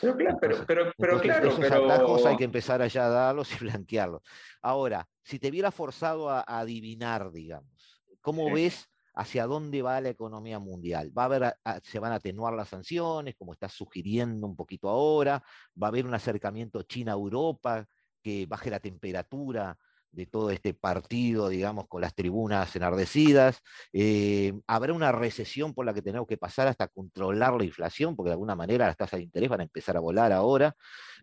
Pero, 0.00 0.16
claro, 0.16 0.38
pero, 0.66 0.92
pero, 0.98 1.20
claro, 1.20 1.48
esos 1.48 1.70
atajos 1.70 2.26
hay 2.26 2.36
que 2.36 2.42
empezar 2.42 2.82
allá 2.82 3.06
a 3.06 3.08
darlos 3.08 3.52
y 3.52 3.58
blanquearlos. 3.64 4.22
Ahora, 4.60 5.08
si 5.22 5.38
te 5.38 5.50
viera 5.50 5.70
forzado 5.70 6.28
a, 6.28 6.42
adivinar, 6.46 7.30
digamos, 7.30 8.02
¿cómo 8.20 8.52
ves 8.52 8.88
hacia 9.14 9.46
dónde 9.46 9.82
va 9.82 10.00
la 10.00 10.08
economía 10.10 10.58
mundial. 10.58 11.16
Va 11.16 11.22
a 11.22 11.26
haber, 11.26 11.56
se 11.82 11.98
van 11.98 12.12
a 12.12 12.16
atenuar 12.16 12.54
las 12.54 12.68
sanciones, 12.68 13.34
como 13.36 13.52
está 13.52 13.68
sugiriendo 13.68 14.46
un 14.46 14.56
poquito 14.56 14.88
ahora, 14.88 15.42
va 15.80 15.86
a 15.86 15.90
haber 15.90 16.06
un 16.06 16.14
acercamiento 16.14 16.82
China-Europa, 16.82 17.86
que 18.22 18.46
baje 18.46 18.70
la 18.70 18.80
temperatura 18.80 19.76
de 20.12 20.26
todo 20.26 20.50
este 20.50 20.74
partido, 20.74 21.48
digamos, 21.48 21.88
con 21.88 22.02
las 22.02 22.14
tribunas 22.14 22.74
enardecidas. 22.76 23.62
Eh, 23.92 24.52
habrá 24.66 24.92
una 24.92 25.10
recesión 25.10 25.74
por 25.74 25.86
la 25.86 25.94
que 25.94 26.02
tenemos 26.02 26.28
que 26.28 26.36
pasar 26.36 26.68
hasta 26.68 26.88
controlar 26.88 27.54
la 27.54 27.64
inflación, 27.64 28.14
porque 28.14 28.28
de 28.28 28.34
alguna 28.34 28.54
manera 28.54 28.86
las 28.86 28.96
tasas 28.96 29.18
de 29.18 29.24
interés 29.24 29.48
van 29.48 29.60
a 29.60 29.64
empezar 29.64 29.96
a 29.96 30.00
volar 30.00 30.32
ahora. 30.32 30.76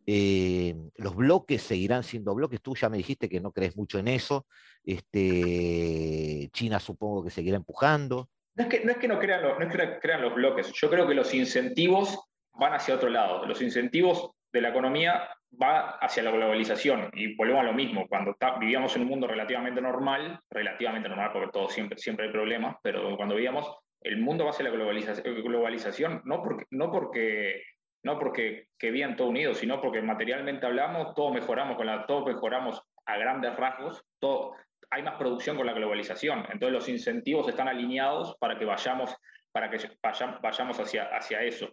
Eh, 0.05 0.76
los 0.95 1.16
bloques 1.16 1.61
seguirán 1.61 2.03
siendo 2.03 2.34
bloques. 2.34 2.61
Tú 2.61 2.76
ya 2.76 2.89
me 2.89 2.97
dijiste 2.97 3.30
que 3.30 3.39
no 3.39 3.51
crees 3.51 3.78
mucho 3.78 3.99
en 3.99 4.07
eso. 4.07 4.47
Este, 4.84 6.49
China 6.51 6.80
supongo 6.80 7.24
que 7.24 7.30
seguirá 7.30 7.57
empujando. 7.57 8.30
No 8.55 8.64
es 8.64 8.70
que 8.70 9.07
no, 9.07 9.20
crean, 9.20 9.43
no 9.43 9.70
crean 10.01 10.22
los 10.22 10.34
bloques. 10.34 10.72
Yo 10.74 10.89
creo 10.89 11.07
que 11.07 11.14
los 11.14 11.34
incentivos 11.34 12.20
van 12.53 12.74
hacia 12.74 12.95
otro 12.95 13.09
lado. 13.09 13.45
Los 13.45 13.61
incentivos 13.61 14.32
de 14.52 14.62
la 14.62 14.70
economía 14.70 15.30
va 15.62 15.97
hacia 15.97 16.24
la 16.24 16.32
globalización 16.32 17.10
y 17.14 17.36
volvemos 17.36 17.62
a 17.62 17.68
lo 17.68 17.74
mismo, 17.74 18.08
cuando 18.08 18.36
vivíamos 18.60 18.95
en 18.95 19.04
un 19.04 19.08
mundo 19.08 19.28
relativamente 19.28 19.82
normal, 19.82 20.39
relativamente 20.50 21.10
normal 21.10 21.32
porque 21.34 21.52
todo 21.52 21.70
siempre, 21.70 21.97
siempre 21.97 22.28
hay 22.28 22.32
problemas, 22.32 22.78
pero 22.84 23.16
cuando 23.18 23.36
vivíamos, 23.36 23.72
el 24.02 24.18
mundo 24.18 24.45
va 24.45 24.52
hacia 24.52 24.66
la 24.66 24.72
globalización, 24.72 25.41
globalización 25.43 26.22
no 26.26 26.41
porque, 26.41 26.66
no 26.72 26.91
porque, 26.91 27.64
no 28.04 28.20
porque 28.20 28.68
que 28.78 28.91
bien 28.91 29.16
todo 29.16 29.30
unido, 29.30 29.54
sino 29.54 29.82
porque 29.82 30.02
materialmente 30.02 30.66
hablamos, 30.66 31.14
todos 31.16 31.34
mejoramos, 31.34 31.76
con 31.76 31.88
la, 31.88 32.06
todos 32.06 32.26
mejoramos 32.26 32.82
a 33.06 33.18
grandes 33.18 33.56
rasgos, 33.56 34.04
todo, 34.20 34.54
hay 34.91 35.04
más 35.04 35.16
producción 35.16 35.58
con 35.58 35.66
la 35.66 35.74
globalización, 35.74 36.39
entonces 36.52 36.72
los 36.72 36.89
incentivos 36.89 37.47
están 37.47 37.68
alineados 37.68 38.38
para 38.39 38.58
que 38.58 38.66
vayamos, 38.66 39.16
para 39.52 39.70
que 39.70 39.78
vayamos 40.41 40.80
hacia, 40.80 41.06
hacia 41.16 41.41
eso. 41.41 41.70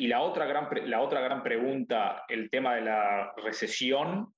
Y 0.00 0.06
la 0.06 0.22
otra, 0.22 0.46
gran, 0.46 0.66
la 0.88 1.02
otra 1.02 1.20
gran 1.20 1.42
pregunta, 1.42 2.24
el 2.26 2.48
tema 2.48 2.74
de 2.74 2.80
la 2.80 3.34
recesión, 3.36 4.32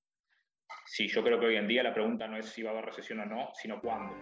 sí, 0.85 1.07
yo 1.07 1.23
creo 1.23 1.39
que 1.39 1.45
hoy 1.45 1.55
en 1.55 1.69
día 1.69 1.81
la 1.83 1.93
pregunta 1.93 2.27
no 2.27 2.35
es 2.35 2.47
si 2.47 2.63
va 2.63 2.71
a 2.71 2.73
haber 2.73 2.87
recesión 2.87 3.21
o 3.21 3.25
no, 3.25 3.49
sino 3.53 3.79
cuándo. 3.79 4.13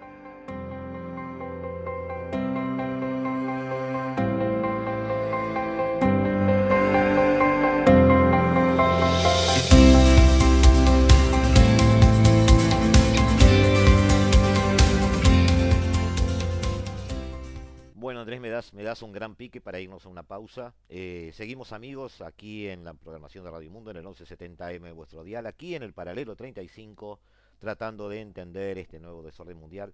Das, 18.26 18.74
me 18.74 18.84
das 18.84 19.02
un 19.02 19.12
gran 19.12 19.36
pique 19.36 19.62
para 19.62 19.80
irnos 19.80 20.06
a 20.06 20.10
una 20.10 20.24
pausa. 20.24 20.74
Eh, 20.90 21.32
seguimos 21.34 21.72
amigos 21.72 22.22
aquí 22.22 22.68
en 22.68 22.84
la 22.84 22.94
programación 22.94 23.44
de 23.44 23.52
Radio 23.52 23.72
Mundo 23.72 23.92
en 23.92 23.98
el 23.98 24.06
1170M 24.06 24.94
vuestro 24.94 25.24
dial, 25.24 25.46
aquí 25.46 25.76
en 25.76 25.84
el 25.84 25.94
paralelo 25.94 26.36
35, 26.36 27.20
tratando 27.60 28.10
de 28.10 28.22
entender 28.22 28.78
este 28.78 29.00
nuevo 29.00 29.24
desorden 29.24 29.58
mundial, 29.58 29.94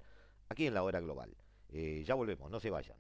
aquí 0.50 0.68
en 0.68 0.74
la 0.74 0.84
hora 0.84 1.00
global. 1.00 1.30
Eh, 1.72 2.04
ya 2.06 2.16
volvemos, 2.16 2.50
no 2.50 2.60
se 2.60 2.70
vayan. 2.70 2.98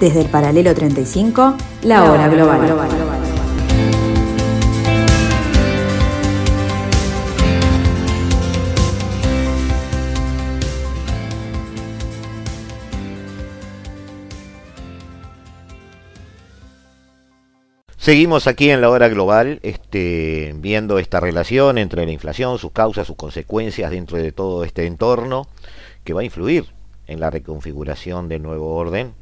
Desde 0.00 0.22
el 0.22 0.30
paralelo 0.30 0.74
35, 0.74 1.56
la 1.82 2.10
hora 2.10 2.28
global. 2.28 4.31
Seguimos 18.02 18.48
aquí 18.48 18.68
en 18.68 18.80
la 18.80 18.90
hora 18.90 19.06
global, 19.06 19.60
este, 19.62 20.56
viendo 20.56 20.98
esta 20.98 21.20
relación 21.20 21.78
entre 21.78 22.04
la 22.04 22.10
inflación, 22.10 22.58
sus 22.58 22.72
causas, 22.72 23.06
sus 23.06 23.14
consecuencias 23.14 23.92
dentro 23.92 24.18
de 24.18 24.32
todo 24.32 24.64
este 24.64 24.86
entorno 24.86 25.46
que 26.02 26.12
va 26.12 26.22
a 26.22 26.24
influir 26.24 26.66
en 27.06 27.20
la 27.20 27.30
reconfiguración 27.30 28.28
del 28.28 28.42
nuevo 28.42 28.74
orden. 28.74 29.14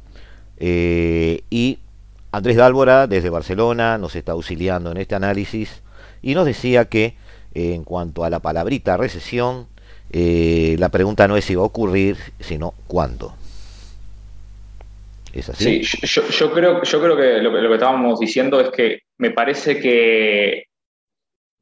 Eh, 0.57 1.43
y 1.51 1.77
Andrés 2.31 2.57
Dálvora, 2.57 3.05
desde 3.05 3.29
Barcelona, 3.29 3.99
nos 3.99 4.15
está 4.15 4.31
auxiliando 4.31 4.89
en 4.89 4.97
este 4.97 5.13
análisis 5.13 5.83
y 6.23 6.33
nos 6.33 6.47
decía 6.47 6.85
que 6.85 7.15
eh, 7.53 7.75
en 7.75 7.83
cuanto 7.83 8.23
a 8.23 8.31
la 8.31 8.39
palabrita 8.39 8.97
recesión, 8.97 9.67
eh, 10.09 10.75
la 10.79 10.89
pregunta 10.89 11.27
no 11.27 11.37
es 11.37 11.45
si 11.45 11.53
va 11.53 11.61
a 11.61 11.65
ocurrir, 11.65 12.17
sino 12.39 12.73
cuándo. 12.87 13.35
Sí, 15.33 15.81
yo, 15.81 16.51
creo, 16.51 16.83
yo 16.83 17.01
creo 17.01 17.15
que 17.15 17.41
lo, 17.41 17.51
que 17.51 17.73
estábamos 17.73 18.19
diciendo 18.19 18.59
es 18.59 18.69
que 18.69 19.03
me 19.17 19.31
parece 19.31 19.79
que 19.79 20.65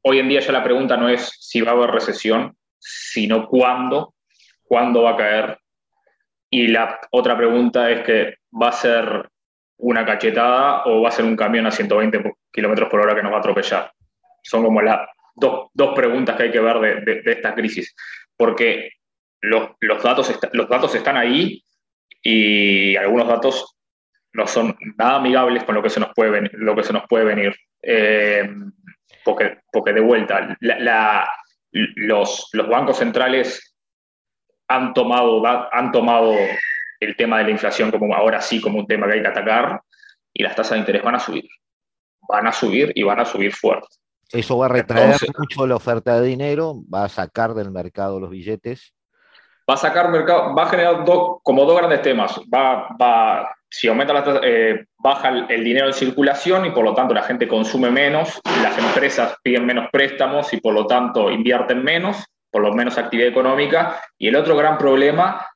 hoy 0.02 0.18
en 0.18 0.28
día 0.28 0.40
ya 0.40 0.52
la 0.52 0.64
pregunta 0.64 0.96
no 0.96 1.08
es 1.08 1.30
si 1.38 1.60
va 1.60 1.70
a 1.70 1.74
haber 1.74 1.90
recesión, 1.90 2.56
sino 2.78 3.46
cuándo, 3.46 4.14
cuándo 4.62 5.02
va 5.02 5.10
a 5.10 5.16
caer. 5.16 5.58
Y 6.50 6.66
la 6.66 6.98
otra 7.12 7.36
pregunta 7.36 7.90
es 7.90 8.02
que 8.02 8.34
va 8.60 8.70
a 8.70 8.72
ser 8.72 9.28
una 9.76 10.04
cachetada 10.04 10.82
o 10.86 11.02
va 11.02 11.10
a 11.10 11.12
ser 11.12 11.24
un 11.24 11.36
camión 11.36 11.66
a 11.66 11.70
120 11.70 12.34
kilómetros 12.52 12.88
por 12.88 13.00
hora 13.00 13.14
que 13.14 13.22
nos 13.22 13.32
va 13.32 13.36
a 13.36 13.40
atropellar. 13.40 13.92
Son 14.42 14.64
como 14.64 14.82
las 14.82 15.00
dos, 15.36 15.70
preguntas 15.94 16.36
que 16.36 16.44
hay 16.44 16.50
que 16.50 16.60
ver 16.60 17.04
de, 17.04 17.22
esta 17.24 17.54
crisis. 17.54 17.94
Porque 18.36 18.90
los, 19.42 19.70
los, 19.80 20.02
datos 20.02 20.36
los 20.52 20.68
datos 20.68 20.94
están 20.94 21.16
ahí 21.16 21.62
y 22.22 22.96
algunos 22.96 23.28
datos 23.28 23.76
no 24.32 24.46
son 24.46 24.76
nada 24.96 25.16
amigables 25.16 25.64
con 25.64 25.74
lo 25.74 25.82
que 25.82 25.90
se 25.90 26.00
nos 26.00 26.10
puede 26.14 26.30
venir. 26.30 26.50
Lo 26.54 26.76
que 26.76 26.84
se 26.84 26.92
nos 26.92 27.04
puede 27.08 27.24
venir. 27.24 27.54
Eh, 27.82 28.48
porque, 29.24 29.58
porque 29.72 29.92
de 29.92 30.00
vuelta, 30.00 30.56
los, 31.70 32.48
los 32.52 32.68
bancos 32.68 32.98
centrales 32.98 33.76
han 34.68 34.94
tomado, 34.94 35.42
han 35.72 35.90
tomado 35.92 36.34
el 37.00 37.16
tema 37.16 37.38
de 37.38 37.44
la 37.44 37.50
inflación 37.50 37.90
como 37.90 38.14
ahora 38.14 38.40
sí 38.40 38.60
como 38.60 38.78
un 38.78 38.86
tema 38.86 39.06
que 39.06 39.14
hay 39.14 39.22
que 39.22 39.28
atacar 39.28 39.80
y 40.32 40.42
las 40.42 40.54
tasas 40.54 40.72
de 40.72 40.78
interés 40.78 41.02
van 41.02 41.16
a 41.16 41.20
subir. 41.20 41.48
Van 42.28 42.46
a 42.46 42.52
subir 42.52 42.92
y 42.94 43.02
van 43.02 43.18
a 43.18 43.24
subir 43.24 43.52
fuerte. 43.52 43.88
Eso 44.30 44.58
va 44.58 44.66
a 44.66 44.68
retraer 44.68 45.16
mucho 45.36 45.66
la 45.66 45.74
oferta 45.74 46.20
de 46.20 46.28
dinero, 46.28 46.82
va 46.92 47.04
a 47.04 47.08
sacar 47.08 47.54
del 47.54 47.72
mercado 47.72 48.20
los 48.20 48.30
billetes 48.30 48.94
va 49.70 49.74
a 49.74 49.76
sacar 49.76 50.10
mercado, 50.10 50.52
va 50.52 50.64
a 50.64 50.68
generar 50.68 51.04
como 51.04 51.64
dos 51.64 51.78
grandes 51.78 52.02
temas. 52.02 52.40
Va, 52.52 52.88
va, 53.00 53.54
si 53.68 53.86
aumenta 53.86 54.12
la 54.12 54.40
eh, 54.42 54.84
baja 54.98 55.28
el, 55.28 55.62
dinero 55.62 55.86
en 55.86 55.92
circulación 55.92 56.66
y 56.66 56.70
por 56.70 56.84
lo 56.84 56.92
tanto 56.92 57.14
la 57.14 57.22
gente 57.22 57.46
consume 57.46 57.90
menos, 57.90 58.40
las 58.62 58.76
empresas 58.76 59.36
piden 59.44 59.64
menos 59.64 59.88
préstamos 59.92 60.52
y 60.52 60.56
por 60.56 60.74
lo 60.74 60.86
tanto 60.86 61.30
invierten 61.30 61.84
menos, 61.84 62.24
por 62.50 62.62
lo 62.62 62.72
menos 62.72 62.98
actividad 62.98 63.28
económica. 63.28 64.02
Y 64.18 64.26
el 64.26 64.34
otro 64.34 64.56
gran 64.56 64.76
problema, 64.76 65.46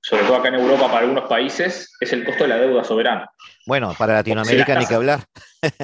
sobre 0.00 0.22
todo 0.22 0.36
acá 0.36 0.48
en 0.48 0.54
Europa 0.54 0.86
para 0.86 1.00
algunos 1.00 1.28
países, 1.28 1.94
es 2.00 2.12
el 2.14 2.24
costo 2.24 2.44
de 2.44 2.48
la 2.48 2.56
deuda 2.56 2.84
soberana. 2.84 3.30
Bueno, 3.66 3.92
para 3.98 4.14
Latinoamérica 4.14 4.78
ni 4.78 4.86
que 4.86 4.94
hablar. 4.94 5.20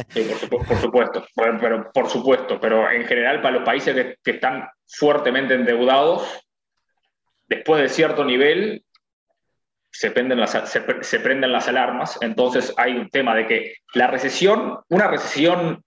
Sí, 0.08 0.30
por, 0.48 0.64
supuesto, 0.78 1.26
pero, 1.34 1.90
por 1.92 2.08
supuesto, 2.08 2.58
pero 2.60 2.90
en 2.90 3.04
general 3.04 3.42
para 3.42 3.56
los 3.56 3.64
países 3.64 3.94
que, 3.94 4.16
que 4.24 4.30
están 4.30 4.68
fuertemente 4.86 5.54
endeudados, 5.54 6.22
después 7.48 7.82
de 7.82 7.88
cierto 7.88 8.24
nivel 8.24 8.84
se 9.92 10.10
prenden, 10.10 10.40
las, 10.40 10.52
se, 11.02 11.20
prenden 11.20 11.52
las 11.52 11.68
alarmas, 11.68 12.18
entonces 12.22 12.72
hay 12.78 12.94
un 12.94 13.10
tema 13.10 13.34
de 13.34 13.46
que 13.46 13.74
la 13.92 14.06
recesión, 14.06 14.78
una 14.88 15.06
recesión 15.06 15.84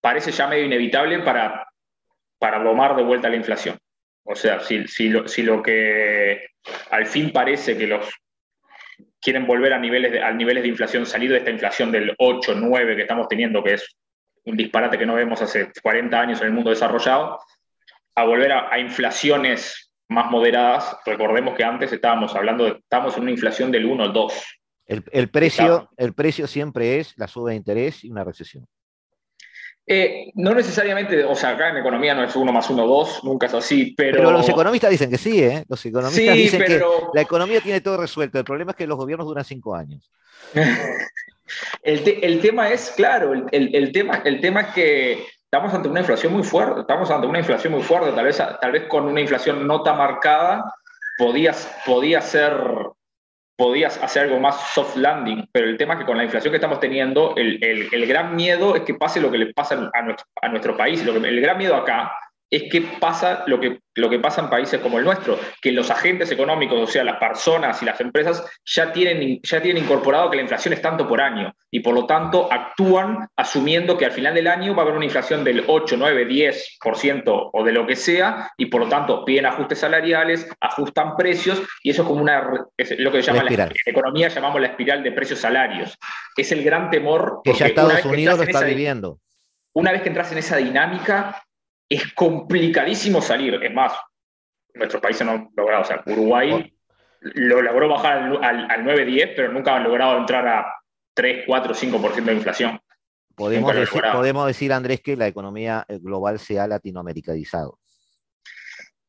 parece 0.00 0.32
ya 0.32 0.48
medio 0.48 0.64
inevitable 0.64 1.20
para, 1.20 1.68
para 2.38 2.62
domar 2.62 2.96
de 2.96 3.04
vuelta 3.04 3.28
la 3.28 3.36
inflación. 3.36 3.78
O 4.24 4.34
sea, 4.34 4.60
si, 4.60 4.86
si, 4.88 5.08
lo, 5.08 5.28
si 5.28 5.42
lo 5.42 5.62
que 5.62 6.48
al 6.90 7.06
fin 7.06 7.32
parece 7.32 7.78
que 7.78 7.86
los 7.86 8.08
quieren 9.20 9.46
volver 9.46 9.72
a 9.72 9.78
niveles 9.78 10.12
de, 10.12 10.34
niveles 10.34 10.64
de 10.64 10.68
inflación, 10.70 11.06
salir 11.06 11.30
de 11.30 11.38
esta 11.38 11.50
inflación 11.50 11.92
del 11.92 12.14
8, 12.18 12.54
9 12.56 12.96
que 12.96 13.02
estamos 13.02 13.28
teniendo, 13.28 13.62
que 13.62 13.74
es 13.74 13.96
un 14.44 14.56
disparate 14.56 14.98
que 14.98 15.06
no 15.06 15.14
vemos 15.14 15.40
hace 15.40 15.70
40 15.82 16.20
años 16.20 16.40
en 16.40 16.48
el 16.48 16.52
mundo 16.52 16.70
desarrollado, 16.70 17.38
a 18.16 18.24
volver 18.24 18.52
a 18.52 18.78
inflaciones 18.78 19.93
más 20.08 20.30
moderadas. 20.30 20.96
Recordemos 21.04 21.56
que 21.56 21.64
antes 21.64 21.92
estábamos 21.92 22.34
hablando, 22.34 22.64
de, 22.64 22.70
estábamos 22.72 23.16
en 23.16 23.22
una 23.22 23.32
inflación 23.32 23.70
del 23.70 23.86
1 23.86 24.04
al 24.04 24.12
2. 24.12 24.32
El, 24.86 25.30
precio, 25.30 25.88
el 25.96 26.12
precio 26.12 26.46
siempre 26.46 27.00
es 27.00 27.16
la 27.16 27.26
suba 27.26 27.50
de 27.50 27.56
interés 27.56 28.04
y 28.04 28.10
una 28.10 28.22
recesión. 28.22 28.66
Eh, 29.86 30.32
no 30.34 30.54
necesariamente, 30.54 31.24
o 31.24 31.34
sea, 31.34 31.50
acá 31.50 31.68
en 31.68 31.76
economía 31.76 32.14
no 32.14 32.24
es 32.24 32.34
1 32.34 32.52
más 32.52 32.70
1, 32.70 32.86
2, 32.86 33.24
nunca 33.24 33.46
es 33.46 33.54
así, 33.54 33.94
pero... 33.94 34.16
Pero 34.16 34.32
los 34.32 34.48
economistas 34.48 34.90
dicen 34.90 35.10
que 35.10 35.18
sí, 35.18 35.42
¿eh? 35.42 35.64
Los 35.68 35.84
economistas 35.84 36.36
dicen 36.36 36.62
que 36.64 36.80
la 37.12 37.20
economía 37.20 37.60
tiene 37.60 37.82
todo 37.82 37.98
resuelto, 37.98 38.38
el 38.38 38.44
problema 38.44 38.70
es 38.70 38.76
que 38.78 38.86
los 38.86 38.96
gobiernos 38.96 39.26
duran 39.26 39.44
5 39.44 39.74
años. 39.74 40.10
el, 41.82 42.40
tema 42.40 42.70
es, 42.70 42.92
claro, 42.96 43.34
el, 43.52 43.92
tema, 43.92 44.22
el 44.24 44.40
tema 44.40 44.62
es 44.62 44.68
que 44.68 45.26
estamos 45.54 45.72
ante 45.72 45.88
una 45.88 46.00
inflación 46.00 46.32
muy 46.32 46.42
fuerte, 46.42 46.80
estamos 46.80 47.08
ante 47.12 47.28
una 47.28 47.38
inflación 47.38 47.74
muy 47.74 47.82
fuerte, 47.82 48.10
tal 48.10 48.24
vez, 48.24 48.42
tal 48.60 48.72
vez 48.72 48.88
con 48.88 49.04
una 49.04 49.20
inflación 49.20 49.64
no 49.68 49.82
tan 49.82 49.96
marcada 49.98 50.64
podías, 51.16 51.72
podías, 51.86 52.28
ser, 52.28 52.52
podías 53.56 54.02
hacer 54.02 54.24
algo 54.24 54.40
más 54.40 54.60
soft 54.72 54.96
landing, 54.96 55.48
pero 55.52 55.68
el 55.68 55.76
tema 55.76 55.94
es 55.94 56.00
que 56.00 56.06
con 56.06 56.16
la 56.16 56.24
inflación 56.24 56.50
que 56.50 56.56
estamos 56.56 56.80
teniendo, 56.80 57.34
el, 57.36 57.62
el, 57.62 57.88
el 57.92 58.06
gran 58.08 58.34
miedo 58.34 58.74
es 58.74 58.82
que 58.82 58.94
pase 58.94 59.20
lo 59.20 59.30
que 59.30 59.38
le 59.38 59.52
pasa 59.54 59.76
a 59.94 60.02
nuestro, 60.02 60.26
a 60.42 60.48
nuestro 60.48 60.76
país. 60.76 61.04
Lo 61.04 61.12
que, 61.12 61.28
el 61.28 61.40
gran 61.40 61.56
miedo 61.56 61.76
acá 61.76 62.12
es 62.54 62.70
que 62.70 62.82
pasa 63.00 63.42
lo 63.46 63.58
que, 63.58 63.80
lo 63.96 64.08
que 64.08 64.20
pasa 64.20 64.40
en 64.40 64.48
países 64.48 64.80
como 64.80 64.98
el 64.98 65.04
nuestro, 65.04 65.38
que 65.60 65.72
los 65.72 65.90
agentes 65.90 66.30
económicos, 66.30 66.80
o 66.80 66.86
sea, 66.86 67.02
las 67.02 67.16
personas 67.16 67.82
y 67.82 67.84
las 67.84 68.00
empresas, 68.00 68.44
ya 68.64 68.92
tienen, 68.92 69.40
ya 69.42 69.60
tienen 69.60 69.82
incorporado 69.82 70.30
que 70.30 70.36
la 70.36 70.42
inflación 70.42 70.72
es 70.72 70.80
tanto 70.80 71.08
por 71.08 71.20
año 71.20 71.52
y 71.70 71.80
por 71.80 71.94
lo 71.94 72.06
tanto 72.06 72.48
actúan 72.52 73.26
asumiendo 73.36 73.98
que 73.98 74.04
al 74.04 74.12
final 74.12 74.34
del 74.34 74.46
año 74.46 74.74
va 74.74 74.82
a 74.82 74.84
haber 74.84 74.96
una 74.96 75.04
inflación 75.04 75.42
del 75.42 75.64
8, 75.66 75.96
9, 75.98 76.28
10% 76.28 77.50
o 77.52 77.64
de 77.64 77.72
lo 77.72 77.86
que 77.86 77.96
sea 77.96 78.52
y 78.56 78.66
por 78.66 78.82
lo 78.82 78.88
tanto 78.88 79.24
piden 79.24 79.46
ajustes 79.46 79.80
salariales, 79.80 80.48
ajustan 80.60 81.16
precios 81.16 81.60
y 81.82 81.90
eso 81.90 82.02
es 82.02 82.08
como 82.08 82.22
una, 82.22 82.68
es 82.76 82.98
lo 82.98 83.10
que 83.10 83.20
llama 83.20 83.42
la, 83.42 83.68
economía 83.84 84.28
llamamos 84.28 84.60
la 84.60 84.68
espiral 84.68 85.02
de 85.02 85.10
precios 85.10 85.40
salarios. 85.40 85.98
Es 86.36 86.52
el 86.52 86.62
gran 86.62 86.90
temor. 86.90 87.40
Que 87.42 87.52
ya 87.52 87.66
Estados 87.66 88.04
Unidos 88.04 88.38
lo 88.38 88.44
está 88.44 88.60
viviendo. 88.60 89.18
Una 89.76 89.90
vez 89.90 90.02
que 90.02 90.08
entras 90.08 90.30
en 90.30 90.38
esa 90.38 90.56
dinámica, 90.56 91.43
es 91.88 92.12
complicadísimo 92.14 93.20
salir. 93.20 93.54
Es 93.62 93.72
más, 93.72 93.92
nuestros 94.74 95.02
países 95.02 95.26
no 95.26 95.32
han 95.32 95.50
logrado, 95.56 95.82
o 95.82 95.84
sea, 95.84 96.02
Uruguay 96.06 96.72
lo 97.20 97.62
logró 97.62 97.88
bajar 97.88 98.18
al, 98.18 98.70
al, 98.70 98.84
9-10, 98.84 99.32
pero 99.34 99.52
nunca 99.52 99.76
han 99.76 99.84
logrado 99.84 100.18
entrar 100.18 100.46
a 100.46 100.66
3, 101.14 101.44
4, 101.46 101.74
5% 101.74 102.24
de 102.24 102.34
inflación. 102.34 102.80
Podemos 103.34 103.74
decir, 103.74 104.02
podemos 104.12 104.46
decir, 104.46 104.72
Andrés, 104.72 105.00
que 105.00 105.16
la 105.16 105.26
economía 105.26 105.84
eh, 105.88 105.98
global 106.00 106.38
se 106.38 106.60
ha 106.60 106.68
latinoamericanizado. 106.68 107.78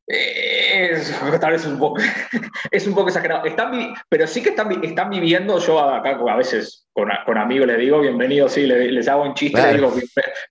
Es, 0.08 1.20
tal 1.40 1.52
vez 1.52 1.62
es 1.62 1.66
un 1.66 1.78
poco, 1.78 2.00
es 2.70 2.86
un 2.86 2.94
poco 2.94 3.08
exagerado. 3.08 3.44
Están, 3.44 3.94
pero 4.08 4.26
sí 4.26 4.42
que 4.42 4.50
están, 4.50 4.84
están 4.84 5.10
viviendo, 5.10 5.58
yo 5.58 5.80
acá 5.80 6.18
a 6.28 6.36
veces 6.36 6.86
con, 6.92 7.08
con 7.24 7.36
amigos 7.38 7.66
les 7.66 7.78
digo, 7.78 8.00
bienvenidos, 8.00 8.52
sí, 8.52 8.66
les, 8.66 9.08
hago 9.08 9.24
un 9.24 9.34
chiste, 9.34 9.60
les 9.60 9.74
digo, 9.74 9.92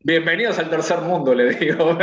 bienvenidos 0.02 0.60
al 0.60 0.70
tercer 0.70 1.00
mundo, 1.00 1.34
les 1.34 1.58
digo. 1.60 1.98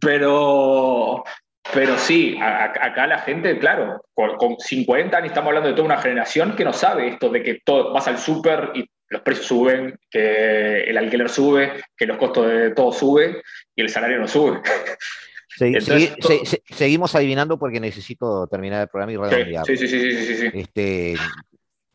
Pero, 0.00 1.24
pero, 1.72 1.98
sí, 1.98 2.38
acá 2.40 3.06
la 3.08 3.18
gente, 3.18 3.58
claro, 3.58 4.04
con, 4.14 4.56
50 4.58 5.16
años 5.16 5.30
estamos 5.30 5.48
hablando 5.48 5.70
de 5.70 5.74
toda 5.74 5.86
una 5.86 6.00
generación 6.00 6.54
que 6.54 6.64
no 6.64 6.72
sabe 6.72 7.08
esto 7.08 7.30
de 7.30 7.42
que 7.42 7.60
todo, 7.64 7.92
vas 7.92 8.06
al 8.06 8.18
súper 8.18 8.70
y 8.74 8.88
los 9.08 9.22
precios 9.22 9.46
suben, 9.46 9.98
que 10.08 10.84
el 10.84 10.96
alquiler 10.96 11.28
sube, 11.28 11.82
que 11.96 12.06
los 12.06 12.16
costos 12.16 12.46
de 12.46 12.70
todo 12.70 12.92
suben 12.92 13.42
y 13.74 13.82
el 13.82 13.88
salario 13.88 14.20
no 14.20 14.28
sube 14.28 14.60
seguimos 15.56 17.14
adivinando 17.14 17.58
porque 17.58 17.80
necesito 17.80 18.46
terminar 18.46 18.82
el 18.82 18.88
programa 18.88 19.12
y 19.12 19.16
redondear. 19.16 19.66
Sí, 19.66 19.76
sí, 19.76 19.88
sí, 19.88 20.36
sí, 20.36 20.50
Este, 20.54 21.16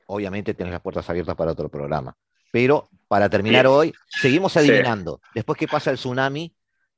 obviamente 0.08 0.54
tenés 0.54 0.74
las 0.74 0.82
puertas 0.82 1.10
abiertas 1.10 1.36
para 1.36 1.52
otro 1.52 1.70
programa. 1.70 2.16
Pero 2.52 2.88
para 3.08 3.30
terminar 3.30 3.68
hoy, 3.68 3.94
seguimos 4.08 4.56
adivinando. 4.56 5.20
Después 5.34 5.58
que 5.58 5.68
pasa 5.68 5.92
el 5.92 5.98
tsunami, 5.98 6.54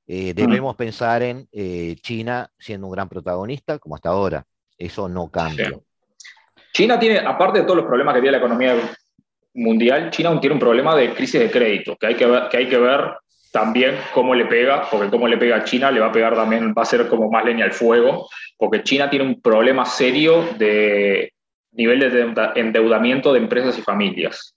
eh, 0.05 0.34
debemos 0.34 0.76
pensar 0.76 1.24
en 1.24 1.47
eh, 1.51 1.95
China 2.01 2.49
siendo 2.58 2.88
un 2.88 2.93
gran 2.93 3.10
protagonista, 3.10 3.80
como 3.80 3.95
hasta 3.95 4.10
ahora. 4.10 4.45
Eso 4.78 5.10
no 5.10 5.30
cambia. 5.30 5.72
China 6.74 6.99
tiene, 6.99 7.20
aparte 7.20 7.60
de 7.60 7.66
todos 7.66 7.78
los 7.78 7.86
problemas 7.88 8.14
que 8.14 8.22
tiene 8.22 8.34
la 8.34 8.38
economía 8.38 8.76
mundial, 9.55 10.12
China 10.12 10.30
aún 10.30 10.39
tiene 10.39 10.53
un 10.53 10.60
problema 10.60 10.95
de 10.95 11.14
crisis 11.14 11.41
de 11.41 11.49
crédito, 11.49 11.97
que 11.97 12.08
hay 12.08 12.16
que 12.16 12.26
ver, 12.26 12.49
que 12.49 12.58
hay 12.58 12.70
que 12.70 12.78
ver 12.78 13.01
también 13.58 13.97
cómo 14.14 14.36
le 14.36 14.45
pega, 14.45 14.88
porque 14.88 15.10
cómo 15.10 15.28
le 15.28 15.36
pega 15.36 15.55
a 15.55 15.64
China 15.64 15.89
le 15.89 15.99
va 15.99 16.08
a 16.08 16.12
pegar 16.12 16.36
también, 16.36 16.76
va 16.78 16.84
a 16.84 16.86
ser 16.86 17.08
como 17.08 17.32
más 17.32 17.43
leña 17.43 17.66
al 17.66 17.72
fuego, 17.72 18.30
porque 18.55 18.84
China 18.84 19.10
tiene 19.10 19.26
un 19.26 19.41
problema 19.41 19.84
serio 19.84 20.43
de 20.60 21.34
nivel 21.72 21.99
de 21.99 22.51
endeudamiento 22.53 23.34
de 23.34 23.39
empresas 23.39 23.76
y 23.80 23.82
familias 23.82 24.55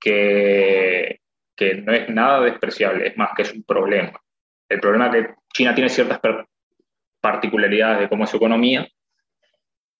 que, 0.00 1.20
que 1.54 1.74
no 1.74 1.92
es 1.92 2.08
nada 2.08 2.40
despreciable, 2.40 3.08
es 3.08 3.16
más 3.18 3.32
que 3.36 3.42
es 3.42 3.52
un 3.52 3.62
problema. 3.62 4.18
El 4.70 4.80
problema 4.80 5.08
es 5.08 5.26
que 5.26 5.34
China 5.52 5.74
tiene 5.74 5.90
ciertas 5.90 6.18
particularidades 7.20 8.00
de 8.00 8.08
cómo 8.08 8.24
es 8.24 8.30
su 8.30 8.38
economía, 8.38 8.88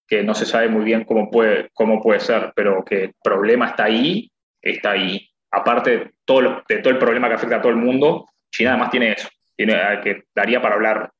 que 0.09 0.23
no 0.23 0.33
se 0.33 0.47
sabe 0.47 0.69
muy 0.69 0.85
bien 0.85 1.05
cómo 1.05 1.31
puede, 1.31 1.69
cómo 1.75 2.01
puede 2.01 2.21
ser, 2.21 2.55
pero 2.57 2.83
que 2.87 3.05
el 3.05 3.15
problema 3.23 3.67
está 3.67 3.85
ahí, 3.85 4.31
está 4.63 4.93
ahí. 4.93 5.30
Aparte 5.53 5.91
de 5.91 6.11
todo, 6.25 6.63
de 6.69 6.79
todo 6.79 6.93
el 6.93 6.99
problema 6.99 7.29
que 7.29 7.35
afecta 7.35 7.57
a 7.57 7.63
todo 7.63 7.73
el 7.73 7.79
mundo, 7.79 8.27
China 8.51 8.71
además 8.71 8.91
tiene 8.91 9.13
eso, 9.13 9.29
tiene, 9.57 9.75
que 10.03 10.25
daría 10.35 10.61
para 10.63 10.77
hablar 10.77 11.11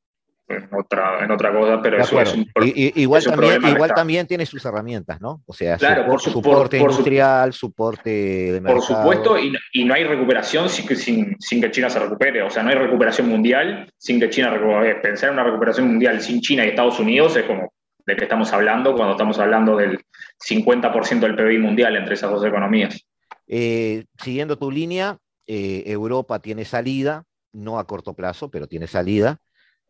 en 0.51 0.69
otra, 0.73 1.25
en 1.25 1.31
otra 1.31 1.53
cosa, 1.53 1.81
pero 1.81 1.99
eso 1.99 2.21
es 2.21 2.35
un, 2.35 2.51
igual, 2.65 3.23
también, 3.23 3.67
igual 3.69 3.95
también 3.95 4.27
tiene 4.27 4.45
sus 4.45 4.65
herramientas, 4.65 5.21
¿no? 5.21 5.43
O 5.47 5.53
sea, 5.53 5.77
claro, 5.77 6.07
por 6.07 6.21
soporte 6.21 6.79
industrial, 6.79 7.53
soporte 7.53 8.11
de 8.11 8.61
mercado. 8.61 8.75
Por 8.75 8.83
supuesto, 8.83 9.39
y, 9.39 9.53
y 9.73 9.85
no 9.85 9.95
hay 9.95 10.05
recuperación 10.05 10.69
sin, 10.69 10.89
sin, 10.97 11.37
sin, 11.39 11.61
que 11.61 11.71
China 11.71 11.89
se 11.89 12.01
recupere. 12.01 12.43
O 12.43 12.51
sea, 12.51 12.63
no 12.63 12.71
hay 12.71 12.77
recuperación 12.77 13.29
mundial 13.29 13.89
sin 13.97 14.19
que 14.19 14.29
China 14.29 14.51
recupere. 14.51 14.97
Pensar 14.97 15.29
en 15.29 15.35
una 15.35 15.45
recuperación 15.45 15.87
mundial 15.87 16.21
sin 16.21 16.41
China 16.41 16.65
y 16.65 16.71
Estados 16.71 16.99
Unidos 16.99 17.37
es 17.37 17.45
como 17.45 17.73
de 18.05 18.17
qué 18.17 18.25
estamos 18.25 18.53
hablando 18.53 18.95
cuando 18.95 19.13
estamos 19.13 19.39
hablando 19.39 19.77
del 19.77 20.01
50% 20.49 21.21
del 21.21 21.37
PBI 21.37 21.59
mundial 21.59 21.97
entre 21.97 22.15
esas 22.15 22.31
dos 22.31 22.45
economías. 22.45 23.07
Eh, 23.53 24.05
siguiendo 24.23 24.57
tu 24.57 24.71
línea, 24.71 25.19
eh, 25.47 25.83
Europa 25.87 26.39
tiene 26.39 26.65
salida, 26.65 27.25
no 27.53 27.81
a 27.81 27.87
corto 27.87 28.15
plazo, 28.15 28.49
pero 28.51 28.69
tiene 28.69 28.87
salida 28.87 29.41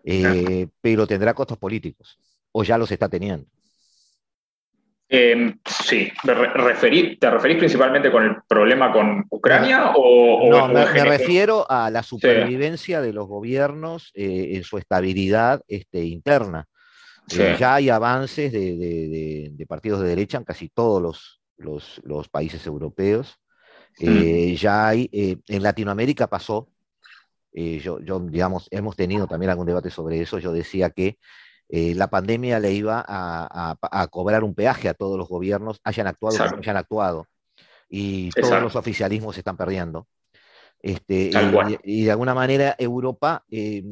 eh, 0.05 0.69
pero 0.81 1.07
tendrá 1.07 1.35
costos 1.35 1.59
políticos, 1.59 2.19
o 2.53 2.65
ya 2.65 2.79
los 2.79 2.91
está 2.91 3.09
teniendo. 3.09 3.47
Em, 5.13 5.59
sí, 5.65 6.11
¿Te, 6.23 6.35
referís 6.35 7.19
principalmente 7.59 8.13
con 8.13 8.23
el 8.23 8.37
problema 8.47 8.93
con 8.93 9.27
Ucrania 9.29 9.93
o, 9.97 10.49
no, 10.49 10.69
me, 10.69 10.85
refiero 10.85 11.67
a 11.69 11.91
la 11.91 12.05
supervivencia 12.05 13.01
de 13.01 13.13
los 13.13 13.27
gobiernos 13.27 14.13
eh, 14.15 14.51
en 14.53 14.63
su 14.63 14.79
estabilidad 14.79 15.63
este, 15.67 16.05
interna. 16.05 16.67
Eh, 17.37 17.57
ya 17.59 17.75
hay 17.75 17.91
avances 17.91 18.53
de, 18.53 19.67
partidos 19.69 20.01
de 20.01 20.09
derecha 20.09 20.39
en 20.39 20.45
casi 20.45 20.69
todos 20.69 21.03
los, 21.03 22.01
los, 22.05 22.29
países 22.29 22.65
europeos. 22.67 23.37
Mm. 23.99 24.55
Ya 24.55 24.89
hay, 24.89 25.11
en 25.13 25.63
Latinoamérica 25.63 26.27
pasó, 26.27 26.69
eh, 27.53 27.81
yo, 27.81 28.01
yo, 28.01 28.21
digamos, 28.21 28.69
hemos 28.71 28.97
tenido 28.97 29.27
también 29.27 29.51
algún 29.51 29.67
debate 29.67 29.91
sobre 29.91 30.21
eso, 30.21 30.39
yo 30.39 30.53
decía 30.53 30.91
que 30.91 31.19
eh, 31.69 31.95
la 31.95 32.09
pandemia 32.09 32.59
le 32.59 32.73
iba 32.73 33.05
a, 33.07 34.07
cobrar 34.11 34.45
un 34.45 34.55
peaje 34.55 34.89
a 34.89 34.95
todos 34.95 35.19
los 35.19 35.29
gobiernos, 35.29 35.81
hayan 35.85 36.07
actuado 36.07 36.37
o 36.37 36.51
no 36.51 36.59
hayan 36.59 36.77
actuado, 36.77 37.27
y 37.89 38.31
todos 38.31 38.63
los 38.63 38.77
oficialismos 38.77 39.35
se 39.35 39.41
están 39.41 39.57
perdiendo. 39.57 40.07
Este, 40.81 41.31
y, 41.85 42.05
de 42.05 42.11
alguna 42.11 42.35
manera 42.35 42.75
Europa, 42.79 43.45
eh, 43.51 43.85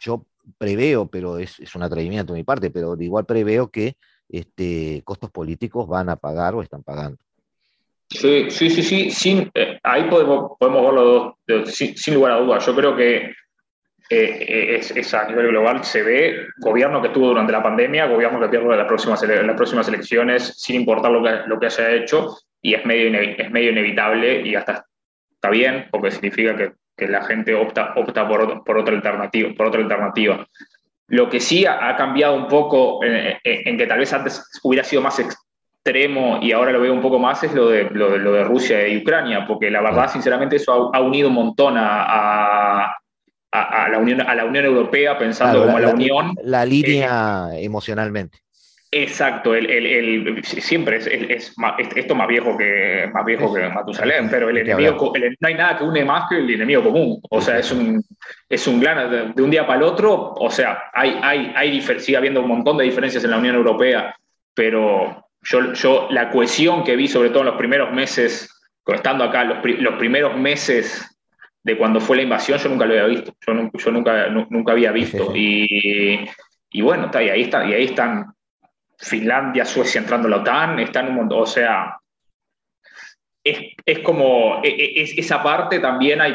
yo 0.00 0.26
preveo, 0.58 1.08
pero 1.08 1.38
es, 1.38 1.58
es, 1.60 1.74
un 1.74 1.82
atrevimiento 1.82 2.32
de 2.32 2.40
mi 2.40 2.44
parte, 2.44 2.70
pero 2.70 2.94
de 2.94 3.04
igual 3.04 3.24
preveo 3.24 3.70
que 3.70 3.96
este, 4.28 5.02
costos 5.04 5.30
políticos 5.30 5.88
van 5.88 6.08
a 6.10 6.16
pagar 6.16 6.54
o 6.54 6.62
están 6.62 6.82
pagando. 6.82 7.18
Sí, 8.08 8.50
sí, 8.50 8.70
sí, 8.70 8.82
sí. 8.82 9.10
Sin, 9.10 9.50
eh, 9.54 9.78
ahí 9.82 10.04
podemos, 10.04 10.52
podemos 10.58 10.82
verlo 10.82 11.38
sin, 11.66 12.14
lugar 12.14 12.32
a 12.32 12.38
dudas. 12.38 12.64
Yo 12.64 12.74
creo 12.74 12.96
que 12.96 13.32
eh, 14.08 14.80
es, 14.80 15.14
a 15.14 15.26
nivel 15.26 15.48
global 15.48 15.84
se 15.84 16.02
ve 16.02 16.46
gobierno 16.58 17.00
que 17.00 17.08
estuvo 17.08 17.28
durante 17.28 17.52
la 17.52 17.62
pandemia, 17.62 18.06
gobierno 18.06 18.40
que 18.40 18.48
pierde 18.48 18.76
las 18.76 18.86
próximas, 18.86 19.22
las 19.22 19.56
próximas 19.56 19.88
elecciones 19.88 20.54
sin 20.56 20.76
importar 20.76 21.10
lo 21.10 21.22
que, 21.22 21.48
lo 21.48 21.58
que 21.58 21.66
haya 21.66 21.90
hecho 21.90 22.36
y 22.62 22.74
es 22.74 22.86
medio, 22.86 23.18
es 23.20 23.50
medio 23.50 23.70
inevitable 23.70 24.42
y 24.42 24.54
hasta 24.54 24.86
está 25.30 25.50
bien 25.50 25.86
porque 25.90 26.12
significa 26.12 26.56
que, 26.56 26.72
que 26.96 27.08
la 27.08 27.22
gente 27.24 27.54
opta, 27.54 27.92
opta 27.96 28.26
por, 28.28 28.64
por, 28.64 28.78
otra 28.78 28.94
alternativa, 28.94 29.50
por 29.56 29.66
otra 29.66 29.80
alternativa. 29.80 30.46
Lo 31.08 31.28
que 31.28 31.40
sí 31.40 31.66
ha, 31.66 31.94
cambiado 31.96 32.34
un 32.34 32.48
poco 32.48 33.04
en, 33.04 33.38
en, 33.44 33.78
que 33.78 33.86
tal 33.86 33.98
vez 33.98 34.12
antes 34.12 34.42
hubiera 34.62 34.82
sido 34.82 35.02
más 35.02 35.20
extremo, 35.86 36.38
y 36.42 36.52
ahora 36.52 36.72
lo 36.72 36.80
veo 36.80 36.92
un 36.92 37.00
poco 37.00 37.18
más, 37.18 37.42
es 37.44 37.54
lo 37.54 37.68
de, 37.68 37.84
lo 37.90 38.10
de, 38.10 38.18
lo 38.18 38.32
de 38.32 38.44
Rusia 38.44 38.86
y 38.88 38.98
Ucrania, 38.98 39.46
porque 39.46 39.70
la 39.70 39.80
verdad, 39.80 40.10
sinceramente, 40.10 40.56
eso 40.56 40.90
ha, 40.92 41.00
unido 41.00 41.28
un 41.28 41.34
montón 41.34 41.76
a, 41.78 42.92
a, 43.52 43.88
la 43.88 43.98
Unión, 43.98 44.20
a 44.20 44.34
la 44.34 44.44
Unión 44.44 44.64
Europea, 44.64 45.16
pensando 45.16 45.64
como 45.64 45.78
la, 45.78 45.90
Unión. 45.90 46.34
La 46.42 46.66
línea 46.66 47.50
emocionalmente. 47.54 48.38
Exacto, 48.90 49.54
el, 49.54 49.68
el, 49.68 50.44
siempre 50.44 50.96
es, 50.96 51.06
es, 51.06 51.54
esto 51.96 52.14
más 52.14 52.28
viejo 52.28 52.56
que 52.56 53.10
más 53.12 53.24
viejo 53.24 53.52
que 53.52 53.68
Matusalén, 53.68 54.30
pero 54.30 54.48
el 54.48 54.58
enemigo, 54.58 55.12
no 55.40 55.48
hay 55.48 55.54
nada 55.54 55.76
que 55.76 55.84
une 55.84 56.04
más 56.04 56.28
que 56.30 56.38
el 56.38 56.50
enemigo 56.50 56.84
común. 56.84 57.20
O 57.30 57.40
sea, 57.40 57.58
es 57.58 57.70
un, 57.72 58.02
es 58.48 58.66
un 58.66 58.80
gran, 58.80 59.34
de, 59.34 59.42
un 59.42 59.50
día 59.50 59.66
para 59.66 59.80
el 59.80 59.84
otro, 59.84 60.32
o 60.34 60.50
sea, 60.50 60.84
hay, 60.94 61.18
hay, 61.22 61.52
hay 61.54 61.82
sigue 61.82 62.16
habiendo 62.16 62.40
un 62.40 62.48
montón 62.48 62.78
de 62.78 62.84
diferencias 62.84 63.22
en 63.24 63.32
la 63.32 63.38
Unión 63.38 63.56
Europea, 63.56 64.16
pero 64.54 65.25
yo, 65.48 66.08
la 66.10 66.30
cohesión 66.30 66.82
que 66.84 66.96
vi, 66.96 67.08
sobre 67.08 67.30
todo 67.30 67.40
en 67.40 67.46
los 67.46 67.56
primeros 67.56 67.92
meses, 67.92 68.50
estando 68.86 69.24
acá, 69.24 69.44
los, 69.44 69.94
primeros 69.96 70.36
meses 70.36 71.18
de 71.62 71.76
cuando 71.76 72.00
fue 72.00 72.16
la 72.16 72.22
invasión, 72.22 72.58
yo 72.58 72.68
nunca 72.68 72.86
lo 72.86 72.92
había 72.94 73.06
visto. 73.06 73.32
Yo, 73.46 73.90
nunca, 73.92 74.28
nunca 74.28 74.72
había 74.72 74.92
visto. 74.92 75.32
Y, 75.34 76.28
bueno, 76.80 77.10
y 77.14 77.28
ahí, 77.28 77.42
está, 77.42 77.64
y 77.66 77.72
ahí 77.74 77.84
están 77.84 78.34
Finlandia, 78.98 79.64
Suecia 79.64 80.00
entrando 80.00 80.28
a 80.28 80.30
la 80.32 80.36
OTAN, 80.38 80.78
están 80.80 81.08
un 81.08 81.14
montón. 81.14 81.42
O 81.42 81.46
sea, 81.46 81.96
es, 83.42 83.98
como 84.00 84.60
e, 84.62 84.68
e, 84.68 85.02
esa 85.02 85.42
parte 85.42 85.78
también 85.78 86.20
hay, 86.20 86.34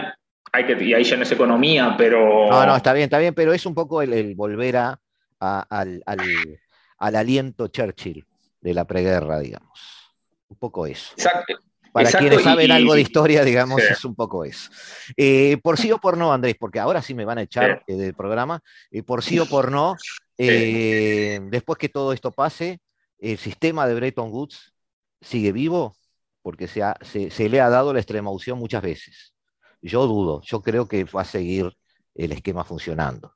hay 0.54 0.66
que, 0.66 0.84
y 0.84 0.94
ahí 0.94 1.04
ya 1.04 1.18
no 1.18 1.24
es 1.24 1.32
economía, 1.32 1.96
pero. 1.98 2.50
No, 2.50 2.66
no, 2.66 2.76
está 2.76 2.94
bien, 2.94 3.06
está 3.06 3.20
bien, 3.20 3.34
pero 3.34 3.54
es 3.54 3.66
un 3.66 3.76
poco 3.76 4.02
el, 4.02 4.36
volver 4.36 4.78
a, 4.78 5.00
al, 5.40 6.02
al 6.06 7.16
aliento 7.16 7.68
Churchill 7.68 8.26
de 8.62 8.74
la 8.74 8.86
preguerra, 8.86 9.40
digamos. 9.40 10.14
Un 10.48 10.58
poco 10.58 10.86
eso. 10.86 11.14
Exacto. 11.18 11.60
Para 11.92 12.10
quienes 12.10 12.42
saben 12.42 12.72
algo 12.72 12.94
de 12.94 13.02
historia, 13.02 13.44
digamos, 13.44 13.82
es 13.82 14.06
un 14.06 14.16
poco 14.16 14.46
eso. 14.46 14.72
Eh, 15.18 15.58
por 15.62 15.78
sí 15.78 15.92
o 15.92 15.98
por 15.98 16.18
no, 16.18 16.32
Andrés, 16.32 16.56
porque 16.58 16.80
ahora 16.80 17.02
sí 17.02 17.14
me 17.14 17.26
van 17.26 17.38
a 17.38 17.42
echar 17.42 17.84
eh, 17.86 17.96
del 17.96 18.14
programa. 18.14 18.62
Eh, 18.92 19.04
por 19.04 19.24
sí 19.24 19.40
o 19.40 19.46
por 19.46 19.72
no, 19.72 19.98
después 20.38 21.78
que 21.78 21.90
todo 21.90 22.14
esto 22.14 22.32
pase, 22.32 22.80
el 23.20 23.38
sistema 23.38 23.88
de 23.88 23.96
Bretton 23.96 24.32
Woods 24.32 24.74
sigue 25.20 25.52
vivo 25.52 25.94
porque 26.42 26.68
se, 26.68 26.82
se, 27.30 27.50
le 27.50 27.62
ha 27.62 27.70
dado 27.70 27.94
la 27.94 28.00
extrema 28.00 28.32
opción 28.32 28.58
muchas 28.58 28.82
veces. 28.82 29.34
Yo 29.82 30.08
dudo, 30.08 30.42
yo 30.44 30.62
creo 30.62 30.88
que 30.88 31.04
va 31.04 31.22
a 31.22 31.26
seguir 31.26 31.72
el 32.16 32.32
esquema 32.32 32.64
funcionando. 32.64 33.36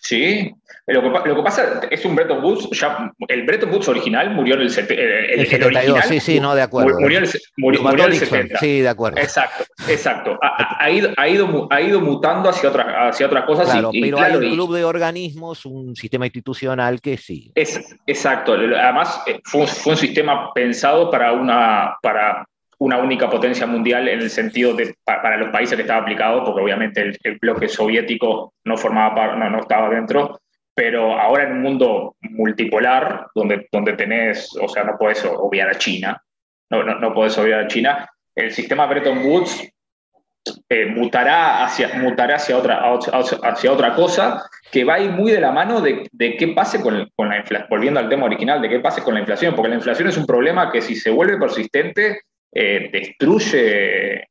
Sí, 0.00 0.54
lo 0.86 1.02
que, 1.02 1.28
lo 1.28 1.36
que, 1.36 1.42
pasa 1.42 1.80
es 1.90 2.04
un 2.06 2.16
Bretton 2.16 2.42
Woods, 2.42 2.70
ya, 2.70 3.12
el 3.28 3.42
Bretton 3.44 3.70
Woods 3.70 3.88
original 3.88 4.30
murió 4.30 4.54
en 4.54 4.62
el, 4.62 4.68
el, 4.68 5.40
el 5.40 5.46
72, 5.46 6.04
sí, 6.06 6.18
sí, 6.18 6.40
no, 6.40 6.54
de 6.54 6.62
acuerdo. 6.62 6.98
Murió 6.98 7.18
en 7.18 7.24
el, 7.24 7.30
murió, 7.58 7.82
murió 7.82 8.06
el 8.06 8.14
70. 8.14 8.58
Sí, 8.58 8.80
de 8.80 8.88
acuerdo. 8.88 9.18
Exacto, 9.18 9.64
exacto. 9.86 10.38
Ha, 10.40 10.82
ha, 10.82 10.90
ido, 10.90 11.10
ha, 11.18 11.28
ido, 11.28 11.68
ha 11.70 11.82
ido 11.82 12.00
mutando 12.00 12.48
hacia, 12.48 12.70
otras 12.70 12.86
hacia 12.88 13.26
otras 13.26 13.44
cosas. 13.44 13.66
Claro, 13.70 13.90
y, 13.92 14.00
pero 14.00 14.16
claro, 14.16 14.38
hay 14.38 14.46
un 14.46 14.54
club 14.54 14.74
de 14.74 14.84
organismos, 14.84 15.66
un 15.66 15.94
sistema 15.94 16.24
institucional 16.24 17.02
que 17.02 17.18
sí. 17.18 17.52
Es, 17.54 17.94
exacto, 18.06 18.54
además 18.54 19.22
eh, 19.26 19.40
fue, 19.44 19.66
fue 19.66 19.92
un 19.92 19.98
sistema 19.98 20.54
pensado 20.54 21.10
para 21.10 21.32
una... 21.32 21.96
Para, 22.00 22.46
una 22.78 22.98
única 22.98 23.28
potencia 23.28 23.66
mundial 23.66 24.08
en 24.08 24.20
el 24.20 24.30
sentido 24.30 24.74
de 24.74 24.94
para, 25.04 25.36
los 25.36 25.50
países 25.50 25.76
que 25.76 25.82
estaba 25.82 26.02
aplicado, 26.02 26.44
porque 26.44 26.62
obviamente 26.62 27.12
el, 27.22 27.38
bloque 27.38 27.68
soviético 27.68 28.54
no 28.64 28.76
formaba 28.76 29.34
no, 29.34 29.50
no 29.50 29.60
estaba 29.60 29.90
dentro, 29.90 30.40
pero 30.74 31.18
ahora 31.18 31.44
en 31.44 31.52
un 31.52 31.62
mundo 31.62 32.16
multipolar, 32.20 33.26
donde, 33.34 33.66
donde 33.72 33.94
tenés, 33.94 34.56
o 34.60 34.68
sea, 34.68 34.84
no 34.84 34.96
puedes 34.96 35.24
obviar 35.24 35.68
a 35.68 35.78
China, 35.78 36.22
no, 36.70 36.84
no, 36.84 36.98
no 37.00 37.12
puedes 37.12 37.36
obviar 37.36 37.60
a 37.64 37.66
China, 37.66 38.08
el 38.36 38.52
sistema 38.52 38.86
Bretton 38.86 39.26
Woods 39.26 39.68
eh, 40.68 40.86
mutará, 40.86 41.64
hacia, 41.64 41.94
mutará 41.94 42.36
hacia, 42.36 42.56
otra, 42.56 42.82
hacia 43.42 43.72
otra 43.72 43.94
cosa 43.94 44.48
que 44.70 44.84
va 44.84 44.94
a 44.94 45.00
ir 45.00 45.10
muy 45.10 45.32
de 45.32 45.40
la 45.40 45.50
mano 45.50 45.80
de, 45.80 46.08
qué 46.16 46.48
pase 46.54 46.80
con, 46.80 47.10
con 47.16 47.28
la 47.28 47.38
inflación, 47.38 47.68
volviendo 47.68 48.00
al 48.00 48.08
tema 48.08 48.26
original, 48.26 48.62
de 48.62 48.68
qué 48.68 48.80
pase 48.80 49.02
con 49.02 49.14
la 49.14 49.20
inflación, 49.20 49.54
porque 49.54 49.70
la 49.70 49.76
inflación 49.76 50.08
es 50.08 50.16
un 50.16 50.26
problema 50.26 50.70
que 50.70 50.80
si 50.80 50.94
se 50.94 51.10
vuelve 51.10 51.38
persistente, 51.38 52.20
eh, 52.52 52.88
destruye, 52.92 54.28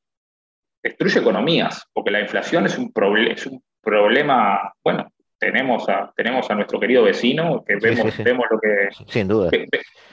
destruye 0.82 1.20
economías, 1.20 1.86
porque 1.94 2.12
la 2.12 2.22
inflación 2.22 2.66
es 2.66 2.78
un, 2.78 2.92
es 3.30 3.46
un 3.46 3.64
problema, 3.82 4.74
bueno, 4.84 5.12
tenemos 5.40 5.88
a, 5.88 6.12
tenemos 6.16 6.50
a 6.50 6.56
nuestro 6.56 6.80
querido 6.80 7.04
vecino, 7.04 7.64
que 7.66 7.76
vemos, 7.76 8.18
vemos 8.18 8.46
lo 8.50 8.60
que... 8.60 8.90
Sin 9.08 9.28
duda. 9.28 9.52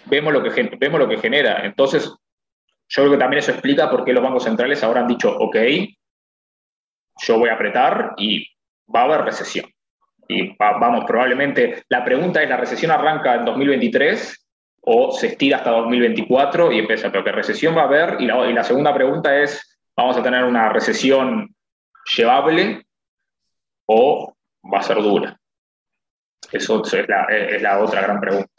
vemos, 0.07 0.33
lo 0.33 0.43
que, 0.43 0.77
vemos 0.79 1.01
lo 1.01 1.09
que 1.09 1.19
genera. 1.19 1.65
Entonces, 1.65 2.13
yo 2.89 3.03
creo 3.03 3.13
que 3.13 3.19
también 3.19 3.39
eso 3.39 3.53
explica 3.53 3.91
por 3.91 4.05
qué 4.05 4.13
los 4.13 4.23
bancos 4.23 4.45
centrales 4.45 4.83
ahora 4.83 5.01
han 5.01 5.09
dicho, 5.09 5.35
ok, 5.35 5.57
yo 7.23 7.39
voy 7.39 7.49
a 7.49 7.55
apretar 7.55 8.13
y 8.19 8.47
va 8.95 9.01
a 9.01 9.05
haber 9.05 9.23
recesión. 9.23 9.67
Y 10.29 10.57
vamos, 10.57 11.05
probablemente, 11.07 11.83
la 11.89 12.05
pregunta 12.05 12.43
es, 12.43 12.49
¿la 12.49 12.57
recesión 12.57 12.91
arranca 12.91 13.35
en 13.35 13.45
2023 13.45 14.44
o 14.87 15.13
se 15.13 15.29
estira 15.29 15.59
hasta 15.59 15.71
2024 15.71 16.73
y 16.73 16.79
empieza? 16.79 17.11
Pero 17.11 17.25
que 17.25 17.33
recesión 17.33 17.77
va 17.77 17.83
a 17.83 17.87
haber. 17.87 18.21
Y 18.21 18.27
la, 18.27 18.49
y 18.49 18.53
la 18.53 18.65
segunda 18.65 18.95
pregunta 18.95 19.37
es, 19.41 19.79
¿vamos 19.97 20.17
a 20.17 20.23
tener 20.23 20.45
una 20.45 20.69
recesión 20.69 21.55
llevable 22.17 22.87
o 23.87 24.35
va 24.73 24.79
a 24.79 24.83
ser 24.83 25.03
dura? 25.03 25.39
Eso 26.53 26.83
es 26.85 27.09
la, 27.09 27.25
es 27.25 27.63
la 27.63 27.81
otra 27.81 28.03
gran 28.03 28.21
pregunta. 28.21 28.51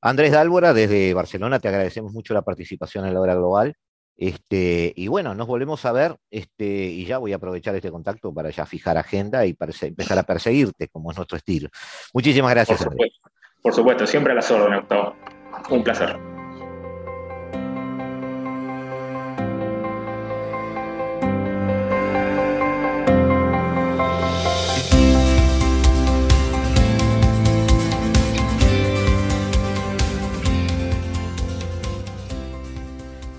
Andrés 0.00 0.32
Dálvora, 0.32 0.72
desde 0.72 1.14
Barcelona, 1.14 1.58
te 1.58 1.68
agradecemos 1.68 2.12
mucho 2.12 2.34
la 2.34 2.42
participación 2.42 3.06
en 3.06 3.14
la 3.14 3.20
hora 3.20 3.34
global. 3.34 3.74
Este, 4.16 4.92
y 4.96 5.08
bueno, 5.08 5.34
nos 5.34 5.46
volvemos 5.46 5.84
a 5.84 5.92
ver, 5.92 6.16
este, 6.30 6.64
y 6.64 7.04
ya 7.04 7.18
voy 7.18 7.32
a 7.32 7.36
aprovechar 7.36 7.74
este 7.74 7.90
contacto 7.90 8.32
para 8.32 8.48
ya 8.50 8.64
fijar 8.64 8.96
agenda 8.96 9.44
y 9.44 9.54
empezar 9.82 10.18
a 10.18 10.22
perseguirte, 10.22 10.88
como 10.88 11.10
es 11.10 11.16
nuestro 11.18 11.36
estilo. 11.36 11.68
Muchísimas 12.14 12.52
gracias. 12.52 12.78
Por 12.78 12.92
supuesto, 12.92 13.30
por 13.60 13.74
supuesto 13.74 14.06
siempre 14.06 14.32
a 14.32 14.36
las 14.36 14.50
órdenes, 14.50 14.80
Gustavo. 14.80 15.16
Un 15.68 15.82
placer. 15.82 16.16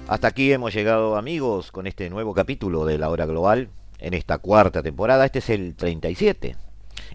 Hasta 0.07 0.27
aquí 0.27 0.51
hemos 0.51 0.73
llegado 0.73 1.15
amigos 1.15 1.71
con 1.71 1.87
este 1.87 2.09
nuevo 2.09 2.33
capítulo 2.33 2.85
de 2.85 2.97
la 2.97 3.09
hora 3.09 3.25
global 3.25 3.69
en 3.99 4.13
esta 4.13 4.37
cuarta 4.37 4.83
temporada. 4.83 5.25
Este 5.25 5.39
es 5.39 5.49
el 5.49 5.75
37. 5.75 6.55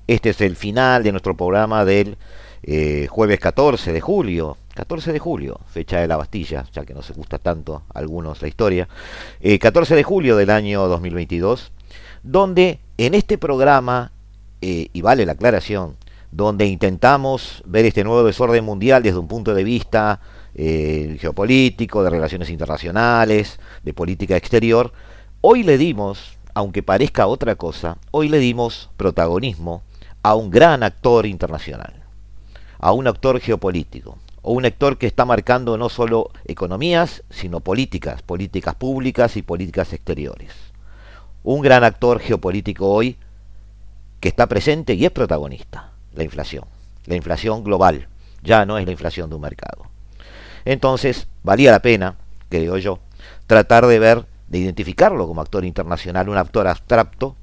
Este 0.07 0.31
es 0.31 0.41
el 0.41 0.57
final 0.57 1.03
de 1.03 1.13
nuestro 1.13 1.37
programa 1.37 1.85
del 1.85 2.17
eh, 2.63 3.09
jueves 3.11 3.41
14 3.41 3.93
de 3.93 4.01
julio. 4.01 4.57
14 4.75 5.13
de 5.13 5.19
julio, 5.19 5.61
fecha 5.67 6.01
de 6.01 6.09
la 6.09 6.17
Bastilla, 6.17 6.65
ya 6.73 6.85
que 6.85 6.95
no 6.95 7.03
se 7.03 7.13
gusta 7.13 7.39
tanto 7.39 7.83
a 7.93 7.99
algunos 7.99 8.41
la 8.41 8.49
historia. 8.49 8.89
14 9.61 9.93
eh, 9.93 9.97
de 9.97 10.03
julio 10.03 10.37
del 10.37 10.51
año 10.51 10.89
2022, 10.89 11.73
donde 12.23 12.81
en 12.97 13.15
este 13.15 13.37
programa, 13.39 14.13
eh, 14.61 14.89
y 14.93 15.03
vale 15.03 15.27
la 15.27 15.33
aclaración, 15.33 15.97
donde 16.31 16.65
intentamos 16.67 17.63
ver 17.67 17.85
este 17.85 18.05
nuevo 18.05 18.25
desorden 18.25 18.65
mundial 18.65 19.03
desde 19.03 19.19
un 19.19 19.29
punto 19.29 19.55
de 19.55 19.65
vista 19.65 20.21
eh, 20.55 21.19
geopolítico, 21.21 22.03
de 22.03 22.11
relaciones 22.11 22.49
internacionales, 22.49 23.61
de 23.83 23.93
política 23.93 24.37
exterior, 24.37 24.93
hoy 25.43 25.63
le 25.63 25.77
dimos, 25.77 26.39
aunque 26.55 26.83
parezca 26.83 27.27
otra 27.27 27.57
cosa, 27.57 27.99
hoy 28.11 28.29
le 28.29 28.39
dimos 28.39 28.89
protagonismo 28.97 29.83
a 30.23 30.35
un 30.35 30.51
gran 30.51 30.83
actor 30.83 31.27
internacional, 31.27 32.05
a 32.79 32.93
un 32.93 33.07
actor 33.09 33.39
geopolítico, 33.41 34.19
o 34.43 34.53
un 34.53 34.67
actor 34.67 34.99
que 34.99 35.07
está 35.07 35.25
marcando 35.25 35.79
no 35.79 35.89
solo 35.89 36.31
economías, 36.45 37.23
sino 37.31 37.61
políticas, 37.61 38.23
políticas 38.23 38.75
públicas 38.75 39.37
y 39.37 39.43
políticas 39.43 39.93
exteriores. 39.93 40.53
Un 41.45 41.63
gran 41.63 41.85
actor 41.85 42.21
geopolítico 42.21 42.89
hoy 42.89 43.17
que 44.21 44.29
está 44.29 44.47
presente 44.47 44.95
y 44.95 45.05
es 45.05 45.11
protagonista, 45.11 45.93
la 46.15 46.25
inflación. 46.25 46.65
La 47.07 47.17
inflación 47.17 47.65
global, 47.65 48.09
ya 48.43 48.65
no 48.67 48.79
es 48.79 48.85
la 48.85 48.93
inflación 48.93 49.29
de 49.31 49.37
un 49.37 49.43
mercado. 49.43 49.87
Entonces, 50.65 51.27
valía 51.43 51.73
la 51.73 51.83
pena, 51.83 52.17
creo 52.49 52.79
yo, 52.79 53.01
tratar 53.47 53.87
de 53.87 53.99
ver, 53.99 54.27
de 54.49 54.59
identificarlo 54.59 55.27
como 55.27 55.41
actor 55.41 55.65
internacional, 55.65 56.29
un 56.29 56.37
actor 56.37 56.69
abstracto, 56.69 57.37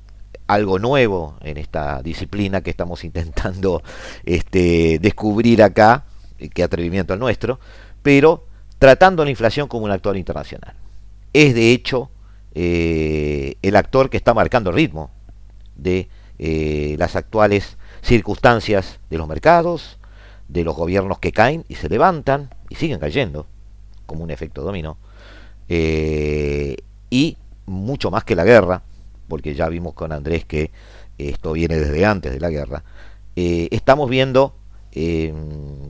algo 0.47 0.79
nuevo 0.79 1.35
en 1.41 1.57
esta 1.57 2.01
disciplina 2.01 2.61
que 2.61 2.69
estamos 2.69 3.03
intentando 3.03 3.83
este, 4.23 4.99
descubrir 4.99 5.61
acá, 5.63 6.05
qué 6.47 6.63
atrevimiento 6.63 7.13
el 7.13 7.19
nuestro, 7.19 7.59
pero 8.01 8.45
tratando 8.79 9.23
la 9.25 9.29
inflación 9.29 9.67
como 9.67 9.85
un 9.85 9.91
actor 9.91 10.15
internacional. 10.17 10.73
Es 11.33 11.53
de 11.53 11.73
hecho 11.73 12.09
eh, 12.55 13.55
el 13.61 13.75
actor 13.75 14.09
que 14.09 14.17
está 14.17 14.33
marcando 14.33 14.71
el 14.71 14.77
ritmo 14.77 15.11
de 15.75 16.09
eh, 16.39 16.95
las 16.97 17.15
actuales 17.15 17.77
circunstancias 18.01 18.99
de 19.09 19.17
los 19.17 19.27
mercados, 19.27 19.99
de 20.47 20.63
los 20.63 20.75
gobiernos 20.75 21.19
que 21.19 21.31
caen 21.31 21.65
y 21.67 21.75
se 21.75 21.89
levantan, 21.89 22.49
y 22.69 22.75
siguen 22.75 22.99
cayendo, 22.99 23.45
como 24.05 24.23
un 24.23 24.31
efecto 24.31 24.63
dominó, 24.63 24.97
eh, 25.67 26.77
y 27.09 27.37
mucho 27.65 28.09
más 28.09 28.23
que 28.23 28.35
la 28.35 28.45
guerra, 28.45 28.81
porque 29.27 29.53
ya 29.53 29.69
vimos 29.69 29.93
con 29.93 30.11
Andrés 30.11 30.45
que 30.45 30.71
esto 31.17 31.51
viene 31.51 31.77
desde 31.77 32.05
antes 32.05 32.31
de 32.31 32.39
la 32.39 32.49
guerra, 32.49 32.83
estamos 33.35 34.09
viendo 34.09 34.58
eh, 34.91 35.33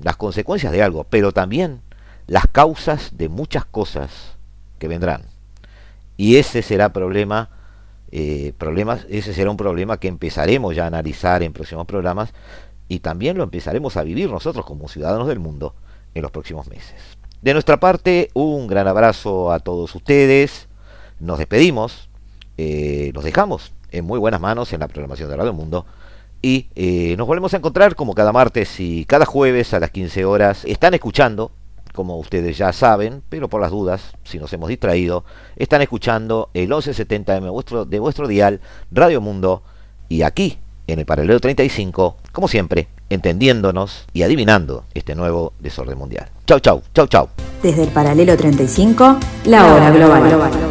las 0.03 0.15
consecuencias 0.17 0.71
de 0.71 0.83
algo, 0.83 1.03
pero 1.03 1.31
también 1.31 1.81
las 2.27 2.45
causas 2.51 3.17
de 3.17 3.29
muchas 3.29 3.65
cosas 3.65 4.37
que 4.77 4.87
vendrán. 4.87 5.23
Y 6.17 6.37
ese 6.37 6.61
será 6.61 6.91
problema, 6.91 7.49
problemas, 8.57 9.05
ese 9.09 9.33
será 9.33 9.51
un 9.51 9.57
problema 9.57 9.97
que 9.97 10.09
empezaremos 10.09 10.75
ya 10.75 10.83
a 10.83 10.87
analizar 10.87 11.43
en 11.43 11.53
próximos 11.53 11.85
programas 11.85 12.33
y 12.89 12.99
también 12.99 13.37
lo 13.37 13.43
empezaremos 13.43 13.95
a 13.95 14.03
vivir 14.03 14.29
nosotros 14.29 14.65
como 14.65 14.89
ciudadanos 14.89 15.27
del 15.27 15.39
mundo 15.39 15.75
en 16.13 16.23
los 16.23 16.31
próximos 16.31 16.67
meses. 16.67 16.95
De 17.41 17.53
nuestra 17.53 17.79
parte, 17.79 18.31
un 18.33 18.67
gran 18.67 18.87
abrazo 18.87 19.51
a 19.51 19.59
todos 19.59 19.95
ustedes. 19.95 20.67
Nos 21.19 21.37
despedimos. 21.37 22.09
Eh, 22.57 23.11
los 23.13 23.23
dejamos 23.23 23.71
en 23.91 24.03
muy 24.03 24.19
buenas 24.19 24.41
manos 24.41 24.73
en 24.73 24.81
la 24.81 24.89
programación 24.89 25.29
de 25.29 25.37
Radio 25.37 25.53
Mundo. 25.53 25.85
Y 26.41 26.67
eh, 26.75 27.15
nos 27.17 27.27
volvemos 27.27 27.53
a 27.53 27.57
encontrar 27.57 27.95
como 27.95 28.13
cada 28.13 28.31
martes 28.31 28.79
y 28.79 29.05
cada 29.05 29.25
jueves 29.25 29.73
a 29.73 29.79
las 29.79 29.91
15 29.91 30.25
horas. 30.25 30.63
Están 30.65 30.93
escuchando, 30.93 31.51
como 31.93 32.17
ustedes 32.17 32.57
ya 32.57 32.71
saben, 32.71 33.21
pero 33.29 33.49
por 33.49 33.59
las 33.59 33.71
dudas, 33.71 34.13
si 34.23 34.39
nos 34.39 34.51
hemos 34.53 34.69
distraído, 34.69 35.25
están 35.57 35.81
escuchando 35.81 36.49
el 36.53 36.69
1170M 36.69 37.41
de 37.41 37.49
vuestro, 37.49 37.85
de 37.85 37.99
vuestro 37.99 38.27
dial 38.27 38.61
Radio 38.91 39.19
Mundo. 39.19 39.63
Y 40.07 40.21
aquí, 40.21 40.57
en 40.87 40.99
el 40.99 41.05
paralelo 41.05 41.39
35, 41.39 42.17
como 42.31 42.47
siempre, 42.47 42.87
entendiéndonos 43.09 44.05
y 44.13 44.23
adivinando 44.23 44.85
este 44.93 45.15
nuevo 45.15 45.53
desorden 45.59 45.97
mundial. 45.97 46.29
Chau, 46.45 46.59
chau, 46.59 46.81
chau, 46.93 47.07
chau. 47.07 47.29
Desde 47.61 47.83
el 47.83 47.89
paralelo 47.89 48.37
35, 48.37 49.19
la 49.45 49.73
hora 49.73 49.91
global. 49.91 50.68